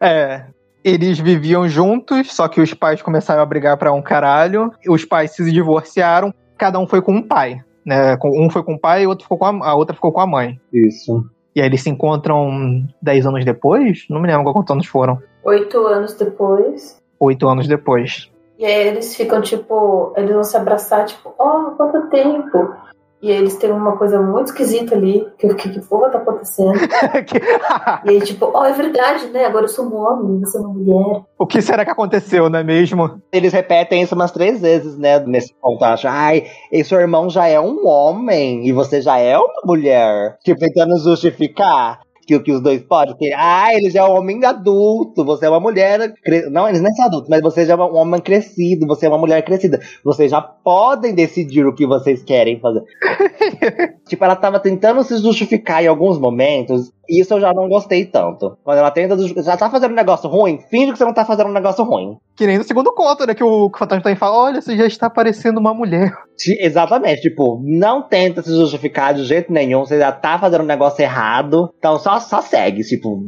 É. 0.00 0.46
Eles 0.84 1.18
viviam 1.18 1.66
juntos, 1.68 2.34
só 2.34 2.46
que 2.46 2.60
os 2.60 2.74
pais 2.74 3.00
começaram 3.00 3.42
a 3.42 3.46
brigar 3.46 3.76
pra 3.76 3.92
um 3.92 4.02
caralho. 4.02 4.70
Os 4.88 5.04
pais 5.04 5.30
se 5.30 5.50
divorciaram, 5.50 6.32
cada 6.58 6.78
um 6.78 6.86
foi 6.86 7.00
com 7.00 7.12
um 7.12 7.22
pai. 7.22 7.60
Né? 7.86 8.16
Um 8.24 8.50
foi 8.50 8.62
com 8.62 8.74
o 8.74 8.80
pai 8.80 9.02
e 9.04 9.06
outro 9.06 9.24
ficou 9.24 9.38
com 9.38 9.46
a, 9.46 9.68
a 9.68 9.74
outra 9.74 9.94
ficou 9.94 10.12
com 10.12 10.20
a 10.20 10.26
mãe. 10.26 10.60
Isso. 10.72 11.24
E 11.54 11.60
aí 11.60 11.66
eles 11.66 11.82
se 11.82 11.88
encontram 11.88 12.84
10 13.00 13.26
anos 13.26 13.44
depois? 13.44 14.04
Não 14.10 14.20
me 14.20 14.26
lembro 14.26 14.52
quantos 14.52 14.72
anos 14.72 14.86
foram. 14.86 15.18
Oito 15.44 15.86
anos 15.86 16.14
depois. 16.14 17.00
Oito 17.20 17.48
anos 17.48 17.68
depois. 17.68 18.30
E 18.58 18.64
aí 18.64 18.88
eles 18.88 19.14
ficam, 19.14 19.40
tipo, 19.42 20.12
eles 20.16 20.32
vão 20.32 20.44
se 20.44 20.56
abraçar, 20.56 21.04
tipo, 21.06 21.34
oh, 21.38 21.72
quanto 21.76 22.08
tempo? 22.08 22.74
E 23.20 23.30
aí 23.30 23.38
eles 23.38 23.56
têm 23.56 23.72
uma 23.72 23.96
coisa 23.96 24.20
muito 24.20 24.48
esquisita 24.48 24.94
ali, 24.94 25.26
que 25.38 25.46
eu 25.46 25.50
fiquei, 25.52 25.72
que 25.72 25.80
porra 25.80 26.10
tá 26.10 26.18
acontecendo? 26.18 26.74
e 28.04 28.10
aí, 28.10 28.20
tipo, 28.20 28.50
oh, 28.54 28.64
é 28.64 28.72
verdade, 28.72 29.28
né? 29.28 29.46
Agora 29.46 29.64
eu 29.64 29.68
sou 29.68 29.86
um 29.86 29.96
homem, 29.96 30.40
você 30.40 30.58
é 30.58 30.60
uma 30.60 30.68
mulher. 30.68 31.22
o 31.38 31.46
que 31.46 31.62
será 31.62 31.86
que 31.86 31.90
aconteceu, 31.90 32.50
não 32.50 32.58
é 32.58 32.62
mesmo? 32.62 33.18
Eles 33.32 33.54
repetem 33.54 34.02
isso 34.02 34.14
umas 34.14 34.30
três 34.30 34.60
vezes, 34.60 34.98
né? 34.98 35.18
Nesse 35.20 35.54
ponto. 35.54 35.82
Acho, 35.82 36.06
ai, 36.06 36.44
e 36.70 36.84
seu 36.84 37.00
irmão 37.00 37.30
já 37.30 37.48
é 37.48 37.58
um 37.58 37.86
homem 37.86 38.66
e 38.68 38.72
você 38.72 39.00
já 39.00 39.18
é 39.18 39.38
uma 39.38 39.62
mulher. 39.64 40.36
Tipo, 40.44 40.60
tentando 40.60 40.98
justificar 40.98 42.00
que 42.24 42.34
o 42.34 42.42
que 42.42 42.52
os 42.52 42.60
dois 42.60 42.82
podem, 42.82 43.14
porque, 43.14 43.32
ah, 43.36 43.68
ele 43.74 43.90
já 43.90 44.00
é 44.00 44.04
um 44.04 44.16
homem 44.16 44.44
adulto, 44.44 45.24
você 45.24 45.46
é 45.46 45.48
uma 45.50 45.60
mulher. 45.60 46.12
cre- 46.22 46.48
Não, 46.50 46.68
eles 46.68 46.80
nem 46.80 46.92
são 46.94 47.06
adultos, 47.06 47.28
mas 47.28 47.40
você 47.42 47.64
já 47.66 47.74
é 47.74 47.76
um 47.76 47.96
homem 47.96 48.20
crescido, 48.20 48.86
você 48.86 49.06
é 49.06 49.08
uma 49.08 49.18
mulher 49.18 49.42
crescida. 49.44 49.80
Vocês 50.04 50.30
já 50.30 50.40
podem 50.40 51.14
decidir 51.14 51.66
o 51.66 51.74
que 51.74 51.86
vocês 51.86 52.22
querem 52.22 52.58
fazer. 52.60 52.82
tipo, 54.08 54.24
ela 54.24 54.36
tava 54.36 54.58
tentando 54.60 55.02
se 55.04 55.16
justificar 55.18 55.82
em 55.82 55.86
alguns 55.88 56.18
momentos. 56.18 56.92
Isso 57.08 57.34
eu 57.34 57.40
já 57.40 57.52
não 57.52 57.68
gostei 57.68 58.04
tanto. 58.04 58.56
Quando 58.64 58.78
ela 58.78 58.90
tenta 58.90 59.16
já 59.42 59.56
tá 59.56 59.70
fazendo 59.70 59.92
um 59.92 59.96
negócio 59.96 60.28
ruim, 60.28 60.58
finge 60.70 60.92
que 60.92 60.98
você 60.98 61.04
não 61.04 61.14
tá 61.14 61.24
fazendo 61.24 61.48
um 61.48 61.52
negócio 61.52 61.84
ruim. 61.84 62.16
Que 62.36 62.46
nem 62.46 62.58
no 62.58 62.64
segundo 62.64 62.92
conto, 62.92 63.26
né? 63.26 63.34
Que 63.34 63.44
o, 63.44 63.70
Fantasma 63.76 64.02
também 64.02 64.16
fala: 64.16 64.36
olha, 64.36 64.60
você 64.60 64.76
já 64.76 64.86
está 64.86 65.08
parecendo 65.10 65.60
uma 65.60 65.72
mulher. 65.74 66.12
Exatamente, 66.60 67.22
tipo, 67.22 67.60
não 67.64 68.02
tenta 68.02 68.42
se 68.42 68.50
justificar 68.54 69.14
de 69.14 69.24
jeito 69.24 69.52
nenhum, 69.52 69.80
você 69.84 69.98
já 69.98 70.10
tá 70.10 70.38
fazendo 70.38 70.62
um 70.62 70.66
negócio 70.66 71.00
errado, 71.02 71.72
então 71.78 71.96
só, 71.98 72.18
só 72.18 72.40
segue, 72.40 72.82
tipo, 72.82 73.20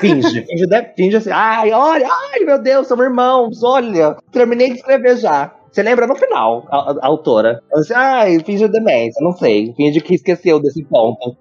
finge, 0.00 0.42
finge, 0.46 0.66
de- 0.66 0.94
finge 0.96 1.16
assim, 1.16 1.30
ai, 1.32 1.72
olha, 1.72 2.06
ai 2.08 2.40
meu 2.44 2.60
Deus, 2.62 2.86
somos 2.86 3.04
irmãos, 3.04 3.62
olha, 3.64 4.16
terminei 4.30 4.68
de 4.70 4.76
escrever 4.76 5.16
já. 5.16 5.52
Você 5.70 5.82
lembra 5.82 6.06
no 6.06 6.16
final, 6.16 6.64
a, 6.70 6.76
a- 6.76 6.96
a 7.02 7.06
autora. 7.06 7.60
Ela 7.70 7.80
disse, 7.82 7.94
ai, 7.94 8.38
finge 8.40 8.66
demência, 8.68 9.22
não 9.22 9.32
sei, 9.32 9.72
finge 9.76 10.00
que 10.00 10.14
esqueceu 10.14 10.60
desse 10.60 10.82
ponto. 10.84 11.36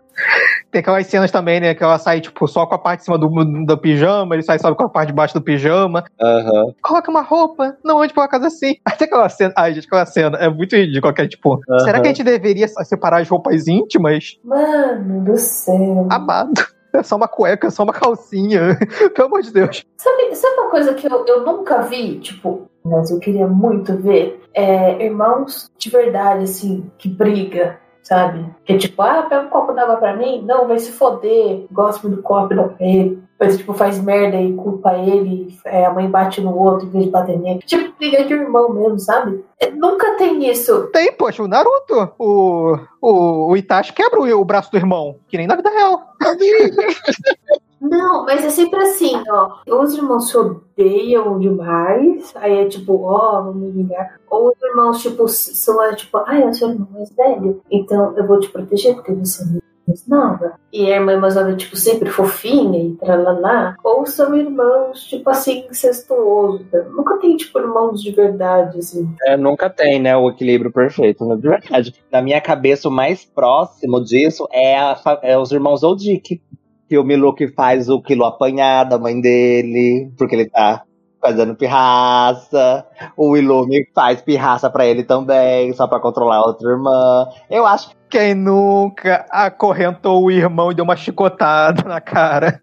Tem 0.71 0.79
aquelas 0.79 1.07
cenas 1.07 1.31
também, 1.31 1.59
né? 1.59 1.73
Que 1.73 1.83
ela 1.83 1.97
sai, 1.97 2.19
tipo, 2.21 2.47
só 2.47 2.65
com 2.65 2.75
a 2.75 2.77
parte 2.77 2.99
de 2.99 3.05
cima 3.05 3.17
do, 3.17 3.29
do 3.65 3.77
pijama, 3.77 4.35
ele 4.35 4.43
sai 4.43 4.59
só 4.59 4.73
com 4.73 4.83
a 4.83 4.89
parte 4.89 5.07
de 5.07 5.13
baixo 5.13 5.33
do 5.33 5.41
pijama. 5.41 6.03
Aham. 6.21 6.73
Coloca 6.81 7.09
uma 7.09 7.21
roupa, 7.21 7.77
não 7.83 8.01
ande 8.01 8.13
pra 8.13 8.27
casa 8.27 8.47
assim. 8.47 8.75
Até 8.85 9.05
aquela 9.05 9.29
cena. 9.29 9.53
Ai, 9.55 9.73
gente, 9.73 9.87
aquela 9.87 10.05
cena 10.05 10.37
é 10.37 10.49
muito 10.49 10.75
ridícula. 10.75 11.13
Que 11.13 11.21
é 11.21 11.27
tipo, 11.27 11.59
Aham. 11.69 11.79
será 11.79 11.99
que 11.99 12.07
a 12.07 12.09
gente 12.09 12.23
deveria 12.23 12.67
separar 12.67 13.21
as 13.21 13.29
roupas 13.29 13.67
íntimas? 13.67 14.37
Mano 14.43 15.23
do 15.23 15.37
céu. 15.37 16.07
Amado. 16.09 16.65
É 16.93 17.03
só 17.03 17.15
uma 17.15 17.27
cueca, 17.27 17.67
é 17.67 17.69
só 17.69 17.83
uma 17.83 17.93
calcinha. 17.93 18.77
Pelo 19.13 19.27
amor 19.27 19.41
de 19.41 19.51
Deus. 19.51 19.85
Sabe, 19.97 20.35
sabe 20.35 20.55
uma 20.55 20.69
coisa 20.71 20.93
que 20.93 21.07
eu, 21.07 21.25
eu 21.27 21.45
nunca 21.45 21.81
vi, 21.81 22.19
tipo, 22.19 22.69
mas 22.83 23.11
eu 23.11 23.19
queria 23.19 23.47
muito 23.47 23.95
ver? 23.97 24.41
É 24.53 25.03
irmãos 25.05 25.69
de 25.77 25.89
verdade, 25.89 26.45
assim, 26.45 26.89
que 26.97 27.07
briga, 27.07 27.79
sabe? 28.07 28.45
Que 28.63 28.73
é 28.73 28.77
tipo, 28.77 29.01
ah, 29.01 29.23
pega 29.23 29.41
um 29.41 29.49
copo 29.49 29.73
d'água 29.73 29.97
pra 29.97 30.15
mim? 30.15 30.41
Não, 30.45 30.65
vai 30.65 30.79
se 30.79 30.91
foder. 30.93 31.65
Gosto 31.69 32.03
muito 32.03 32.17
do 32.17 32.23
copo, 32.23 32.53
não 32.53 32.69
pra 32.69 32.85
ele. 32.85 33.21
Depois, 33.37 33.57
tipo, 33.57 33.73
faz 33.73 34.01
merda 34.01 34.37
e 34.37 34.53
culpa 34.53 34.93
ele. 34.95 35.53
é, 35.65 35.85
a 35.85 35.93
mãe 35.93 36.09
bate 36.09 36.39
no 36.39 36.57
outro 36.57 36.87
em 36.87 36.89
vez 36.89 37.05
de 37.05 37.11
bater 37.11 37.37
nele. 37.37 37.59
Tipo, 37.59 37.93
briga 37.97 38.23
de 38.23 38.33
irmão 38.33 38.73
mesmo, 38.73 38.97
sabe? 38.97 39.43
É, 39.59 39.69
nunca 39.69 40.15
tem 40.15 40.49
isso. 40.49 40.87
Tem, 40.93 41.11
poxa, 41.11 41.43
o 41.43 41.47
Naruto. 41.47 42.13
O, 42.17 42.77
o, 43.01 43.51
o 43.51 43.57
Itachi 43.57 43.91
quebra 43.91 44.21
o, 44.21 44.41
o 44.41 44.45
braço 44.45 44.71
do 44.71 44.77
irmão. 44.77 45.17
Que 45.27 45.37
nem 45.37 45.45
na 45.45 45.57
vida 45.57 45.69
real. 45.69 46.13
Não, 47.89 48.25
mas 48.25 48.45
é 48.45 48.49
sempre 48.49 48.81
assim, 48.81 49.13
ó. 49.29 49.57
Ou 49.67 49.81
os 49.81 49.93
irmãos 49.93 50.29
se 50.29 50.37
odeiam 50.37 51.39
demais, 51.39 52.33
aí 52.35 52.59
é 52.59 52.65
tipo, 52.65 53.03
ó, 53.03 53.41
vamos 53.43 53.61
me 53.61 53.71
vingar. 53.71 54.19
Ou 54.29 54.49
os 54.49 54.61
irmãos, 54.61 55.01
tipo, 55.01 55.27
são 55.27 55.83
é, 55.83 55.95
tipo, 55.95 56.17
ai, 56.25 56.43
eu 56.43 56.53
sou 56.53 56.69
o 56.69 56.71
irmão 56.71 56.87
mais 56.91 57.11
velho, 57.11 57.61
então 57.71 58.13
eu 58.17 58.27
vou 58.27 58.39
te 58.39 58.49
proteger 58.49 58.95
porque 58.95 59.13
você 59.13 59.43
é 59.43 59.45
meu 59.47 59.61
nova. 60.07 60.53
E 60.71 60.91
a 60.91 60.97
irmã 60.97 61.17
mais 61.17 61.35
nova, 61.35 61.55
tipo, 61.55 61.75
sempre 61.75 62.09
fofinha 62.09 62.83
e 62.83 62.95
tralalá. 62.95 63.75
Ou 63.83 64.05
são 64.05 64.35
irmãos, 64.35 65.03
tipo 65.05 65.29
assim, 65.29 65.65
incestuosos. 65.69 66.65
Nunca 66.91 67.17
tem, 67.17 67.37
tipo, 67.37 67.57
irmãos 67.59 68.01
de 68.01 68.11
verdade, 68.11 68.79
assim. 68.79 69.09
É, 69.23 69.37
nunca 69.37 69.69
tem, 69.69 69.99
né, 69.99 70.15
o 70.15 70.29
equilíbrio 70.29 70.71
perfeito, 70.71 71.25
né, 71.25 71.35
de 71.35 71.47
verdade. 71.47 71.95
Na 72.11 72.21
minha 72.21 72.41
cabeça, 72.41 72.89
o 72.89 72.91
mais 72.91 73.23
próximo 73.23 74.03
disso 74.03 74.47
é, 74.51 74.77
a, 74.77 74.99
é 75.23 75.37
os 75.37 75.51
irmãos 75.51 75.83
Oldick. 75.83 76.41
Que 76.89 76.97
o 76.97 77.03
Miluk 77.03 77.47
faz 77.53 77.89
o 77.89 78.01
quilo 78.01 78.25
apanhar 78.25 78.85
da 78.85 78.97
mãe 78.97 79.19
dele, 79.19 80.11
porque 80.17 80.35
ele 80.35 80.49
tá 80.49 80.83
fazendo 81.21 81.55
pirraça. 81.55 82.85
O 83.17 83.35
Ilume 83.35 83.87
faz 83.93 84.21
pirraça 84.21 84.69
pra 84.69 84.85
ele 84.85 85.03
também, 85.03 85.73
só 85.73 85.87
pra 85.87 85.99
controlar 85.99 86.37
a 86.37 86.45
outra 86.45 86.69
irmã. 86.69 87.27
Eu 87.49 87.65
acho. 87.65 87.96
Quem 88.09 88.33
nunca 88.33 89.25
acorrentou 89.29 90.23
o 90.23 90.31
irmão 90.31 90.71
e 90.71 90.75
deu 90.75 90.85
uma 90.85 90.95
chicotada 90.95 91.83
na 91.83 91.99
cara? 91.99 92.61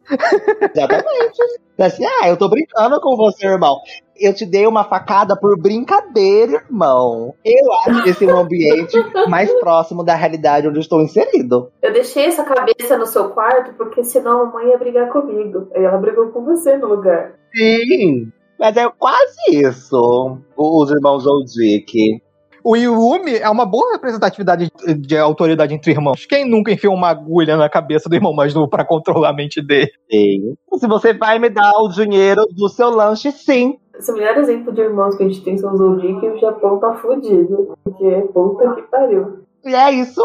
Exatamente. 0.75 1.39
Assim, 1.79 2.05
ah, 2.05 2.29
eu 2.29 2.37
tô 2.37 2.49
brincando 2.49 3.01
com 3.01 3.17
você, 3.17 3.47
irmão. 3.47 3.77
Eu 4.17 4.33
te 4.33 4.47
dei 4.47 4.67
uma 4.67 4.85
facada 4.85 5.37
por 5.39 5.61
brincadeira, 5.61 6.63
irmão. 6.65 7.35
Eu 7.45 7.73
acho 7.85 8.09
esse 8.09 8.25
é 8.25 8.33
um 8.33 8.39
ambiente 8.39 8.97
mais 9.29 9.53
próximo 9.59 10.05
da 10.05 10.15
realidade 10.15 10.69
onde 10.69 10.79
eu 10.79 10.83
estou 10.83 11.03
inserido. 11.03 11.73
Eu 11.83 11.93
deixei 11.93 12.27
essa 12.27 12.45
cabeça 12.45 12.97
no 12.97 13.07
seu 13.07 13.31
quarto 13.31 13.75
porque 13.75 14.05
senão 14.05 14.43
a 14.43 14.47
mãe 14.47 14.69
ia 14.69 14.79
brigar 14.79 15.11
comigo. 15.11 15.69
Aí 15.75 15.83
ela 15.83 15.99
brigou 15.99 16.29
com 16.29 16.45
você 16.45 16.77
no 16.77 16.87
lugar. 16.87 17.35
Sim, 17.55 18.31
mas 18.59 18.77
é 18.77 18.89
quase 18.97 19.37
isso. 19.51 20.39
Os 20.57 20.91
irmãos 20.91 21.27
Oldick. 21.27 22.23
O 22.65 22.75
Yumi 22.77 23.37
é 23.37 23.51
uma 23.51 23.67
boa 23.67 23.93
representatividade 23.93 24.73
de, 24.87 24.95
de 24.95 25.19
autoridade 25.19 25.75
entre 25.75 25.93
irmãos. 25.93 26.25
Quem 26.25 26.49
nunca 26.49 26.73
enfiou 26.73 26.95
uma 26.95 27.11
agulha 27.11 27.59
na 27.59 27.69
cabeça 27.69 28.09
do 28.09 28.15
irmão 28.15 28.33
mais 28.33 28.55
novo 28.55 28.71
pra 28.71 28.87
controlar 28.87 29.29
a 29.29 29.33
mente 29.35 29.61
dele? 29.61 29.93
Sim. 30.11 30.57
Se 30.79 30.87
você 30.87 31.13
vai 31.13 31.39
me 31.39 31.51
dar 31.51 31.73
o 31.73 31.91
dinheiro 31.91 32.47
do 32.51 32.71
seu 32.71 32.89
lanche, 32.89 33.31
sim. 33.33 33.79
Esse 33.95 34.11
melhor 34.13 34.39
exemplo 34.39 34.73
de 34.73 34.81
irmãos 34.81 35.15
que 35.15 35.23
a 35.23 35.29
gente 35.29 35.43
tem 35.43 35.59
são 35.59 35.75
os 35.75 35.81
Oldick 35.81 36.25
e 36.25 36.31
o 36.31 36.41
Japão 36.41 36.81
tá 36.81 36.95
fudido. 36.95 37.77
Porque 37.85 38.23
puta 38.33 38.75
que 38.77 38.83
pariu. 38.85 39.41
E 39.63 39.75
é 39.75 39.93
isso. 39.93 40.23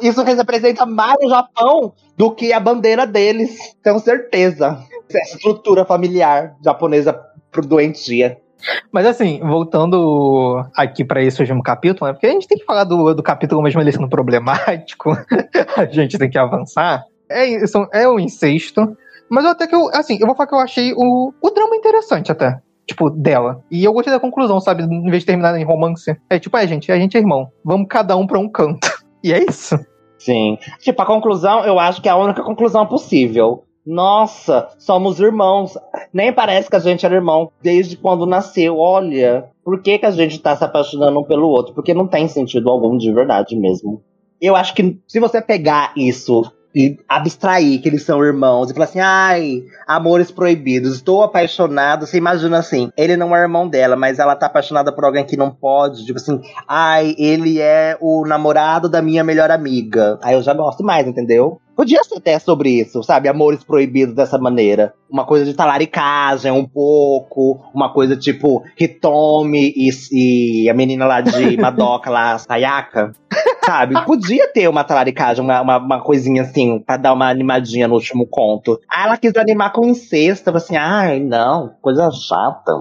Isso 0.00 0.22
representa 0.22 0.86
mais 0.86 1.18
o 1.22 1.28
Japão 1.28 1.92
do 2.16 2.30
que 2.30 2.50
a 2.50 2.58
bandeira 2.58 3.06
deles, 3.06 3.76
tenho 3.82 3.98
certeza. 3.98 4.78
Essa 5.10 5.36
estrutura 5.36 5.84
familiar 5.84 6.56
japonesa 6.64 7.12
pro 7.50 7.66
doentia. 7.66 8.40
Mas 8.92 9.06
assim, 9.06 9.40
voltando 9.40 10.64
aqui 10.76 11.04
para 11.04 11.22
esse 11.22 11.40
último 11.40 11.62
capítulo, 11.62 12.06
né? 12.06 12.12
Porque 12.12 12.26
a 12.26 12.30
gente 12.30 12.48
tem 12.48 12.58
que 12.58 12.64
falar 12.64 12.84
do, 12.84 13.14
do 13.14 13.22
capítulo 13.22 13.62
mesmo 13.62 13.80
ele 13.80 13.92
sendo 13.92 14.08
problemático, 14.08 15.10
a 15.76 15.84
gente 15.86 16.18
tem 16.18 16.30
que 16.30 16.38
avançar. 16.38 17.04
É, 17.30 17.46
isso, 17.46 17.86
é 17.92 18.08
um 18.08 18.18
incesto. 18.18 18.96
Mas 19.28 19.44
até 19.44 19.66
que 19.66 19.74
eu, 19.74 19.88
assim, 19.92 20.18
eu 20.20 20.26
vou 20.26 20.34
falar 20.34 20.48
que 20.48 20.54
eu 20.54 20.60
achei 20.60 20.92
o, 20.96 21.32
o 21.40 21.50
drama 21.50 21.76
interessante 21.76 22.32
até. 22.32 22.60
Tipo, 22.86 23.10
dela. 23.10 23.62
E 23.70 23.84
eu 23.84 23.92
gostei 23.92 24.12
da 24.12 24.18
conclusão, 24.18 24.58
sabe? 24.60 24.82
Em 24.82 25.10
vez 25.10 25.22
de 25.22 25.26
terminar 25.26 25.54
em 25.58 25.64
romance. 25.64 26.16
É 26.30 26.38
tipo, 26.38 26.56
é, 26.56 26.66
gente, 26.66 26.90
a 26.90 26.96
gente 26.96 27.16
é 27.16 27.20
irmão. 27.20 27.48
Vamos 27.62 27.86
cada 27.88 28.16
um 28.16 28.26
pra 28.26 28.38
um 28.38 28.48
canto. 28.48 28.88
E 29.20 29.32
é 29.32 29.42
isso. 29.42 29.76
Sim. 30.16 30.56
Tipo, 30.78 31.02
a 31.02 31.04
conclusão, 31.04 31.64
eu 31.64 31.76
acho 31.76 32.00
que 32.00 32.08
é 32.08 32.12
a 32.12 32.16
única 32.16 32.40
conclusão 32.40 32.86
possível. 32.86 33.64
Nossa, 33.88 34.68
somos 34.78 35.18
irmãos. 35.18 35.72
Nem 36.12 36.30
parece 36.30 36.68
que 36.68 36.76
a 36.76 36.78
gente 36.78 37.06
era 37.06 37.14
irmão 37.14 37.50
desde 37.62 37.96
quando 37.96 38.26
nasceu. 38.26 38.76
Olha, 38.76 39.46
por 39.64 39.80
que, 39.80 39.98
que 39.98 40.04
a 40.04 40.10
gente 40.10 40.38
tá 40.40 40.54
se 40.54 40.62
apaixonando 40.62 41.18
um 41.18 41.24
pelo 41.24 41.48
outro? 41.48 41.72
Porque 41.72 41.94
não 41.94 42.06
tem 42.06 42.28
sentido 42.28 42.68
algum 42.68 42.98
de 42.98 43.10
verdade 43.10 43.56
mesmo. 43.56 44.02
Eu 44.38 44.54
acho 44.54 44.74
que 44.74 45.00
se 45.08 45.18
você 45.18 45.40
pegar 45.40 45.94
isso 45.96 46.52
e 46.74 46.98
abstrair 47.08 47.80
que 47.80 47.88
eles 47.88 48.02
são 48.02 48.22
irmãos 48.22 48.70
e 48.70 48.74
falar 48.74 48.84
assim, 48.84 49.00
ai, 49.00 49.62
amores 49.86 50.30
proibidos, 50.30 50.96
estou 50.96 51.22
apaixonado. 51.22 52.06
Você 52.06 52.18
imagina 52.18 52.58
assim, 52.58 52.90
ele 52.94 53.16
não 53.16 53.34
é 53.34 53.40
irmão 53.40 53.66
dela, 53.66 53.96
mas 53.96 54.18
ela 54.18 54.36
tá 54.36 54.46
apaixonada 54.46 54.92
por 54.92 55.06
alguém 55.06 55.24
que 55.24 55.34
não 55.34 55.50
pode. 55.50 56.04
Tipo 56.04 56.18
assim, 56.18 56.42
ai, 56.68 57.14
ele 57.18 57.58
é 57.58 57.96
o 58.02 58.26
namorado 58.26 58.86
da 58.86 59.00
minha 59.00 59.24
melhor 59.24 59.50
amiga. 59.50 60.18
Aí 60.22 60.34
eu 60.34 60.42
já 60.42 60.52
gosto 60.52 60.84
mais, 60.84 61.06
entendeu? 61.06 61.58
Podia 61.78 62.02
ser 62.02 62.16
até 62.16 62.36
sobre 62.40 62.70
isso, 62.70 63.04
sabe? 63.04 63.28
Amores 63.28 63.62
proibidos 63.62 64.12
dessa 64.12 64.36
maneira. 64.36 64.94
Uma 65.08 65.24
coisa 65.24 65.44
de 65.44 65.54
talaricagem, 65.54 66.50
um 66.50 66.66
pouco. 66.66 67.70
Uma 67.72 67.92
coisa 67.92 68.16
tipo 68.16 68.64
Hitomi 68.76 69.72
e, 69.76 69.88
e 70.10 70.68
a 70.68 70.74
menina 70.74 71.06
lá 71.06 71.20
de 71.20 71.54
Madoka, 71.56 72.10
lá, 72.10 72.36
Sayaka. 72.36 73.12
Sabe? 73.64 73.94
Podia 74.04 74.52
ter 74.52 74.66
uma 74.66 74.82
talaricagem, 74.82 75.44
uma, 75.44 75.60
uma, 75.60 75.76
uma, 75.76 76.00
coisinha 76.02 76.42
assim, 76.42 76.80
pra 76.80 76.96
dar 76.96 77.12
uma 77.12 77.28
animadinha 77.28 77.86
no 77.86 77.94
último 77.94 78.26
conto. 78.26 78.80
Aí 78.90 79.04
ela 79.06 79.16
quis 79.16 79.36
animar 79.36 79.72
com 79.72 79.86
incesto. 79.86 80.50
assim, 80.50 80.76
ai, 80.76 81.20
não, 81.20 81.76
coisa 81.80 82.10
chata. 82.10 82.72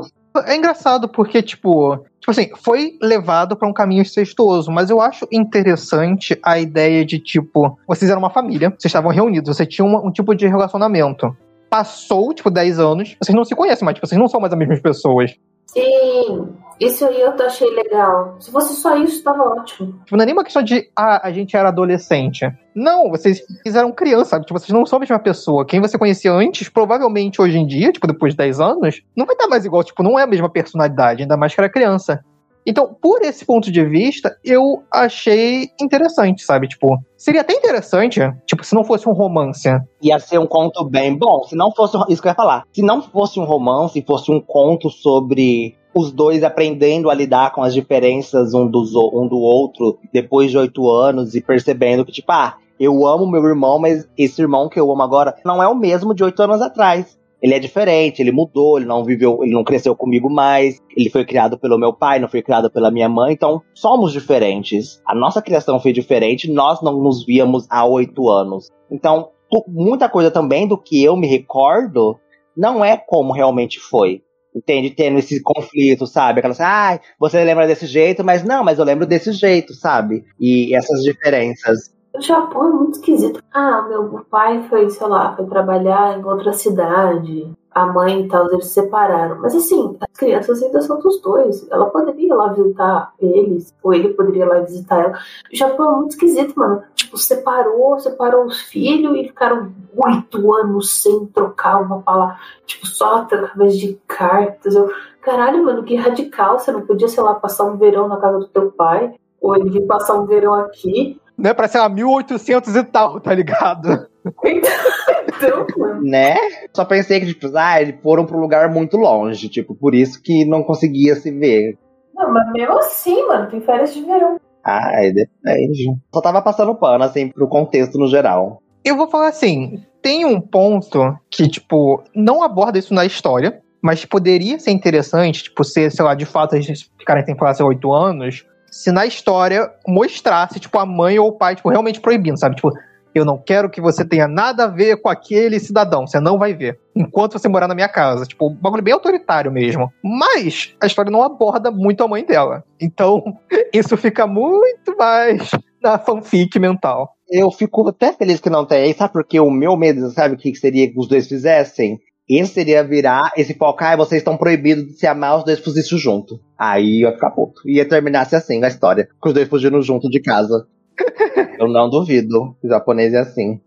É 0.46 0.56
engraçado 0.56 1.08
porque, 1.08 1.42
tipo, 1.42 1.98
tipo 2.20 2.32
assim, 2.32 2.50
foi 2.56 2.98
levado 3.02 3.56
para 3.56 3.68
um 3.68 3.74
caminho 3.74 4.02
incestuoso, 4.02 4.72
mas 4.72 4.90
eu 4.90 5.02
acho 5.02 5.28
interessante 5.32 6.38
a 6.44 6.60
ideia 6.60 7.06
de, 7.06 7.20
tipo, 7.20 7.78
vocês 7.88 8.10
eram 8.10 8.20
uma 8.20 8.30
família, 8.30 8.70
vocês 8.70 8.86
estavam 8.86 9.12
reunidos, 9.12 9.56
você 9.56 9.66
tinha 9.66 9.86
um, 9.86 10.08
um 10.08 10.12
tipo 10.12 10.36
de 10.36 10.48
relacionamento. 10.48 11.36
Passou, 11.70 12.34
tipo, 12.34 12.50
10 12.50 12.80
anos, 12.80 13.16
vocês 13.22 13.36
não 13.36 13.44
se 13.44 13.56
conhecem 13.56 13.86
mais, 13.86 13.96
tipo, 13.96 14.08
vocês 14.08 14.20
não 14.20 14.28
são 14.28 14.40
mais 14.40 14.54
as 14.54 14.60
mesmas 14.60 14.80
pessoas. 14.80 15.36
Sim, 15.68 16.56
isso 16.80 17.06
aí 17.06 17.22
eu 17.22 17.34
achei 17.40 17.70
legal. 17.70 18.38
Se 18.40 18.52
fosse 18.52 18.76
só 18.76 18.96
isso, 18.98 19.24
tava 19.24 19.44
ótimo. 19.44 19.94
Tipo, 20.06 20.16
não 20.16 20.24
é 20.24 20.26
nem 20.26 20.34
uma 20.34 20.44
questão 20.44 20.64
de, 20.64 20.90
ah, 20.96 21.28
a 21.28 21.32
gente 21.32 21.56
era 21.56 21.70
adolescente. 21.70 22.50
Não, 22.74 23.10
vocês 23.10 23.42
eram 23.66 23.92
criança, 23.92 24.32
sabe? 24.32 24.46
Tipo, 24.46 24.60
vocês 24.60 24.70
não 24.70 24.86
são 24.86 24.98
a 24.98 25.00
mesma 25.00 25.20
pessoa. 25.20 25.66
Quem 25.66 25.82
você 25.82 25.98
conhecia 25.98 26.32
antes, 26.32 26.70
provavelmente 26.70 27.42
hoje 27.42 27.58
em 27.58 27.66
dia, 27.66 27.92
tipo, 27.92 28.08
depois 28.08 28.34
de 28.34 28.38
10 28.38 28.60
anos, 28.60 29.02
não 29.16 29.26
vai 29.26 29.36
estar 29.36 29.48
mais 29.48 29.66
igual. 29.66 29.84
Tipo, 29.84 30.04
não 30.04 30.18
é 30.18 30.24
a 30.24 30.28
mesma 30.28 30.50
personalidade, 30.50 31.24
ainda 31.24 31.36
mais 31.36 31.54
que 31.54 31.60
era 31.60 31.70
criança. 31.70 32.24
Então, 32.68 32.94
por 33.02 33.22
esse 33.22 33.46
ponto 33.46 33.72
de 33.72 33.86
vista, 33.86 34.38
eu 34.44 34.84
achei 34.92 35.70
interessante, 35.80 36.44
sabe? 36.44 36.68
Tipo, 36.68 37.00
seria 37.16 37.40
até 37.40 37.54
interessante, 37.54 38.20
tipo, 38.46 38.62
se 38.66 38.76
não 38.76 38.84
fosse 38.84 39.08
um 39.08 39.14
romance. 39.14 39.70
Ia 40.02 40.20
ser 40.20 40.38
um 40.38 40.46
conto 40.46 40.84
bem 40.84 41.16
bom. 41.16 41.44
Se 41.44 41.56
não 41.56 41.72
fosse. 41.72 41.98
Isso 42.10 42.22
que 42.22 42.28
eu 42.28 42.32
ia 42.32 42.36
falar. 42.36 42.64
Se 42.74 42.82
não 42.82 43.02
fosse 43.02 43.40
um 43.40 43.46
romance, 43.46 44.04
fosse 44.06 44.30
um 44.30 44.42
conto 44.42 44.90
sobre 44.90 45.78
os 45.96 46.12
dois 46.12 46.44
aprendendo 46.44 47.10
a 47.10 47.14
lidar 47.14 47.54
com 47.54 47.64
as 47.64 47.74
diferenças 47.74 48.54
um, 48.54 48.68
dos, 48.68 48.94
um 48.94 49.28
do 49.28 49.38
outro 49.38 49.98
depois 50.12 50.52
de 50.52 50.58
oito 50.58 50.92
anos 50.92 51.36
e 51.36 51.42
percebendo 51.42 52.04
que, 52.04 52.12
tipo, 52.12 52.32
ah, 52.34 52.58
eu 52.78 53.08
amo 53.08 53.26
meu 53.26 53.44
irmão, 53.46 53.80
mas 53.80 54.06
esse 54.18 54.42
irmão 54.42 54.68
que 54.68 54.80
eu 54.80 54.92
amo 54.92 55.02
agora 55.02 55.36
não 55.46 55.64
é 55.64 55.68
o 55.68 55.74
mesmo 55.74 56.14
de 56.14 56.24
oito 56.24 56.44
anos 56.44 56.62
atrás. 56.62 57.18
Ele 57.42 57.54
é 57.54 57.60
diferente, 57.60 58.22
ele 58.22 58.32
mudou, 58.32 58.78
ele 58.78 58.88
não 58.88 59.04
viveu, 59.04 59.44
ele 59.44 59.54
não 59.54 59.64
cresceu 59.64 59.96
comigo 59.96 60.30
mais, 60.30 60.82
ele 60.96 61.10
foi 61.10 61.26
criado 61.26 61.58
pelo 61.58 61.78
meu 61.78 61.94
pai, 61.94 62.20
não 62.20 62.28
foi 62.28 62.42
criado 62.42 62.70
pela 62.70 62.90
minha 62.90 63.08
mãe, 63.08 63.34
então 63.34 63.62
somos 63.76 64.12
diferentes. 64.12 65.02
A 65.06 65.14
nossa 65.14 65.42
criação 65.42 65.80
foi 65.80 65.94
diferente, 65.94 66.52
nós 66.52 66.82
não 66.82 67.02
nos 67.02 67.26
víamos 67.26 67.68
há 67.70 67.86
oito 67.86 68.30
anos. 68.30 68.70
Então, 68.92 69.30
muita 69.68 70.10
coisa 70.10 70.32
também 70.32 70.68
do 70.68 70.78
que 70.78 71.04
eu 71.04 71.16
me 71.16 71.28
recordo 71.28 72.20
não 72.56 72.84
é 72.84 72.98
como 72.98 73.34
realmente 73.34 73.80
foi. 73.80 74.24
Entende? 74.56 74.90
Tendo 74.90 75.20
esse 75.20 75.40
conflito, 75.44 76.08
sabe? 76.08 76.40
Aquela 76.40 76.54
assim, 76.54 76.64
ah, 76.64 77.00
você 77.20 77.44
lembra 77.44 77.68
desse 77.68 77.86
jeito, 77.86 78.24
mas 78.24 78.44
não, 78.44 78.64
mas 78.64 78.80
eu 78.80 78.86
lembro 78.86 79.06
desse 79.06 79.32
jeito, 79.32 79.74
sabe? 79.76 80.24
E 80.40 80.76
essas 80.76 81.04
diferenças. 81.04 81.96
O 82.18 82.22
Japão 82.22 82.68
é 82.68 82.72
muito 82.72 82.96
esquisito. 82.96 83.44
Ah, 83.54 83.84
meu 83.84 84.26
pai 84.28 84.64
foi, 84.68 84.90
sei 84.90 85.08
lá, 85.08 85.36
foi 85.36 85.46
trabalhar 85.46 86.18
em 86.18 86.26
outra 86.26 86.52
cidade. 86.52 87.52
A 87.70 87.86
mãe 87.86 88.22
e 88.22 88.28
tal, 88.28 88.52
eles 88.52 88.66
se 88.66 88.74
separaram. 88.74 89.40
Mas 89.40 89.56
assim, 89.56 89.96
as 90.02 90.18
crianças 90.18 90.64
ainda 90.64 90.82
são 90.82 91.00
dos 91.00 91.22
dois. 91.22 91.70
Ela 91.70 91.86
poderia 91.92 92.28
ir 92.28 92.34
lá 92.34 92.48
visitar 92.52 93.14
eles, 93.20 93.72
ou 93.84 93.94
ele 93.94 94.16
poderia 94.16 94.46
ir 94.46 94.48
lá 94.48 94.60
visitar 94.62 95.00
ela. 95.00 95.20
O 95.54 95.56
Japão 95.56 95.94
é 95.94 95.96
muito 95.98 96.12
esquisito, 96.12 96.56
mano. 96.58 96.82
Tipo, 96.96 97.20
separou, 97.20 98.00
separou 98.00 98.46
os 98.46 98.62
filhos 98.62 99.16
e 99.16 99.26
ficaram 99.26 99.72
oito 99.96 100.56
anos 100.56 100.90
sem 100.90 101.24
trocar 101.28 101.80
uma 101.84 102.02
palavra. 102.02 102.38
Tipo, 102.66 102.88
só 102.88 103.18
através 103.18 103.78
de 103.78 103.94
cartas. 104.08 104.76
Eu, 104.76 104.92
caralho, 105.22 105.64
mano, 105.64 105.84
que 105.84 105.96
radical. 105.96 106.58
Você 106.58 106.72
não 106.72 106.82
podia, 106.82 107.08
sei 107.08 107.22
lá, 107.22 107.36
passar 107.36 107.66
um 107.66 107.78
verão 107.78 108.08
na 108.08 108.18
casa 108.18 108.40
do 108.40 108.48
teu 108.48 108.72
pai, 108.72 109.14
ou 109.40 109.56
ele 109.56 109.70
vir 109.70 109.86
passar 109.86 110.16
um 110.16 110.26
verão 110.26 110.56
aqui 110.56 111.22
né, 111.38 111.54
pra 111.54 111.68
ser 111.68 111.80
lá 111.80 111.88
1800 111.88 112.76
e 112.76 112.84
tal, 112.84 113.20
tá 113.20 113.34
ligado? 113.34 114.08
então, 114.36 115.68
né? 116.02 116.36
Só 116.74 116.84
pensei 116.84 117.20
que, 117.20 117.28
tipo, 117.28 117.50
ah, 117.56 117.82
eles 117.82 117.96
foram 118.02 118.26
pra 118.26 118.38
um 118.38 118.42
lugar 118.42 118.70
muito 118.70 118.98
longe, 118.98 119.48
tipo, 119.48 119.76
por 119.76 119.94
isso 119.94 120.22
que 120.22 120.46
não 120.46 120.64
conseguia 120.64 121.16
se 121.16 121.32
ver. 121.32 121.78
Não, 122.16 122.34
mas 122.34 122.52
mesmo 122.52 122.78
assim, 122.80 123.28
mano, 123.28 123.50
tem 123.50 123.62
férias 123.62 123.94
de 123.94 124.04
verão. 124.04 124.40
Ai, 124.64 125.12
depende. 125.12 125.96
Só 126.14 126.20
tava 126.22 126.42
passando 126.42 126.76
pano, 126.76 127.04
assim, 127.04 127.30
pro 127.30 127.48
contexto 127.48 127.98
no 127.98 128.08
geral. 128.08 128.62
Eu 128.84 128.98
vou 128.98 129.08
falar 129.08 129.30
assim, 129.30 129.84
tem 130.02 130.26
um 130.26 130.42
ponto 130.42 131.16
que, 131.30 131.48
tipo, 131.48 132.04
não 132.16 132.42
aborda 132.42 132.80
isso 132.80 132.94
na 132.94 133.06
história, 133.06 133.62
mas 133.82 134.04
poderia 134.04 134.60
ser 134.60 134.72
interessante, 134.72 135.44
tipo, 135.44 135.64
ser, 135.64 135.92
sei 135.92 136.04
lá, 136.04 136.16
de 136.16 136.26
fato, 136.26 136.56
a 136.56 136.60
gente 136.60 136.90
ficar 136.98 137.20
em 137.20 137.26
temporada 137.26 137.62
há 137.62 137.68
oito 137.68 137.94
anos, 137.94 138.46
se 138.72 138.92
na 138.92 139.06
história 139.06 139.72
mostrasse, 139.88 140.60
tipo, 140.60 140.78
a 140.80 140.86
mãe 140.86 141.18
ou 141.20 141.30
o 141.30 141.38
pai, 141.38 141.56
tipo, 141.56 141.70
realmente 141.70 142.00
proibindo, 142.02 142.38
sabe? 142.40 142.56
Tipo, 142.56 142.72
Eu 143.16 143.26
não 143.26 143.38
quero 143.40 143.68
que 143.70 143.82
você 143.82 144.06
tenha 144.06 144.28
nada 144.28 144.66
a 144.66 144.68
ver 144.68 145.02
com 145.02 145.10
aquele 145.10 145.60
cidadão. 145.60 146.06
Você 146.06 146.20
não 146.20 146.38
vai 146.38 146.54
ver. 146.54 146.80
Enquanto 146.96 147.34
você 147.34 147.48
morar 147.48 147.68
na 147.68 147.74
minha 147.74 147.90
casa. 147.90 148.26
Tipo, 148.26 148.50
um 148.50 148.54
bagulho 148.54 148.84
bem 148.84 148.94
autoritário 148.94 149.52
mesmo. 149.52 149.92
Mas 150.04 150.76
a 150.80 150.86
história 150.86 151.12
não 151.12 151.24
aborda 151.24 151.72
muito 151.72 152.04
a 152.04 152.08
mãe 152.08 152.24
dela. 152.24 152.64
Então, 152.80 153.24
isso 153.74 153.98
fica 153.98 154.28
muito 154.28 154.96
mais 154.98 155.50
na 155.82 155.98
fanfic 155.98 156.60
mental. 156.60 157.10
Eu 157.30 157.50
fico 157.52 157.88
até 157.90 158.14
feliz 158.14 158.40
que 158.40 158.50
não 158.52 158.66
tem. 158.66 158.94
Sabe 158.94 159.14
porque 159.14 159.40
o 159.40 159.50
meu 159.50 159.76
medo, 159.76 160.12
sabe 160.12 160.36
o 160.36 160.38
que 160.38 160.54
seria 160.56 160.88
que 160.92 161.00
os 161.00 161.08
dois 161.08 161.28
fizessem? 161.28 162.00
Esse 162.30 162.54
seria 162.54 162.84
virar 162.84 163.32
esse 163.38 163.54
foco, 163.54 163.84
ah, 163.84 163.96
vocês 163.96 164.20
estão 164.20 164.36
proibidos 164.36 164.86
de 164.86 164.94
se 164.94 165.08
amar, 165.08 165.38
os 165.38 165.46
dois 165.46 165.60
fuzissem 165.60 165.98
junto. 165.98 166.40
Aí 166.58 167.02
ia 167.02 167.14
ficar 167.14 167.32
puto. 167.32 167.62
Ia 167.66 167.88
terminar-se 167.88 168.36
assim 168.36 168.62
a 168.64 168.68
história. 168.68 169.08
Com 169.20 169.30
os 169.30 169.34
dois 169.34 169.48
fugindo 169.48 169.82
junto 169.82 170.10
de 170.10 170.20
casa. 170.20 170.68
Eu 171.58 171.68
não 171.70 171.90
duvido. 171.90 172.56
O 172.62 172.68
japonês 172.68 173.14
é 173.14 173.20
assim. 173.20 173.62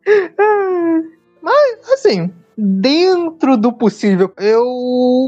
Mas, 1.42 1.90
assim, 1.92 2.30
dentro 2.56 3.56
do 3.56 3.72
possível, 3.72 4.30
eu 4.38 4.62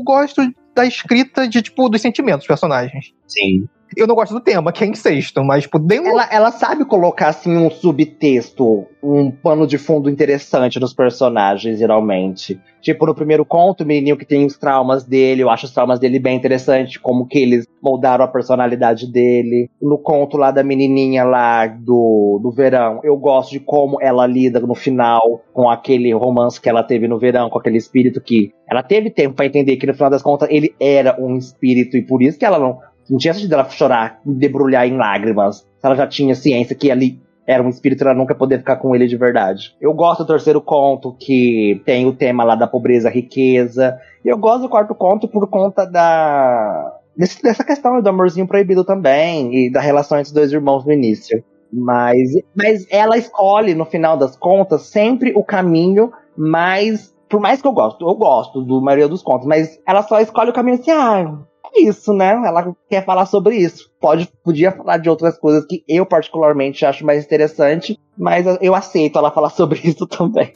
gosto 0.05 0.43
da 0.75 0.85
escrita 0.85 1.49
de, 1.49 1.63
tipo, 1.63 1.89
dos 1.89 2.01
sentimentos 2.01 2.41
dos 2.41 2.47
personagens. 2.47 3.13
Sim. 3.27 3.67
Eu 3.97 4.07
não 4.07 4.15
gosto 4.15 4.35
do 4.35 4.41
tema, 4.41 4.73
que 4.73 4.85
é 4.85 4.87
incesto, 4.87 5.43
mas, 5.45 5.65
tipo, 5.65 5.79
dentro... 5.79 6.09
Ela, 6.09 6.29
ela 6.31 6.51
sabe 6.51 6.85
colocar, 6.85 7.29
assim, 7.29 7.57
um 7.57 7.71
subtexto, 7.71 8.87
um 9.03 9.31
pano 9.31 9.67
de 9.67 9.79
fundo 9.79 10.09
interessante 10.09 10.81
nos 10.81 10.95
personagens, 10.95 11.79
geralmente. 11.79 12.61
Tipo, 12.81 13.07
no 13.07 13.15
primeiro 13.15 13.45
conto, 13.45 13.85
o 13.85 13.87
menininho 13.87 14.17
que 14.17 14.25
tem 14.25 14.45
os 14.45 14.57
traumas 14.57 15.05
dele, 15.05 15.43
eu 15.43 15.51
acho 15.51 15.67
os 15.67 15.73
traumas 15.73 16.01
dele 16.01 16.19
bem 16.19 16.37
interessante, 16.37 16.99
como 16.99 17.27
que 17.27 17.39
eles 17.39 17.65
moldaram 17.81 18.25
a 18.25 18.29
personalidade 18.29 19.11
dele. 19.11 19.71
No 19.81 19.99
conto 19.99 20.37
lá 20.37 20.51
da 20.51 20.65
menininha 20.65 21.23
lá 21.23 21.67
do, 21.67 22.41
do 22.43 22.51
verão, 22.51 23.01
eu 23.05 23.17
gosto 23.17 23.53
de 23.53 23.61
como 23.61 23.99
ela 24.01 24.27
lida 24.27 24.59
no 24.59 24.75
final 24.75 25.43
com 25.53 25.71
aquele 25.71 26.13
romance 26.13 26.61
que 26.61 26.69
ela 26.69 26.83
teve 26.83 27.07
no 27.07 27.19
verão, 27.19 27.49
com 27.49 27.59
aquele 27.59 27.79
espírito 27.79 28.21
que 28.21 28.53
ela 28.69 28.83
teve 28.83 29.11
tempo 29.11 29.37
para 29.37 29.47
entender 29.47 29.77
que 29.77 29.87
no 29.87 29.95
final 29.95 30.11
das 30.11 30.23
contas 30.23 30.49
ele 30.51 30.75
era 30.81 31.17
um 31.21 31.37
espírito 31.37 31.97
e 31.97 32.03
por 32.03 32.23
isso 32.23 32.39
que 32.39 32.45
ela 32.45 32.59
não 32.59 32.79
não 33.13 33.19
tinha 33.19 33.35
sentido 33.35 33.53
ela 33.53 33.69
chorar, 33.69 34.21
debrulhar 34.25 34.89
em 34.89 34.97
lágrimas. 34.97 35.69
Ela 35.83 35.95
já 35.95 36.07
tinha 36.07 36.35
ciência 36.35 36.75
que 36.75 36.91
ali 36.91 37.21
era 37.47 37.63
um 37.63 37.69
espírito, 37.69 38.03
ela 38.05 38.15
nunca 38.15 38.35
poder 38.35 38.57
ficar 38.59 38.77
com 38.77 38.97
ele 38.97 39.07
de 39.07 39.19
verdade. 39.19 39.77
Eu 39.79 39.93
gosto 39.93 40.25
do 40.25 40.29
terceiro 40.29 40.63
conto, 40.63 41.15
que 41.21 41.83
tem 41.85 42.07
o 42.07 42.15
tema 42.15 42.43
lá 42.43 42.55
da 42.55 42.67
pobreza, 42.67 43.11
riqueza. 43.11 43.99
E 44.25 44.29
eu 44.29 44.39
gosto 44.39 44.63
do 44.63 44.69
quarto 44.71 44.95
conto 44.95 45.29
por 45.29 45.47
conta 45.47 45.85
da. 45.85 47.01
Dessa 47.15 47.63
questão 47.63 48.01
do 48.01 48.09
amorzinho 48.09 48.47
proibido 48.49 48.83
também, 48.83 49.67
e 49.67 49.71
da 49.71 49.83
relação 49.83 50.17
entre 50.17 50.29
os 50.29 50.33
dois 50.33 50.51
irmãos 50.51 50.87
no 50.87 50.93
início. 50.93 51.45
Mas, 51.71 52.31
mas 52.57 52.87
ela 52.91 53.19
escolhe, 53.19 53.75
no 53.75 53.85
final 53.85 54.17
das 54.17 54.37
contas, 54.37 54.87
sempre 54.87 55.35
o 55.37 55.45
caminho 55.45 56.11
mais. 56.35 57.13
Por 57.29 57.41
mais 57.41 57.61
que 57.61 57.69
eu 57.69 57.73
gosto, 57.73 58.09
eu 58.09 58.15
gosto 58.15 58.63
do 58.63 58.81
maioria 58.81 59.09
dos 59.09 59.23
contos, 59.23 59.47
mas 59.47 59.79
ela 59.87 60.03
só 60.03 60.19
escolhe 60.19 60.49
o 60.51 60.55
caminho 60.55 60.79
assim, 60.79 60.91
ah, 60.91 61.39
isso, 61.77 62.13
né? 62.13 62.31
Ela 62.45 62.75
quer 62.89 63.05
falar 63.05 63.27
sobre 63.27 63.57
isso. 63.57 63.91
Pode, 64.01 64.29
podia 64.45 64.73
falar 64.73 64.99
de 64.99 65.09
outras 65.09 65.39
coisas 65.39 65.65
que 65.67 65.85
eu 65.89 66.05
particularmente 66.05 66.85
acho 66.85 67.05
mais 67.05 67.25
interessante, 67.25 67.99
mas 68.17 68.47
eu 68.61 68.75
aceito 68.75 69.19
ela 69.19 69.31
falar 69.31 69.51
sobre 69.51 69.81
isso 69.85 70.07
também. 70.07 70.53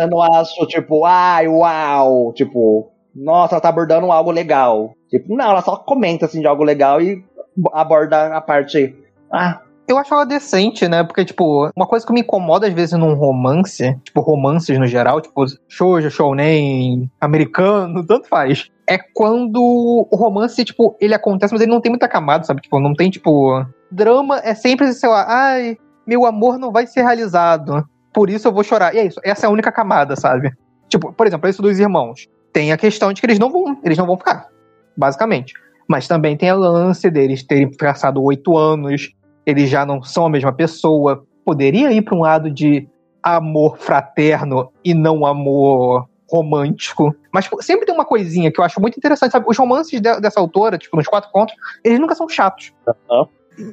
eu 0.00 0.08
não 0.08 0.22
acho, 0.22 0.66
tipo, 0.66 1.04
ai, 1.04 1.48
uau, 1.48 2.32
tipo, 2.32 2.90
nossa, 3.14 3.54
ela 3.54 3.60
tá 3.60 3.68
abordando 3.68 4.10
algo 4.10 4.30
legal. 4.30 4.94
Tipo, 5.08 5.34
não, 5.34 5.50
ela 5.50 5.62
só 5.62 5.76
comenta 5.76 6.26
assim 6.26 6.40
de 6.40 6.46
algo 6.46 6.64
legal 6.64 7.00
e 7.00 7.24
aborda 7.72 8.36
a 8.36 8.40
parte. 8.40 8.96
Ah, 9.30 9.62
eu 9.92 9.98
acho 9.98 10.12
ela 10.12 10.24
decente, 10.24 10.88
né? 10.88 11.04
Porque, 11.04 11.24
tipo, 11.24 11.70
uma 11.76 11.86
coisa 11.86 12.06
que 12.06 12.12
me 12.12 12.20
incomoda 12.20 12.66
às 12.66 12.72
vezes 12.72 12.98
num 12.98 13.14
romance, 13.14 13.96
tipo, 14.02 14.20
romances 14.20 14.78
no 14.78 14.86
geral, 14.86 15.20
tipo, 15.20 15.44
shoujo, 15.68 16.10
shounen, 16.10 17.10
americano, 17.20 18.04
tanto 18.06 18.28
faz. 18.28 18.70
É 18.88 18.98
quando 18.98 19.60
o 19.62 20.16
romance, 20.16 20.64
tipo, 20.64 20.96
ele 21.00 21.14
acontece, 21.14 21.52
mas 21.52 21.62
ele 21.62 21.70
não 21.70 21.80
tem 21.80 21.90
muita 21.90 22.08
camada, 22.08 22.44
sabe? 22.44 22.62
Tipo, 22.62 22.80
não 22.80 22.94
tem, 22.94 23.10
tipo. 23.10 23.64
Drama 23.90 24.40
é 24.42 24.54
sempre, 24.54 24.92
sei 24.92 25.08
lá, 25.08 25.26
ai, 25.28 25.76
meu 26.06 26.26
amor 26.26 26.58
não 26.58 26.72
vai 26.72 26.86
ser 26.86 27.02
realizado. 27.02 27.86
Por 28.12 28.28
isso 28.28 28.48
eu 28.48 28.52
vou 28.52 28.64
chorar. 28.64 28.94
E 28.94 28.98
é 28.98 29.06
isso, 29.06 29.20
essa 29.24 29.46
é 29.46 29.48
a 29.48 29.52
única 29.52 29.70
camada, 29.70 30.16
sabe? 30.16 30.52
Tipo, 30.88 31.12
por 31.12 31.26
exemplo, 31.26 31.48
isso 31.48 31.62
dos 31.62 31.78
irmãos. 31.78 32.28
Tem 32.52 32.72
a 32.72 32.76
questão 32.76 33.12
de 33.12 33.20
que 33.20 33.26
eles 33.26 33.38
não 33.38 33.50
vão, 33.50 33.78
eles 33.82 33.96
não 33.96 34.06
vão 34.06 34.18
ficar, 34.18 34.48
basicamente. 34.96 35.54
Mas 35.88 36.06
também 36.06 36.36
tem 36.36 36.50
a 36.50 36.54
lance 36.54 37.10
deles 37.10 37.42
terem 37.42 37.70
passado 37.74 38.22
oito 38.22 38.56
anos, 38.56 39.10
eles 39.46 39.68
já 39.68 39.84
não 39.84 40.02
são 40.02 40.26
a 40.26 40.30
mesma 40.30 40.52
pessoa. 40.52 41.24
Poderia 41.44 41.92
ir 41.92 42.02
para 42.02 42.14
um 42.14 42.20
lado 42.20 42.50
de 42.50 42.88
amor 43.22 43.76
fraterno 43.78 44.70
e 44.84 44.94
não 44.94 45.24
amor 45.24 46.08
romântico. 46.30 47.14
Mas 47.32 47.44
tipo, 47.44 47.62
sempre 47.62 47.84
tem 47.84 47.94
uma 47.94 48.04
coisinha 48.04 48.50
que 48.50 48.58
eu 48.58 48.64
acho 48.64 48.80
muito 48.80 48.96
interessante, 48.96 49.32
sabe? 49.32 49.46
Os 49.48 49.58
romances 49.58 50.00
de, 50.00 50.20
dessa 50.20 50.40
autora, 50.40 50.78
tipo, 50.78 50.96
nos 50.96 51.06
quatro 51.06 51.30
contos, 51.30 51.54
eles 51.84 52.00
nunca 52.00 52.14
são 52.14 52.28
chatos. 52.28 52.72
Uhum. 53.10 53.26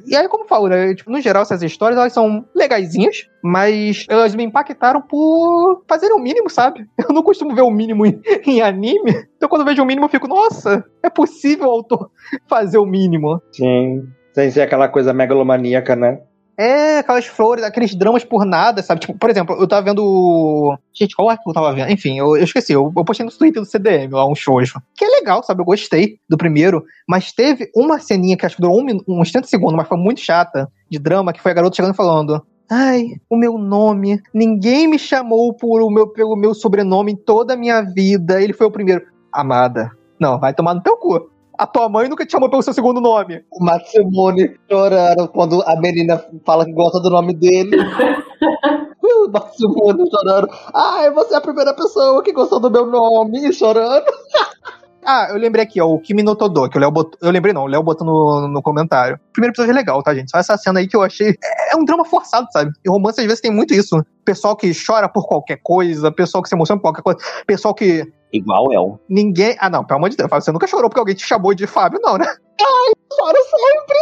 E 0.06 0.14
aí, 0.14 0.28
como 0.28 0.44
eu 0.44 0.48
falo, 0.48 0.68
né? 0.68 0.94
Tipo, 0.94 1.10
no 1.10 1.20
geral, 1.20 1.42
essas 1.42 1.62
histórias, 1.62 1.98
elas 1.98 2.12
são 2.12 2.44
legaisinhas, 2.54 3.26
mas 3.42 4.04
elas 4.08 4.34
me 4.34 4.44
impactaram 4.44 5.00
por 5.00 5.82
fazerem 5.88 6.14
o 6.14 6.18
mínimo, 6.20 6.50
sabe? 6.50 6.86
Eu 7.08 7.14
não 7.14 7.22
costumo 7.22 7.54
ver 7.54 7.62
o 7.62 7.70
mínimo 7.70 8.04
em, 8.04 8.20
em 8.46 8.60
anime, 8.60 9.26
então 9.36 9.48
quando 9.48 9.62
eu 9.62 9.66
vejo 9.66 9.82
o 9.82 9.86
mínimo 9.86 10.04
eu 10.04 10.10
fico, 10.10 10.28
nossa, 10.28 10.84
é 11.02 11.08
possível 11.08 11.68
o 11.68 11.70
autor 11.70 12.10
fazer 12.46 12.78
o 12.78 12.86
mínimo. 12.86 13.40
Sim. 13.52 14.06
Sem 14.32 14.50
ser 14.50 14.62
aquela 14.62 14.88
coisa 14.88 15.12
megalomaníaca, 15.12 15.96
né? 15.96 16.20
É, 16.60 16.98
aquelas 16.98 17.24
flores, 17.24 17.64
aqueles 17.64 17.94
dramas 17.94 18.22
por 18.22 18.44
nada, 18.44 18.82
sabe? 18.82 19.00
Tipo, 19.00 19.14
por 19.14 19.30
exemplo, 19.30 19.56
eu 19.58 19.66
tava 19.66 19.80
vendo. 19.80 20.76
Gente, 20.92 21.16
qual 21.16 21.30
é 21.30 21.36
que 21.36 21.48
eu 21.48 21.54
tava 21.54 21.72
vendo? 21.72 21.90
Enfim, 21.90 22.18
eu, 22.18 22.36
eu 22.36 22.44
esqueci. 22.44 22.74
Eu, 22.74 22.92
eu, 22.94 23.02
postei 23.02 23.24
no 23.24 23.32
Twitter 23.32 23.62
do 23.62 23.66
CDM 23.66 24.12
lá 24.12 24.28
um 24.28 24.34
shoujo. 24.34 24.78
Que 24.94 25.06
é 25.06 25.08
legal, 25.08 25.42
sabe? 25.42 25.62
Eu 25.62 25.64
gostei 25.64 26.18
do 26.28 26.36
primeiro. 26.36 26.84
Mas 27.08 27.32
teve 27.32 27.70
uma 27.74 27.98
ceninha 27.98 28.36
que 28.36 28.44
acho 28.44 28.56
que 28.56 28.60
durou 28.60 28.78
um, 28.78 29.00
uns 29.08 29.32
30 29.32 29.48
segundos, 29.48 29.74
mas 29.74 29.88
foi 29.88 29.96
muito 29.96 30.20
chata, 30.20 30.70
de 30.90 30.98
drama, 30.98 31.32
que 31.32 31.40
foi 31.40 31.52
a 31.52 31.54
garota 31.54 31.76
chegando 31.76 31.94
e 31.94 31.96
falando. 31.96 32.44
Ai, 32.70 33.04
o 33.30 33.36
meu 33.36 33.56
nome. 33.56 34.20
Ninguém 34.34 34.86
me 34.86 34.98
chamou 34.98 35.54
por 35.54 35.80
o 35.80 35.88
meu, 35.88 36.08
pelo 36.08 36.36
meu 36.36 36.52
sobrenome 36.52 37.12
em 37.12 37.16
toda 37.16 37.54
a 37.54 37.56
minha 37.56 37.80
vida. 37.80 38.38
Ele 38.42 38.52
foi 38.52 38.66
o 38.66 38.70
primeiro. 38.70 39.06
Amada. 39.32 39.90
Não, 40.20 40.38
vai 40.38 40.52
tomar 40.52 40.74
no 40.74 40.82
teu 40.82 40.98
cu 40.98 41.30
a 41.60 41.66
tua 41.66 41.90
mãe 41.90 42.08
nunca 42.08 42.24
te 42.24 42.32
chamou 42.32 42.48
pelo 42.48 42.62
seu 42.62 42.72
segundo 42.72 43.02
nome. 43.02 43.44
O 43.50 43.62
Matsumune 43.62 44.56
chorando 44.66 45.28
quando 45.28 45.62
a 45.66 45.78
menina 45.78 46.24
fala 46.46 46.64
que 46.64 46.72
gosta 46.72 46.98
do 47.00 47.10
nome 47.10 47.34
dele. 47.34 47.76
o 49.04 49.28
Matsumune 49.30 50.08
chorando. 50.10 50.48
Ai, 50.72 51.10
você 51.10 51.34
é 51.34 51.36
a 51.36 51.40
primeira 51.42 51.74
pessoa 51.74 52.22
que 52.22 52.32
gostou 52.32 52.60
do 52.60 52.70
meu 52.70 52.86
nome, 52.86 53.52
chorando. 53.52 54.06
Ah, 55.02 55.28
eu 55.30 55.38
lembrei 55.38 55.64
aqui, 55.64 55.80
ó, 55.80 55.86
o 55.86 55.98
Kimi 55.98 56.22
no 56.22 56.36
Todo, 56.36 56.68
que 56.68 56.76
o 56.76 56.80
Léo 56.80 56.90
botou. 56.90 57.18
Eu 57.22 57.30
lembrei 57.30 57.54
não, 57.54 57.62
o 57.62 57.66
Léo 57.66 57.82
botou 57.82 58.06
no, 58.06 58.48
no 58.48 58.62
comentário. 58.62 59.16
O 59.16 59.32
primeiro 59.32 59.52
episódio 59.52 59.72
é 59.72 59.74
legal, 59.74 60.02
tá, 60.02 60.14
gente? 60.14 60.30
Só 60.30 60.36
essa 60.36 60.58
cena 60.58 60.78
aí 60.78 60.86
que 60.86 60.94
eu 60.94 61.02
achei. 61.02 61.30
É, 61.42 61.72
é 61.72 61.76
um 61.76 61.86
drama 61.86 62.04
forçado, 62.04 62.46
sabe? 62.52 62.70
E 62.84 62.90
romance 62.90 63.18
às 63.18 63.26
vezes 63.26 63.40
tem 63.40 63.50
muito 63.50 63.72
isso. 63.72 64.04
Pessoal 64.26 64.54
que 64.54 64.70
chora 64.74 65.08
por 65.08 65.26
qualquer 65.26 65.58
coisa, 65.62 66.12
pessoal 66.12 66.42
que 66.42 66.50
se 66.50 66.54
emociona 66.54 66.78
por 66.78 66.92
qualquer 66.92 67.02
coisa, 67.02 67.18
pessoal 67.46 67.72
que 67.72 68.06
Igual 68.32 68.72
eu. 68.72 69.00
Ninguém. 69.08 69.56
Ah, 69.58 69.68
não, 69.68 69.84
pelo 69.84 69.98
amor 69.98 70.10
de 70.10 70.16
Deus, 70.16 70.30
você 70.30 70.52
nunca 70.52 70.66
chorou 70.66 70.88
porque 70.88 71.00
alguém 71.00 71.14
te 71.14 71.26
chamou 71.26 71.52
de 71.54 71.66
Fábio, 71.66 72.00
não, 72.02 72.16
né? 72.16 72.26
Ai, 72.26 72.92
choro 73.12 73.38
sempre! 73.50 73.98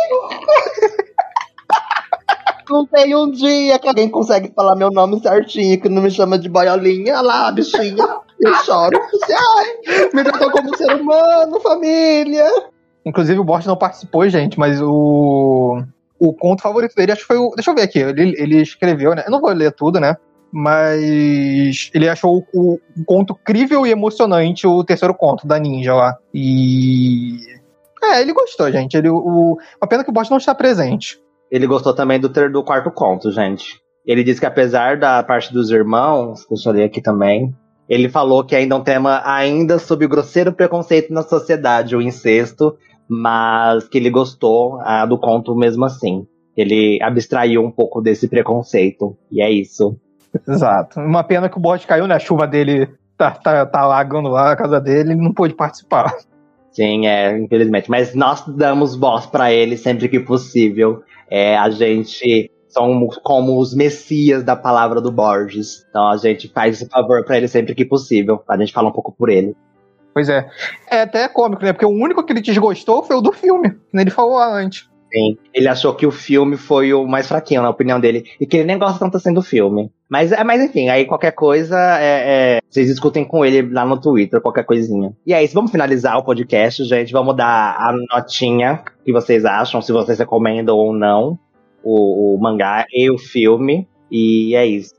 não 2.71 2.87
tem 2.87 3.15
um 3.15 3.31
dia 3.31 3.79
que 3.79 3.89
alguém 3.89 4.09
consegue 4.09 4.53
falar 4.55 4.77
meu 4.77 4.91
nome 4.91 5.21
certinho, 5.21 5.81
que 5.81 5.89
não 5.89 6.03
me 6.03 6.11
chama 6.11 6.39
de 6.39 6.49
boiolinha. 6.49 7.15
Olha 7.15 7.23
lá, 7.23 7.53
bichinha. 7.53 8.05
Eu 8.41 8.55
choro. 8.65 8.99
Ai, 9.31 10.11
me 10.13 10.23
tratou 10.23 10.51
como 10.51 10.77
ser 10.77 10.95
humano, 10.95 11.61
família. 11.61 12.47
Inclusive, 13.05 13.41
o 13.41 13.45
Borges 13.45 13.67
não 13.67 13.77
participou, 13.77 14.29
gente, 14.29 14.59
mas 14.59 14.81
o. 14.81 15.83
O 16.21 16.33
conto 16.35 16.63
favorito 16.63 16.97
dele, 16.97 17.13
acho 17.13 17.23
que 17.23 17.29
foi 17.29 17.39
o. 17.39 17.53
Deixa 17.55 17.71
eu 17.71 17.75
ver 17.75 17.83
aqui. 17.83 18.01
Ele, 18.01 18.35
ele 18.37 18.61
escreveu, 18.61 19.15
né? 19.15 19.23
Eu 19.27 19.31
não 19.31 19.41
vou 19.41 19.53
ler 19.53 19.73
tudo, 19.73 20.01
né? 20.01 20.17
Mas 20.53 21.91
ele 21.95 22.09
achou 22.09 22.45
o, 22.55 22.79
conto 23.05 23.35
crível 23.35 23.87
e 23.87 23.91
emocionante, 23.91 24.67
o 24.67 24.83
terceiro 24.83 25.15
conto 25.15 25.47
da 25.47 25.59
Ninja 25.59 25.95
lá. 25.95 26.17
E. 26.33 27.39
É, 28.03 28.21
ele 28.21 28.33
gostou, 28.33 28.71
gente. 28.71 28.97
Ele, 28.97 29.09
o, 29.09 29.59
pena 29.89 30.05
que 30.05 30.11
o 30.11 30.13
Bosch 30.13 30.31
não 30.31 30.39
está 30.39 30.55
presente. 30.55 31.19
Ele 31.51 31.67
gostou 31.67 31.95
também 31.95 32.21
do, 32.21 32.29
ter, 32.29 32.51
do 32.51 32.63
quarto 32.63 32.91
conto, 32.91 33.31
gente. 33.31 33.81
Ele 34.07 34.25
disse 34.25 34.41
que 34.41 34.47
apesar 34.47 34.99
da 34.99 35.23
parte 35.23 35.53
dos 35.53 35.71
irmãos, 35.71 36.45
que 36.45 36.55
eu 36.55 36.59
falei 36.59 36.85
aqui 36.85 37.03
também, 37.03 37.55
ele 37.89 38.09
falou 38.09 38.45
que 38.45 38.55
ainda 38.55 38.75
é 38.75 38.79
um 38.79 38.83
tema 38.83 39.23
ainda 39.25 39.79
sob 39.79 40.07
grosseiro 40.07 40.53
preconceito 40.53 41.13
na 41.13 41.23
sociedade, 41.23 41.97
o 41.97 42.03
incesto, 42.03 42.77
mas 43.09 43.89
que 43.89 43.99
ele 43.99 44.11
gostou 44.11 44.79
ah, 44.81 45.05
do 45.05 45.19
conto 45.19 45.55
mesmo 45.55 45.85
assim. 45.85 46.27
Ele 46.57 46.99
abstraiu 47.03 47.63
um 47.63 47.71
pouco 47.71 48.01
desse 48.01 48.29
preconceito. 48.29 49.17
E 49.31 49.41
é 49.41 49.51
isso. 49.51 49.99
Exato. 50.47 51.01
Uma 51.01 51.25
pena 51.25 51.49
que 51.49 51.57
o 51.57 51.61
bode 51.61 51.87
caiu, 51.87 52.07
né? 52.07 52.15
A 52.15 52.19
chuva 52.19 52.47
dele 52.47 52.89
tá, 53.17 53.33
tá, 53.33 53.67
tá 53.67 53.87
lagando 53.87 54.29
lá 54.29 54.53
a 54.53 54.57
casa 54.57 54.81
dele, 54.81 55.13
ele 55.13 55.23
não 55.23 55.33
pôde 55.33 55.55
participar. 55.55 56.15
Sim, 56.71 57.07
é, 57.07 57.37
infelizmente. 57.37 57.91
Mas 57.91 58.15
nós 58.15 58.45
damos 58.47 58.95
voz 58.95 59.27
para 59.27 59.53
ele 59.53 59.77
sempre 59.77 60.09
que 60.09 60.21
possível. 60.21 61.03
É, 61.31 61.57
a 61.57 61.69
gente 61.71 62.51
são 62.69 63.09
como 63.23 63.59
os 63.59 63.75
messias 63.75 64.45
da 64.45 64.55
palavra 64.55 65.01
do 65.01 65.11
Borges. 65.11 65.85
Então 65.89 66.09
a 66.09 66.17
gente 66.17 66.49
faz 66.49 66.77
esse 66.77 66.89
favor 66.89 67.25
para 67.25 67.37
ele 67.37 67.49
sempre 67.49 67.75
que 67.75 67.85
possível. 67.85 68.43
A 68.49 68.57
gente 68.57 68.73
fala 68.73 68.89
um 68.89 68.93
pouco 68.93 69.13
por 69.13 69.29
ele. 69.29 69.57
Pois 70.15 70.29
é. 70.29 70.49
É 70.91 71.03
até 71.03 71.29
cômico, 71.29 71.65
né? 71.65 71.73
Porque 71.73 71.87
o 71.87 71.91
único 71.91 72.25
que 72.25 72.33
ele 72.33 72.41
desgostou 72.41 73.03
foi 73.03 73.17
o 73.17 73.21
do 73.21 73.33
filme. 73.33 73.69
Né? 73.93 74.03
Ele 74.03 74.11
falou 74.11 74.39
antes. 74.39 74.89
Sim. 75.13 75.39
Ele 75.55 75.69
achou 75.69 75.95
que 75.95 76.07
o 76.07 76.11
filme 76.11 76.57
foi 76.57 76.93
o 76.93 77.07
mais 77.07 77.27
fraquinho, 77.27 77.63
na 77.63 77.71
opinião 77.71 77.99
dele. 77.99 78.25
E 78.41 78.47
que 78.47 78.59
ele 78.59 78.67
nem 78.67 78.79
gosta 78.79 78.99
tanto 78.99 79.17
assim 79.17 79.33
do 79.33 79.43
filme. 79.43 79.91
Mas, 80.09 80.33
é, 80.33 80.43
mas 80.43 80.63
enfim, 80.63 80.89
aí 80.89 81.05
qualquer 81.05 81.33
coisa, 81.33 81.77
é, 82.01 82.57
é, 82.57 82.61
vocês 82.69 82.89
discutem 82.89 83.25
com 83.25 83.45
ele 83.45 83.63
lá 83.71 83.85
no 83.85 84.01
Twitter, 84.01 84.41
qualquer 84.41 84.65
coisinha. 84.65 85.15
E 85.27 85.35
é 85.35 85.45
isso, 85.45 85.55
vamos 85.55 85.71
finalizar 85.71 86.17
o 86.17 86.25
podcast, 86.25 86.83
gente. 86.85 87.13
Vamos 87.13 87.37
dar 87.37 87.77
a 87.77 87.95
notinha 88.11 88.83
que 89.05 89.13
vocês 89.13 89.45
acham, 89.45 89.83
se 89.83 89.93
vocês 89.93 90.19
recomendam 90.19 90.77
ou 90.77 90.95
não 90.95 91.39
o, 91.83 92.35
o 92.37 92.41
mangá 92.41 92.87
e 92.91 93.11
o 93.11 93.19
filme. 93.19 93.87
E 94.11 94.55
é 94.55 94.67
isso. 94.67 94.95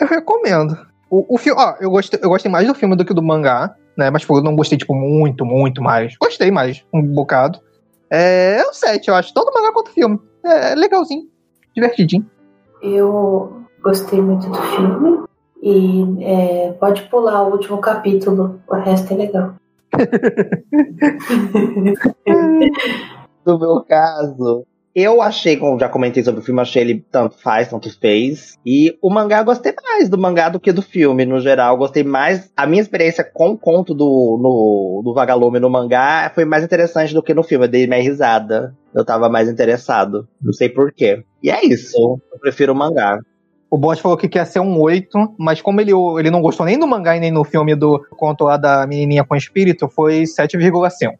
Eu 0.00 0.08
recomendo. 0.08 0.76
O, 1.08 1.36
o 1.36 1.38
filme, 1.38 1.60
ó, 1.60 1.74
eu 1.80 1.90
gostei, 1.90 2.18
eu 2.20 2.28
gostei 2.28 2.50
mais 2.50 2.66
do 2.66 2.74
filme 2.74 2.96
do 2.96 3.04
que 3.04 3.14
do 3.14 3.22
mangá, 3.22 3.76
né? 3.96 4.10
Mas 4.10 4.22
tipo, 4.22 4.36
eu 4.36 4.42
não 4.42 4.56
gostei, 4.56 4.76
tipo, 4.76 4.94
muito, 4.94 5.44
muito 5.44 5.80
mais. 5.80 6.16
Gostei 6.16 6.50
mais, 6.50 6.84
um 6.92 7.02
bocado. 7.02 7.60
É, 8.10 8.56
é 8.58 8.66
o 8.66 8.72
7, 8.72 9.08
eu 9.08 9.14
acho. 9.14 9.32
Todo 9.32 9.52
mangá 9.54 9.72
quanto 9.72 9.92
filme. 9.92 10.18
É, 10.44 10.72
é 10.72 10.74
legalzinho, 10.74 11.28
divertidinho. 11.74 12.28
Eu 12.82 13.61
gostei 13.82 14.20
muito 14.20 14.48
do 14.48 14.62
filme. 14.62 15.24
E 15.62 16.24
é, 16.24 16.72
pode 16.72 17.02
pular 17.02 17.42
o 17.42 17.52
último 17.52 17.78
capítulo, 17.78 18.60
o 18.66 18.74
resto 18.74 19.14
é 19.14 19.16
legal. 19.16 19.54
no 23.46 23.58
meu 23.58 23.84
caso, 23.84 24.66
eu 24.94 25.22
achei, 25.22 25.56
como 25.56 25.78
já 25.78 25.88
comentei 25.88 26.22
sobre 26.22 26.40
o 26.40 26.44
filme, 26.44 26.60
achei 26.60 26.82
ele 26.82 27.04
tanto 27.10 27.38
faz, 27.38 27.68
tanto 27.68 27.90
fez. 27.98 28.58
E 28.64 28.96
o 29.00 29.08
mangá 29.08 29.38
eu 29.38 29.44
gostei 29.44 29.74
mais 29.82 30.08
do 30.08 30.18
mangá 30.18 30.50
do 30.50 30.60
que 30.60 30.70
do 30.70 30.82
filme, 30.82 31.24
no 31.24 31.40
geral. 31.40 31.74
Eu 31.74 31.78
gostei 31.78 32.04
mais. 32.04 32.52
A 32.54 32.66
minha 32.66 32.82
experiência 32.82 33.24
com 33.24 33.50
o 33.50 33.58
conto 33.58 33.94
do, 33.94 34.04
no, 34.04 35.02
do 35.02 35.14
Vagalume 35.14 35.58
no 35.58 35.70
mangá 35.70 36.30
foi 36.34 36.44
mais 36.44 36.62
interessante 36.62 37.14
do 37.14 37.22
que 37.22 37.32
no 37.32 37.42
filme. 37.42 37.64
Eu 37.64 37.70
dei 37.70 37.86
mais 37.86 38.04
risada. 38.04 38.76
Eu 38.94 39.04
tava 39.04 39.30
mais 39.30 39.48
interessado. 39.48 40.28
Não 40.40 40.52
sei 40.52 40.68
porquê. 40.68 41.24
E 41.42 41.50
é 41.50 41.64
isso. 41.64 42.20
Eu 42.30 42.38
prefiro 42.38 42.74
o 42.74 42.76
mangá. 42.76 43.18
O 43.72 43.78
Boss 43.78 44.00
falou 44.00 44.18
que 44.18 44.28
quer 44.28 44.44
ser 44.44 44.60
um 44.60 44.78
8, 44.78 45.34
mas 45.38 45.62
como 45.62 45.80
ele, 45.80 45.92
ele 46.18 46.30
não 46.30 46.42
gostou 46.42 46.66
nem 46.66 46.78
do 46.78 46.86
mangá 46.86 47.16
e 47.16 47.20
nem 47.20 47.30
no 47.30 47.42
filme 47.42 47.74
do 47.74 48.04
conto 48.10 48.44
lá 48.44 48.58
da 48.58 48.86
menininha 48.86 49.24
com 49.24 49.34
espírito, 49.34 49.88
foi 49.88 50.24
7,5. 50.24 51.14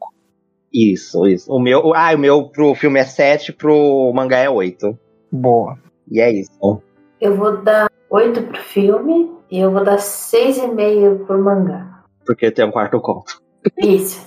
Isso, 0.70 1.26
isso. 1.26 1.50
O 1.50 1.58
meu, 1.58 1.94
ah, 1.94 2.14
o 2.14 2.18
meu 2.18 2.50
pro 2.50 2.74
filme 2.74 3.00
é 3.00 3.04
7, 3.04 3.54
pro 3.54 4.12
mangá 4.14 4.36
é 4.36 4.50
8. 4.50 4.98
Boa. 5.32 5.78
E 6.10 6.20
é 6.20 6.30
isso. 6.30 6.82
Eu 7.18 7.34
vou 7.34 7.56
dar 7.56 7.90
8 8.10 8.42
pro 8.42 8.60
filme 8.60 9.30
e 9.50 9.58
eu 9.58 9.70
vou 9.70 9.82
dar 9.82 9.96
6,5 9.96 11.24
pro 11.24 11.42
mangá. 11.42 12.04
Porque 12.26 12.50
tem 12.50 12.66
um 12.66 12.70
quarto 12.70 13.00
conto. 13.00 13.40
Isso. 13.78 14.26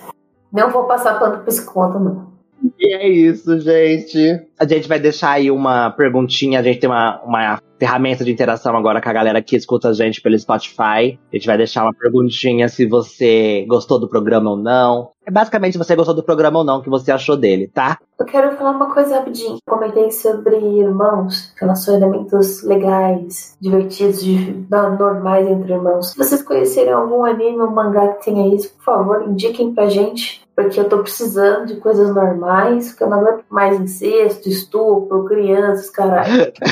Não 0.52 0.72
vou 0.72 0.86
passar 0.86 1.20
pano 1.20 1.42
pra 1.42 1.48
esse 1.48 1.64
conto, 1.64 2.00
não. 2.00 2.34
E 2.80 2.92
é 2.92 3.08
isso, 3.08 3.60
gente. 3.60 4.48
A 4.60 4.66
gente 4.66 4.88
vai 4.88 5.00
deixar 5.00 5.34
aí 5.34 5.52
uma 5.52 5.92
perguntinha. 5.92 6.60
A 6.60 6.64
gente 6.64 6.80
tem 6.80 6.90
uma, 6.90 7.22
uma 7.22 7.62
ferramenta 7.80 8.24
de 8.24 8.32
interação 8.32 8.76
agora 8.76 9.02
com 9.02 9.10
a 9.10 9.14
galera 9.14 9.42
que 9.42 9.56
escuta 9.56 9.90
a 9.90 9.94
gente 9.94 10.22
pelo 10.22 10.38
Spotify. 10.38 11.20
A 11.32 11.36
gente 11.36 11.46
vai 11.46 11.58
deixar 11.58 11.84
uma 11.84 11.94
perguntinha 11.94 12.68
se 12.68 12.86
você 12.86 13.66
gostou 13.68 14.00
do 14.00 14.10
programa 14.10 14.52
ou 14.52 14.58
não. 14.58 15.12
É 15.26 15.32
basicamente 15.32 15.74
se 15.74 15.80
você 15.80 15.96
gostou 15.96 16.14
do 16.14 16.22
programa 16.22 16.60
ou 16.60 16.66
não, 16.66 16.78
o 16.78 16.84
que 16.84 16.90
você 16.90 17.12
achou 17.12 17.36
dele, 17.36 17.68
tá? 17.68 17.98
Eu 18.20 18.26
quero 18.26 18.56
falar 18.56 18.72
uma 18.72 18.94
coisa 18.94 19.16
rapidinho. 19.16 19.58
Comentei 19.68 20.12
sobre 20.12 20.56
irmãos, 20.56 21.52
relacionamentos 21.60 22.62
legais, 22.62 23.58
divertidos, 23.60 24.24
normais 24.70 25.48
entre 25.48 25.74
irmãos. 25.74 26.12
Se 26.12 26.18
vocês 26.18 26.44
conhecerem 26.44 26.94
algum 26.94 27.26
anime 27.26 27.60
ou 27.60 27.72
mangá 27.72 28.10
que 28.10 28.26
tenha 28.26 28.56
isso, 28.56 28.72
por 28.76 28.84
favor, 28.84 29.24
indiquem 29.24 29.74
pra 29.74 29.90
gente. 29.90 30.46
Porque 30.56 30.80
eu 30.80 30.88
tô 30.88 31.00
precisando 31.00 31.66
de 31.66 31.78
coisas 31.78 32.14
normais, 32.16 32.94
que 32.94 33.04
eu 33.04 33.10
não 33.10 33.20
aguento 33.20 33.44
mais 33.50 33.78
incesto, 33.78 34.48
estupro, 34.48 35.26
crianças, 35.26 35.90
caralho. 35.90 36.54